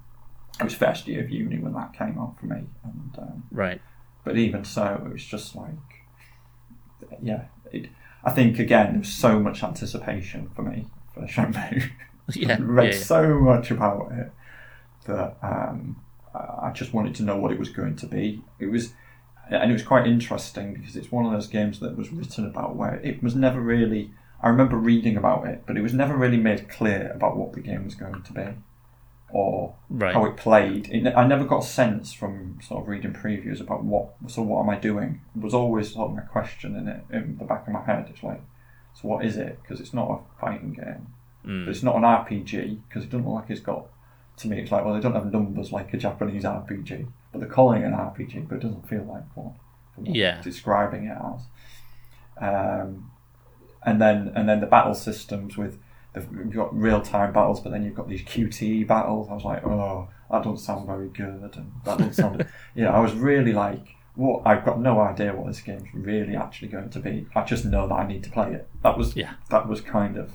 [0.60, 2.62] it was first year of uni when that came out for me.
[2.84, 3.80] And um, Right.
[4.24, 5.74] But even so, it was just like,
[7.22, 7.44] yeah.
[7.70, 7.88] It,
[8.24, 11.90] I think again, there was so much anticipation for me for Shenmue.
[12.34, 12.56] Yeah.
[12.60, 13.04] read yeah, yeah.
[13.04, 14.30] so much about it
[15.06, 16.00] that um,
[16.34, 18.42] I I just wanted to know what it was going to be.
[18.58, 18.92] It was,
[19.50, 22.76] and it was quite interesting because it's one of those games that was written about
[22.76, 24.12] where it was never really.
[24.40, 27.60] I remember reading about it, but it was never really made clear about what the
[27.60, 28.46] game was going to be,
[29.32, 30.14] or Right.
[30.14, 30.88] how it played.
[30.90, 34.14] It, I never got a sense from sort of reading previews about what.
[34.28, 35.20] So what am I doing?
[35.34, 38.06] It was always sort of my question in it in the back of my head.
[38.10, 38.42] It's like,
[38.94, 39.58] so what is it?
[39.62, 41.06] Because it's not a fighting game.
[41.46, 41.64] Mm.
[41.64, 43.86] But it's not an RPG because it doesn't look like it's got.
[44.38, 47.48] To me, it's like well, they don't have numbers like a Japanese RPG, but they're
[47.48, 49.54] calling it an RPG, but it doesn't feel like one.
[49.96, 50.40] what Yeah.
[50.40, 51.42] describing it as.
[52.38, 53.10] Um,
[53.84, 55.78] and then and then the battle systems with
[56.14, 59.28] you've got real time battles, but then you've got these QTE battles.
[59.30, 62.46] I was like, oh, that doesn't sound very good, and that doesn't sound.
[62.74, 64.42] you know, I was really like, what?
[64.44, 67.26] I've got no idea what this game's really actually going to be.
[67.34, 68.68] I just know that I need to play it.
[68.82, 69.34] That was Yeah.
[69.50, 70.32] that was kind of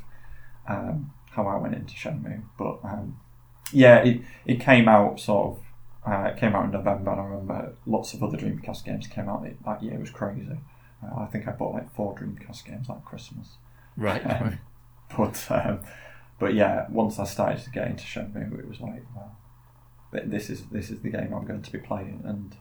[0.68, 2.44] um, how I went into Shenmue.
[2.58, 3.20] But um,
[3.72, 5.64] yeah, it it came out sort of.
[6.12, 9.28] Uh, it came out in November, and I remember lots of other Dreamcast games came
[9.28, 9.94] out that year.
[9.96, 10.58] It was crazy.
[11.04, 13.58] Uh, I think I bought like four Dreamcast games at Christmas.
[13.98, 14.24] Right.
[14.26, 14.58] Um, right.
[15.18, 15.80] But um,
[16.40, 19.36] but yeah, once I started to get into Shenmue, it was like, well,
[20.26, 22.56] this is this is the game I'm going to be playing, and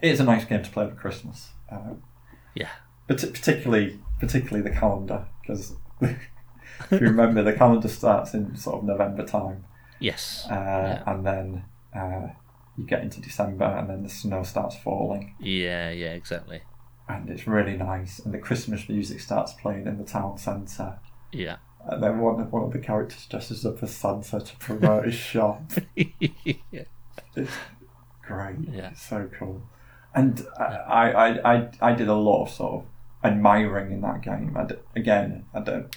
[0.00, 1.50] it is a nice game to play for Christmas.
[1.70, 1.94] Uh,
[2.54, 2.70] Yeah.
[3.06, 6.18] but particularly particularly the calendar because if
[6.90, 9.64] you remember the calendar starts in sort of November time,
[10.00, 10.46] Yes.
[10.50, 11.02] uh, Yeah.
[11.06, 11.64] and then
[11.94, 12.28] uh,
[12.76, 15.90] you get into December, and then the snow starts falling, Yeah.
[15.90, 16.14] Yeah.
[16.14, 16.62] Exactly.
[17.08, 20.98] and it's really nice, and the Christmas music starts playing in the town centre.
[21.32, 21.56] Yeah.
[21.86, 25.14] And then one of, one of the characters dresses up as Santa to promote his
[25.14, 25.62] shop.
[25.96, 26.84] yeah.
[27.34, 27.50] It's
[28.24, 28.56] great.
[28.70, 28.90] Yeah.
[28.90, 29.62] It's so cool.
[30.14, 30.64] And I,
[31.10, 32.84] I, I, I did a lot of sort of
[33.24, 34.56] admiring in that game.
[34.56, 35.96] I d again, I don't.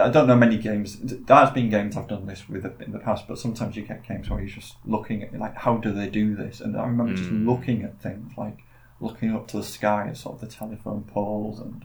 [0.00, 0.98] I don't know many games.
[1.00, 4.02] There has been games I've done this with in the past, but sometimes you get
[4.08, 6.60] games where you're just looking at like, how do they do this?
[6.60, 7.46] And I remember just Mm.
[7.46, 8.64] looking at things like
[9.00, 11.84] looking up to the sky at sort of the telephone poles and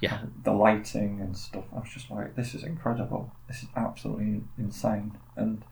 [0.00, 0.20] Yeah.
[0.44, 1.64] the lighting and stuff.
[1.74, 3.32] I was just like, this is incredible.
[3.48, 5.16] This is absolutely insane.
[5.36, 5.64] And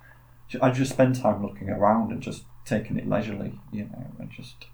[0.62, 4.66] I just spend time looking around and just taking it leisurely, you know, and just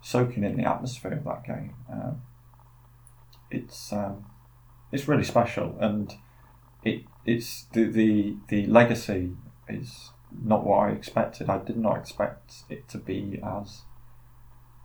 [0.00, 1.74] soaking in the atmosphere of that game.
[1.90, 2.22] Um,
[3.50, 4.26] it's um,
[4.92, 6.12] it's really special, and
[6.84, 9.36] it it's the, the the legacy
[9.68, 10.10] is
[10.42, 11.48] not what I expected.
[11.48, 13.82] I did not expect it to be as.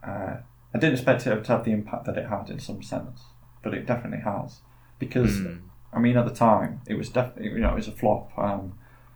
[0.03, 0.38] Uh,
[0.73, 3.22] I didn't expect it to have the impact that it had in some sense,
[3.61, 4.60] but it definitely has.
[4.99, 5.60] Because Mm.
[5.91, 8.31] I mean, at the time, it was definitely you know it was a flop.
[8.38, 8.73] Um,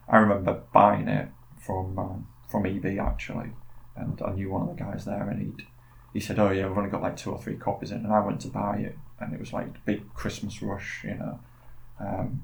[0.08, 3.52] I remember buying it from um, from EB actually,
[3.96, 5.66] and I knew one of the guys there, and he
[6.14, 8.20] he said, "Oh yeah, we've only got like two or three copies in," and I
[8.26, 11.40] went to buy it, and it was like the big Christmas rush, you know,
[12.00, 12.44] um,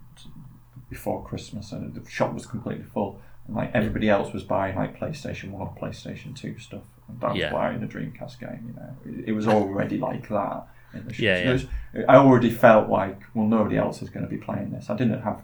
[0.89, 4.99] before Christmas, and the shop was completely full, and like everybody else was buying like
[4.99, 7.51] PlayStation One or PlayStation Two stuff, and I was Yeah.
[7.51, 8.63] buying a Dreamcast game.
[8.67, 11.21] You know, it, it was already like that in the shop.
[11.21, 11.49] Yeah, So yeah.
[11.49, 11.67] it was-
[12.07, 14.89] I already felt like, well, nobody else is going to be playing this.
[14.89, 15.43] I didn't have,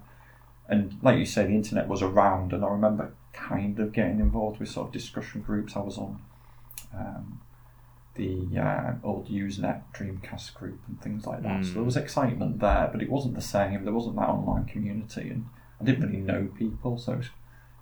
[0.69, 4.59] and like you say, the internet was around, and I remember kind of getting involved
[4.59, 5.75] with sort of discussion groups.
[5.75, 6.21] I was on
[6.95, 7.41] um,
[8.15, 11.65] the uh, old Usenet Dreamcast group and things like that.
[11.65, 11.73] So Mm.
[11.73, 13.83] there was excitement there, but it wasn't the same.
[13.83, 15.45] There wasn't that online community, and
[15.81, 16.97] I didn't really know people.
[16.97, 17.29] So it's,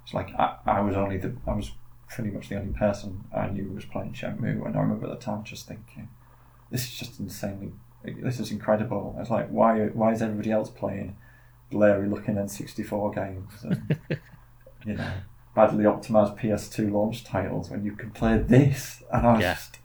[0.03, 1.71] it's like I, I was only the I was
[2.09, 5.23] pretty much the only person I knew was playing Shenmue, and I remember at the
[5.25, 6.09] time just thinking,
[6.73, 7.71] this is just insanely.
[8.03, 9.13] This is incredible.
[9.15, 9.85] I was like, why?
[9.87, 11.15] Why is everybody else playing
[11.71, 13.51] blurry looking N64 games?
[13.63, 13.97] And,
[14.85, 15.11] you know,
[15.55, 19.03] badly optimized PS2 launch titles when you can play this.
[19.13, 19.53] And I was Yeah.
[19.53, 19.77] just,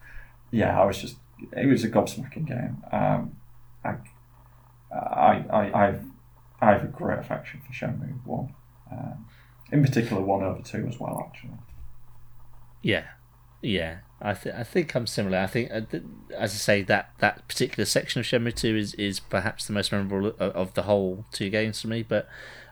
[0.50, 1.16] yeah, I was just,
[1.52, 2.82] it was a gobsmacking game.
[2.90, 3.36] Um,
[3.84, 3.96] I,
[4.92, 6.04] I, I, I've,
[6.60, 8.54] I have a great affection for Shenmue 1.
[8.90, 9.26] Um,
[9.70, 11.52] in particular, 1 over 2 as well, actually.
[12.82, 13.04] Yeah.
[13.60, 15.38] Yeah, I think I think I'm similar.
[15.38, 16.02] I think, uh, th-
[16.36, 19.92] as I say, that that particular section of Shenmue Two is, is perhaps the most
[19.92, 22.02] memorable of, of the whole two games for me.
[22.02, 22.28] But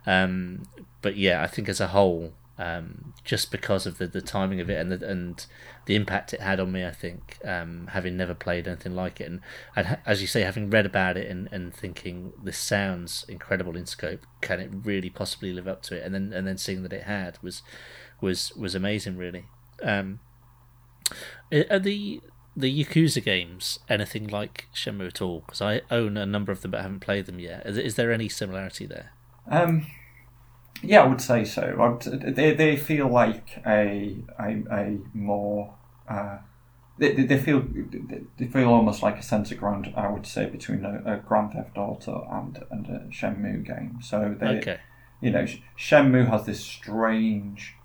[0.06, 0.64] um,
[1.02, 4.68] but yeah, I think as a whole, um, just because of the, the timing of
[4.68, 5.47] it and the, and
[5.86, 9.31] the impact it had on me, I think um, having never played anything like it,
[9.31, 9.40] and,
[9.77, 13.86] and as you say, having read about it and, and thinking this sounds incredible in
[13.86, 16.02] scope, can it really possibly live up to it?
[16.02, 17.62] And then and then seeing that it had was
[18.20, 19.44] was was amazing, really.
[19.81, 20.18] Um,
[21.53, 22.20] are the
[22.57, 25.41] the Yakuza games anything like Shenmue at all?
[25.41, 27.66] Because I own a number of them but haven't played them yet.
[27.66, 29.12] Is, there any similarity there?
[29.51, 29.87] Um,
[30.83, 31.99] yeah, I would say so.
[32.03, 35.74] they they feel like a a, a more
[36.09, 36.39] uh,
[36.99, 37.65] they, they feel
[38.39, 39.93] they feel almost like a sense of ground.
[39.97, 43.99] I would say between a, a Grand Theft Auto and and a Shenmue game.
[44.03, 44.81] So they, okay.
[45.20, 45.47] you know,
[45.78, 47.76] Shenmue has this strange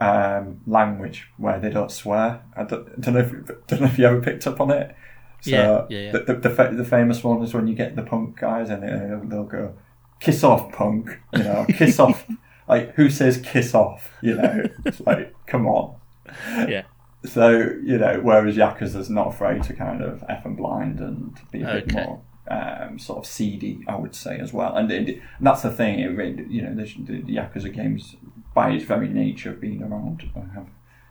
[0.00, 2.42] um, language where they don't swear.
[2.56, 4.94] I don't, don't, know if don't know if you ever picked up on it.
[5.40, 6.12] So yeah, yeah, yeah.
[6.12, 8.82] The, the, the, the, famous one is when you get the punk guys and
[9.30, 9.74] they'll go,
[10.20, 12.26] "Kiss off, punk," you know, "Kiss off."
[12.68, 14.10] Like who says "kiss off"?
[14.20, 15.96] You know, it's like come on.
[16.68, 16.82] Yeah.
[17.24, 17.50] So
[17.82, 21.66] you know, whereas Yakuza's not afraid to kind of f and blind and be a
[21.66, 22.20] bit more
[22.50, 24.76] um, sort of seedy, I would say as well.
[24.76, 26.00] And, it, and that's the thing.
[26.00, 26.84] It, you know, the,
[27.22, 28.16] the Yakuza games
[28.58, 30.66] by its very nature of being around have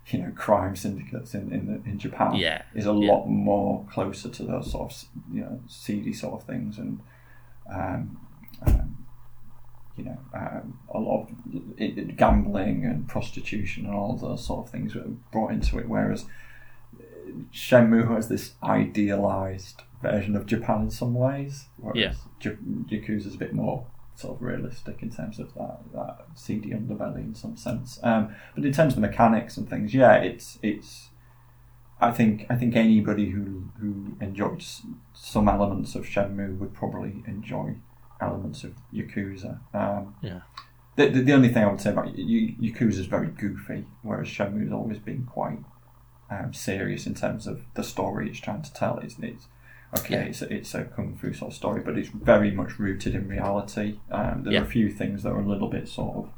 [0.07, 2.63] you know crime syndicates in in, in Japan yeah.
[2.75, 3.11] is a yeah.
[3.11, 6.99] lot more closer to those sort of you know seedy sort of things and
[7.73, 8.19] um,
[8.65, 8.97] um,
[9.95, 11.29] you know um, a lot of
[11.77, 15.87] it, it, gambling and prostitution and all those sort of things were brought into it
[15.87, 16.25] whereas
[17.53, 22.51] Shenmue has this idealized version of Japan in some ways whereas yeah.
[22.91, 23.85] Yakuza is a bit more
[24.17, 27.99] sort of realistic in terms of that that seedy underbelly in some sense.
[28.03, 31.09] Um, but in terms of the mechanics and things, yeah, it's it's.
[31.99, 34.81] I think I think anybody who who enjoys
[35.13, 37.75] some elements of Shenmue would probably enjoy
[38.21, 39.59] elements of Yakuza.
[39.73, 40.41] Um, yeah.
[40.95, 44.63] The, the, the, only thing I would say about Yakuza is very goofy, whereas Shenmue
[44.63, 45.59] has always been quite
[46.31, 48.97] um, serious in terms of the story it's trying to tell.
[48.97, 49.45] It's, it's
[49.97, 50.21] okay, yeah.
[50.21, 53.27] it's, a, it's a kung fu sort of story, but it's very much rooted in
[53.27, 53.99] reality.
[54.11, 54.61] Um, there yeah.
[54.61, 56.29] are a few things that are a little bit sort of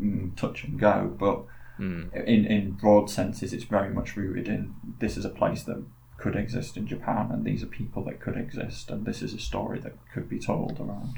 [0.00, 1.44] mm, touch and go, but
[1.78, 2.12] mm.
[2.26, 5.82] in in broad senses, it's very much rooted in this is a place that
[6.18, 9.38] could exist in Japan, and these are people that could exist, and this is a
[9.38, 11.16] story that could be told around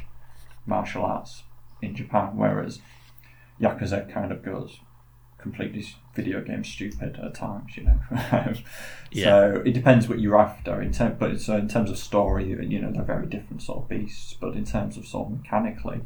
[0.66, 1.44] martial arts
[1.80, 2.36] in Japan.
[2.36, 2.80] Whereas
[3.60, 4.80] Yakuza kind of goes
[5.39, 8.01] completely video game stupid at times, you know.
[9.12, 9.24] yeah.
[9.24, 10.82] So it depends what you're after.
[10.82, 13.89] In term, but so in terms of story, you know, they're very different sort of
[13.89, 14.35] beasts.
[14.35, 16.01] But in terms of sort of mechanically,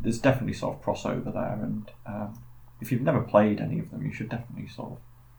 [0.00, 1.58] there's definitely sort of crossover there.
[1.62, 2.40] And um,
[2.80, 4.98] if you've never played any of them, you should definitely sort of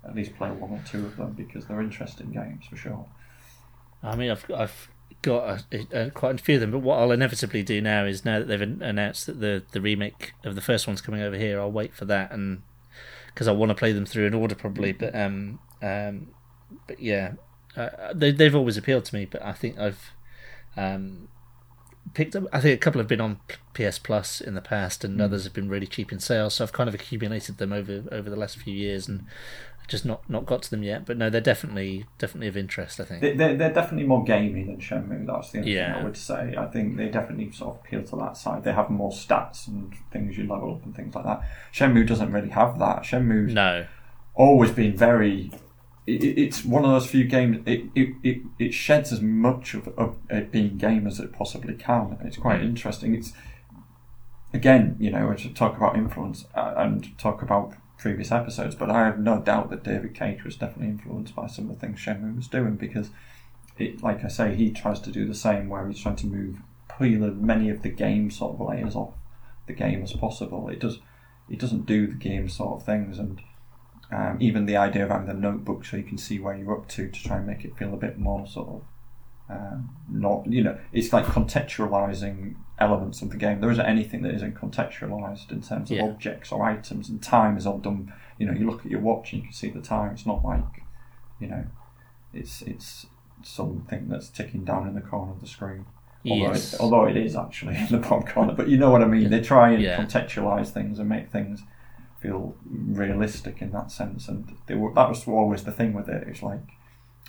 [0.09, 3.05] at least play one or two of them because they're interesting games for sure.
[4.03, 4.89] I mean, I've I've
[5.21, 8.25] got a, a, quite a few of them, but what I'll inevitably do now is
[8.25, 11.61] now that they've announced that the the remake of the first one's coming over here,
[11.61, 12.63] I'll wait for that and
[13.33, 14.91] because I want to play them through in order probably.
[14.91, 16.29] But um, um,
[16.87, 17.33] but yeah,
[17.75, 19.25] uh, they they've always appealed to me.
[19.25, 20.11] But I think I've
[20.77, 21.27] um,
[22.13, 22.45] picked up.
[22.51, 23.39] I think a couple have been on
[23.73, 25.23] PS Plus in the past, and mm.
[25.23, 26.55] others have been really cheap in sales.
[26.55, 29.25] So I've kind of accumulated them over over the last few years, and
[29.87, 31.05] just not not got to them yet.
[31.05, 32.99] But no, they're definitely definitely of interest.
[32.99, 35.25] I think they, are they're definitely more gaming than Shenmue.
[35.25, 35.93] That's the only yeah.
[35.93, 36.55] thing I would say.
[36.57, 38.63] I think they definitely sort of appeal to that side.
[38.63, 41.41] They have more stats and things you level up and things like that.
[41.73, 43.03] Shenmue doesn't really have that.
[43.03, 43.85] Shenmue's no
[44.35, 45.51] always been very.
[46.05, 47.59] It, it's one of those few games.
[47.65, 51.75] It, it, it, it sheds as much of, of it being game as it possibly
[51.75, 52.17] can.
[52.23, 52.65] It's quite mm.
[52.65, 53.15] interesting.
[53.15, 53.33] It's
[54.53, 57.73] again, you know, to talk about influence uh, and talk about
[58.03, 61.69] previous episodes, but I have no doubt that David Cage was definitely influenced by some
[61.69, 63.09] of the things Shenmue was doing because,
[63.77, 66.57] it, like I say, he tries to do the same where he's trying to move
[66.99, 69.13] peel as many of the game sort of layers off
[69.67, 70.67] the game as possible.
[70.67, 70.99] It does,
[71.49, 73.41] it doesn't do the game sort of things, and
[74.11, 76.89] um, even the idea of having the notebook so you can see where you're up
[76.89, 78.81] to to try and make it feel a bit more sort of
[79.49, 83.61] um, not you know it's like contextualizing elements of the game.
[83.61, 86.03] There isn't anything that isn't contextualized in terms of yeah.
[86.03, 88.13] objects or items, and time is all done.
[88.37, 90.13] You know, you look at your watch and you can see the time.
[90.13, 90.83] It's not like
[91.39, 91.65] you know,
[92.33, 93.07] it's it's
[93.43, 95.85] something that's ticking down in the corner of the screen.
[96.25, 96.73] Although, yes.
[96.73, 99.29] it, although it is actually in the bottom corner, but you know what I mean.
[99.29, 99.97] They try and yeah.
[99.97, 101.61] contextualize things and make things
[102.19, 106.27] feel realistic in that sense, and were, that was always the thing with it.
[106.27, 106.61] It's like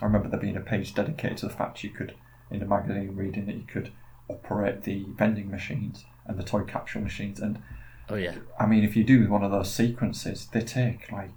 [0.00, 2.14] I remember there being a page dedicated to the fact you could,
[2.50, 3.90] in a magazine reading that you could
[4.28, 7.40] operate the vending machines and the toy capsule machines.
[7.40, 7.60] And
[8.08, 11.30] oh yeah, I mean, if you do one of those sequences, they take like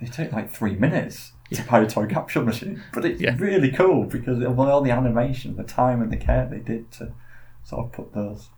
[0.00, 3.36] they take like three minutes to buy a toy capsule machine, but it's Yeah.
[3.38, 7.12] really cool because of all the animation, the time and the care they did to
[7.62, 8.48] sort of put those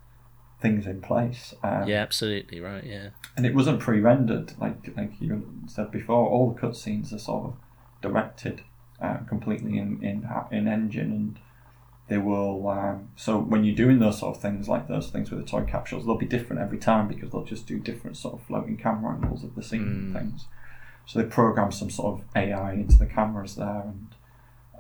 [0.61, 1.53] things in place.
[1.63, 2.85] Um, Yeah, absolutely right.
[2.85, 3.09] Yeah.
[3.37, 6.29] and it wasn't pre-rendered like like you said before.
[6.29, 7.57] All the cutscenes are sort of
[8.01, 8.63] directed
[9.03, 11.39] uh, completely in in in engine, and
[12.09, 12.69] they will.
[12.69, 15.63] Um, so when you're doing those sort of things, like those things with the toy
[15.65, 19.15] capsules, they'll be different every time because they'll just do different sort of floating camera
[19.15, 20.19] angles of the scene and Mm.
[20.19, 20.47] things.
[21.07, 24.09] So they program some sort of AI into the cameras there, and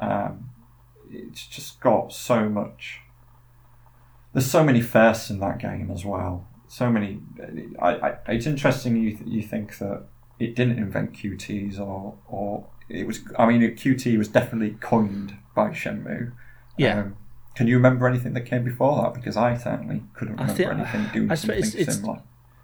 [0.00, 0.50] um,
[1.10, 3.00] it's just got so much.
[4.32, 6.46] There's so many firsts in that game as well.
[6.68, 7.20] So many.
[7.80, 10.04] I, I, it's interesting you you think that
[10.38, 13.20] it didn't invent QTs or or it was.
[13.38, 16.32] I mean, QT was definitely coined by Shenmue.
[16.76, 17.00] Yeah.
[17.00, 17.16] Um,
[17.54, 19.14] can you remember anything that came before that?
[19.14, 22.20] Because I certainly couldn't I remember think- anything doing I something suppose it's- similar.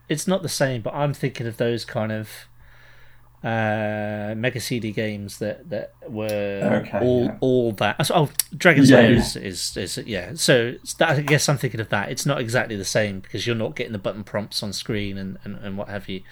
[0.08, 2.28] It's not the same, but I'm thinking of those kind of
[3.42, 7.36] uh, Mega CD games that that were Okay, all yeah.
[7.40, 8.04] all that.
[8.06, 9.18] so- Oh, Dragon's Yeah, Lair yeah.
[9.18, 10.32] is, is is yeah.
[10.34, 12.10] So that, I guess I'm thinking of that.
[12.10, 15.38] It's not exactly the same because you're not getting the button prompts on screen and,
[15.44, 16.22] and, and what have you.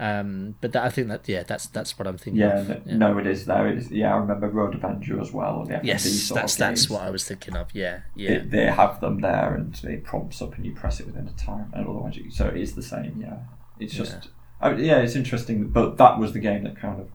[0.00, 2.40] Um, but that, I think that yeah, that's that's what I'm thinking.
[2.40, 2.70] Yeah, of.
[2.70, 3.68] n- no, it is there.
[3.68, 5.68] It is, yeah, I remember Road Avenger as well.
[5.84, 7.68] Yes, that's that's what I was thinking of.
[7.74, 11.06] Yeah, They, yeah, they have them there, and it prompts up, and you press it
[11.06, 13.20] within a time, and otherwise, you, so it is the same.
[13.20, 13.36] Yeah,
[13.78, 14.30] it's just,
[14.64, 15.68] I, yeah, it's interesting.
[15.68, 17.08] But that was the game that kind of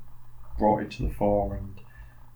[0.58, 1.80] brought it to the fore, and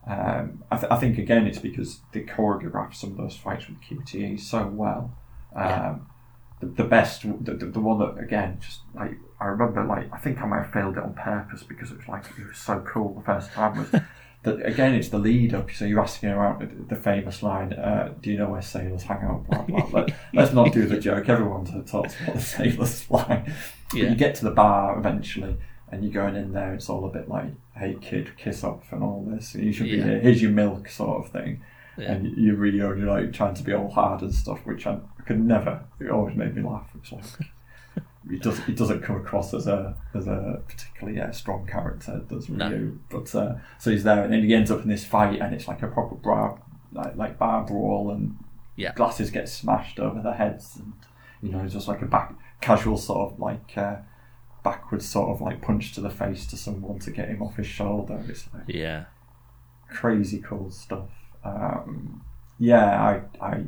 [0.08, 3.78] um, I, th- I think again, it's because they choreographed some of those fights with
[3.82, 5.16] QTE so well.
[5.56, 5.96] Um, Yeah.
[6.62, 10.18] the, the best, the, the, the one that again, just like I remember, like I
[10.18, 12.80] think I might have failed it on purpose because it was like it was so
[12.82, 14.02] cool the first time was.
[14.44, 15.72] That again, it's the lead up.
[15.72, 19.20] So you're asking around the, the famous line, uh, "Do you know where sailors hang
[19.24, 19.86] out?" Blah, blah.
[20.02, 21.30] Let, let's not do the joke.
[21.30, 23.50] Everyone talks about the sailors fly.
[24.02, 25.58] But you get to the bar eventually,
[25.92, 26.74] and you're going in there.
[26.74, 29.56] It's all a bit like, "Hey kid, kiss off," and all this.
[29.56, 30.04] You should be Yeah.
[30.06, 30.20] here.
[30.20, 31.62] Here's your milk, sort of thing.
[31.98, 32.14] Yeah.
[32.14, 35.22] And you're really only like trying to be all hard and stuff, which I, I
[35.28, 35.82] could never.
[36.00, 36.90] It always made me laugh.
[36.96, 37.24] It's like.
[38.32, 38.70] It doesn't.
[38.70, 42.22] It doesn't come across as a as a particularly uh, strong character.
[42.30, 42.70] Does No.
[42.70, 42.92] Ryo?
[43.10, 45.68] But uh, so he's there, and then he ends up in this fight, and it's
[45.68, 46.58] like a proper bar,
[46.94, 48.38] like like bar brawl, and
[48.78, 48.94] Yeah.
[48.94, 50.94] glasses get smashed over their heads, and
[51.42, 52.34] you know, it's just like a back
[52.64, 53.98] casual sort of like uh,
[54.64, 57.68] backwards sort of like punch to the face to someone to get him off his
[57.68, 58.24] shoulder.
[58.30, 59.06] It's like yeah,
[59.90, 61.10] crazy cool stuff.
[61.44, 62.24] Um,
[62.58, 63.66] yeah, I, I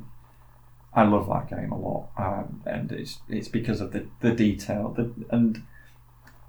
[0.93, 4.93] I love that game a lot, um, and it's it's because of the the detail
[4.95, 5.63] the, and.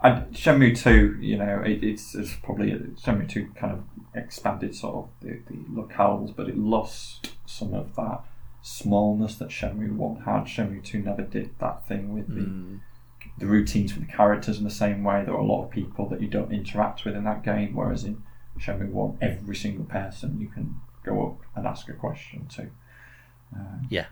[0.03, 2.71] And Shenmue Two, you know, it, it's, it's probably
[3.03, 3.83] Shenmue Two kind of
[4.15, 8.21] expanded sort of the, the locales, but it lost some of that
[8.67, 10.45] smallness that Shenmue One had.
[10.45, 12.81] Shenmue Two never did that thing with the Mm.
[13.39, 15.25] the routines for the characters in the same way.
[15.25, 18.03] There are a lot of people that you don't interact with in that game, whereas
[18.05, 18.23] in
[18.59, 22.63] Shenmue One, every single person you can go up and ask a question to.
[23.55, 24.07] Um, Yeah.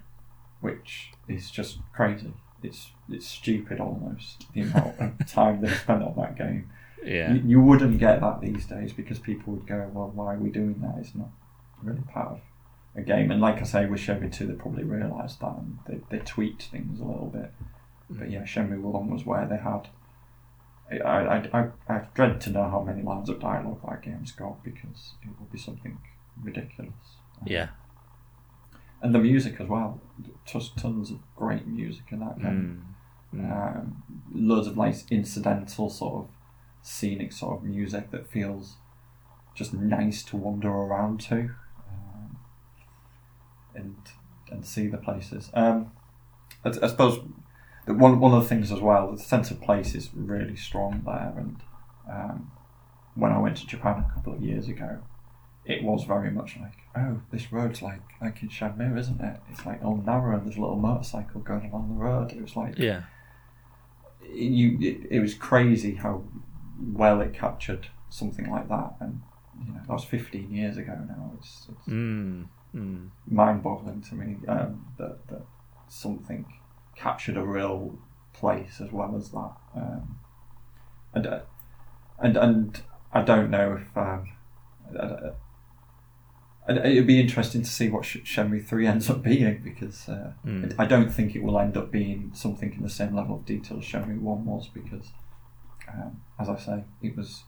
[0.61, 2.33] which is just crazy.
[2.63, 6.71] It's it's stupid almost the amount of time they spent on that game.
[7.05, 10.39] yeah, You, you wouldn't get that these days because people would go, "Well, why are
[10.39, 10.95] we doing that?
[10.99, 11.31] It's not
[11.83, 12.41] really part of
[12.97, 16.01] a game." And like I say, with Shenmue Two, they probably realised that and they,
[16.11, 17.53] they tweaked things a little bit.
[18.11, 19.89] But yeah, Shenmue One was where they had.
[20.91, 24.63] I, I, I, I dread to know how many lines of dialogue that game's got
[24.63, 25.99] because it will be something
[26.43, 26.93] ridiculous.
[27.45, 27.69] yeah.
[29.03, 30.01] And the music as well.
[30.47, 32.87] Just tons of great music in that game.
[33.35, 33.41] Mm.
[33.41, 33.77] Mm.
[33.77, 34.03] Um,
[34.33, 36.31] loads of like incidental sort of
[36.83, 38.77] scenic sort of music that feels
[39.55, 41.51] just nice to wander around to
[43.75, 43.97] and
[44.51, 45.51] and see the places.
[45.55, 45.93] Um,
[46.65, 47.21] I, I suppose
[47.87, 51.03] that one one of the things as well, the sense of place is really strong
[51.05, 51.35] there.
[51.37, 51.61] And
[52.11, 52.53] um,
[53.15, 55.01] when I went to Japan a couple of years ago,
[55.65, 59.41] it was very much like, oh, this road's like like in Shenmue, isn't it?
[59.51, 62.33] It's like all narrow and there's a little motorcycle going along the road.
[62.33, 63.03] It was like Yeah,
[64.33, 66.25] you it, it was crazy how
[66.93, 69.21] well it captured something like that and
[69.65, 72.47] you know that was 15 years ago now it's, it's mm.
[72.75, 73.11] Mm.
[73.29, 75.43] mind-boggling to me um, that, that
[75.89, 76.45] something
[76.97, 77.97] captured a real
[78.33, 80.19] place as well as that um,
[81.15, 81.41] and uh,
[82.19, 82.83] and and
[83.13, 84.29] I don't know if um,
[86.69, 90.75] it'd be interesting to see what Sh- Shenmue 3 ends up being because uh, Mm.
[90.79, 93.79] I don't think it will end up being something in the same level of detail
[93.79, 95.13] as Shenmue 1 was because,
[95.93, 97.45] um, as I say, it was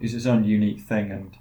[0.00, 1.38] it's its own unique thing and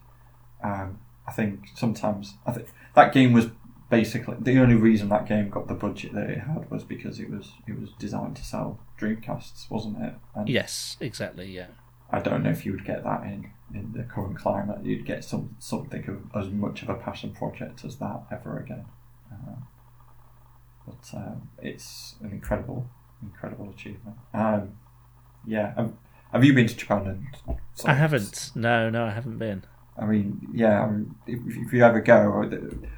[0.63, 0.99] um,
[1.30, 3.47] I think sometimes I think that game was
[3.89, 7.30] basically the only reason that game got the budget that it had was because it
[7.30, 10.15] was it was designed to sell Dreamcasts, wasn't it?
[10.34, 11.51] And Yes, exactly.
[11.51, 11.68] Yeah,
[12.11, 15.23] I don't know if you would get that in in the current climate, you'd get
[15.23, 18.85] some something of as much of a passion project as that ever again.
[19.31, 19.56] Uh,
[20.88, 22.89] but um, it's an incredible,
[23.22, 24.18] incredible achievement.
[24.34, 24.77] Um,
[25.45, 25.99] yeah, um,
[26.31, 27.27] have you been to Japan?
[27.47, 28.51] And I haven't.
[28.56, 29.64] No, no, I haven't been.
[29.99, 32.49] I mean, yeah, I mean, if, if, you ever go,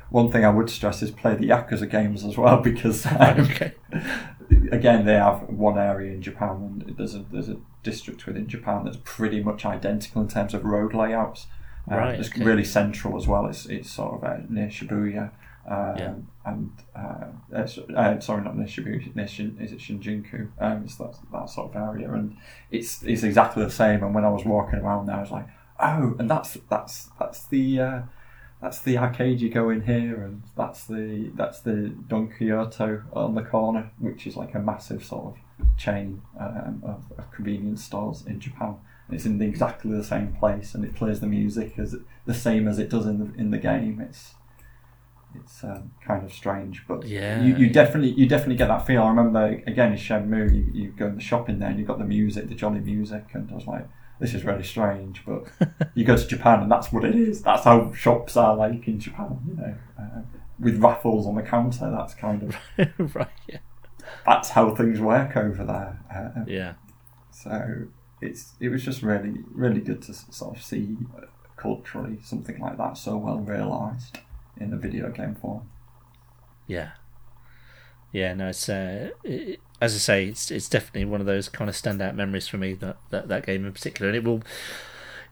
[0.10, 3.74] one thing I would stress is play the Yakuza games as well because um, okay.
[4.72, 8.84] again they have one area in Japan and there's a there's a district within Japan
[8.84, 11.48] that's pretty much identical in terms of road layouts.
[11.90, 12.44] Um, right, it's okay.
[12.44, 13.48] really central as well.
[13.48, 15.32] It's it's sort of uh, near Shibuya.
[15.68, 16.14] Um, yeah.
[16.44, 19.16] And uh, uh, sorry, not near Shibuya.
[19.16, 20.50] Near Shin, is it Shinjuku?
[20.60, 22.38] Um, it's that that sort of area, and
[22.70, 24.04] it's it's exactly the same.
[24.04, 25.48] And when I was walking around there, I was like,
[25.82, 28.02] oh, and that's that's that's the uh,
[28.62, 33.36] that's the arcade you go in here, and that's the that's the Don Quijote on
[33.36, 38.24] the corner, which is like a massive sort of chain um, of, of, convenience stores
[38.26, 38.76] in Japan.
[39.08, 41.96] And it's in exactly the same place, and it plays the music as
[42.26, 44.00] the same as it does in the in the game.
[44.00, 44.36] It's
[45.34, 49.02] it's um, kind of strange, but yeah, you, you definitely you definitely get that feel.
[49.02, 51.88] I remember again in Shenmue, you, you go in the shop in there and you've
[51.88, 53.88] got the music, the jolly music, and I was like,
[54.22, 55.46] this is really strange, but
[55.96, 57.42] you go to Japan and that's what it is.
[57.42, 60.22] That's how shops are like in Japan, you know, uh,
[60.60, 61.90] with raffles on the counter.
[61.90, 62.56] That's kind of
[63.16, 63.28] right.
[63.50, 63.58] Yeah,
[64.24, 66.00] that's how things work over there.
[66.14, 66.74] Uh, yeah.
[67.32, 67.88] So
[68.22, 71.26] it's it was just really really good to sort of see uh,
[71.58, 74.20] culturally something like that so well realised
[74.56, 75.68] in a video game form.
[76.68, 76.92] Yeah.
[78.12, 81.70] Yeah, no, it's uh, it, as I say, it's it's definitely one of those kind
[81.70, 84.44] of standout memories for me that that, that game in particular, and it will.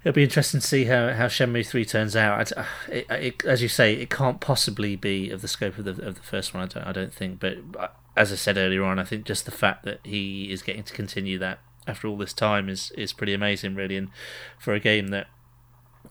[0.01, 2.53] It'll be interesting to see how, how Shenmue three turns out.
[2.87, 6.15] It, it, as you say, it can't possibly be of the scope of the of
[6.15, 6.63] the first one.
[6.63, 7.39] I don't I don't think.
[7.39, 10.61] But uh, as I said earlier on, I think just the fact that he is
[10.61, 13.97] getting to continue that after all this time is is pretty amazing, really.
[13.97, 14.09] And
[14.57, 15.27] for a game that,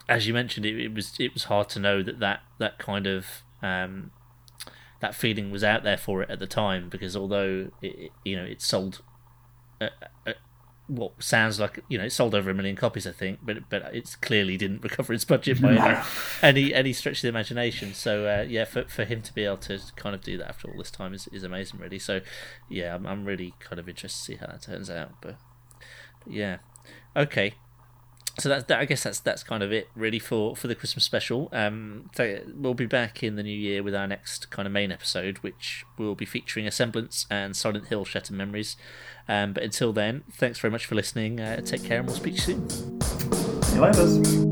[0.06, 3.06] as you mentioned, it, it was it was hard to know that that that kind
[3.06, 4.10] of um,
[5.00, 8.44] that feeling was out there for it at the time because although it, you know
[8.44, 9.02] it sold
[9.80, 9.88] uh,
[10.26, 10.32] uh,
[10.88, 13.94] what sounds like you know it sold over a million copies I think but but
[13.94, 16.02] it clearly didn't recover its budget by any,
[16.42, 17.94] any, any stretch of the imagination.
[17.94, 20.68] So uh, yeah for for him to be able to kind of do that after
[20.68, 21.98] all this time is, is amazing really.
[21.98, 22.20] So
[22.68, 25.36] yeah I'm, I'm really kind of interested to see how that turns out but,
[26.24, 26.58] but yeah.
[27.14, 27.54] Okay
[28.38, 31.04] so that's that, I guess that's that's kind of it really for for the Christmas
[31.04, 31.48] special.
[31.52, 34.92] Um, so we'll be back in the new year with our next kind of main
[34.92, 38.76] episode, which will be featuring Asemblance and Silent Hill Shattered Memories.
[39.28, 41.40] Um, but until then, thanks very much for listening.
[41.40, 42.68] Uh, take care, and we'll speak soon.
[42.70, 44.47] See you later.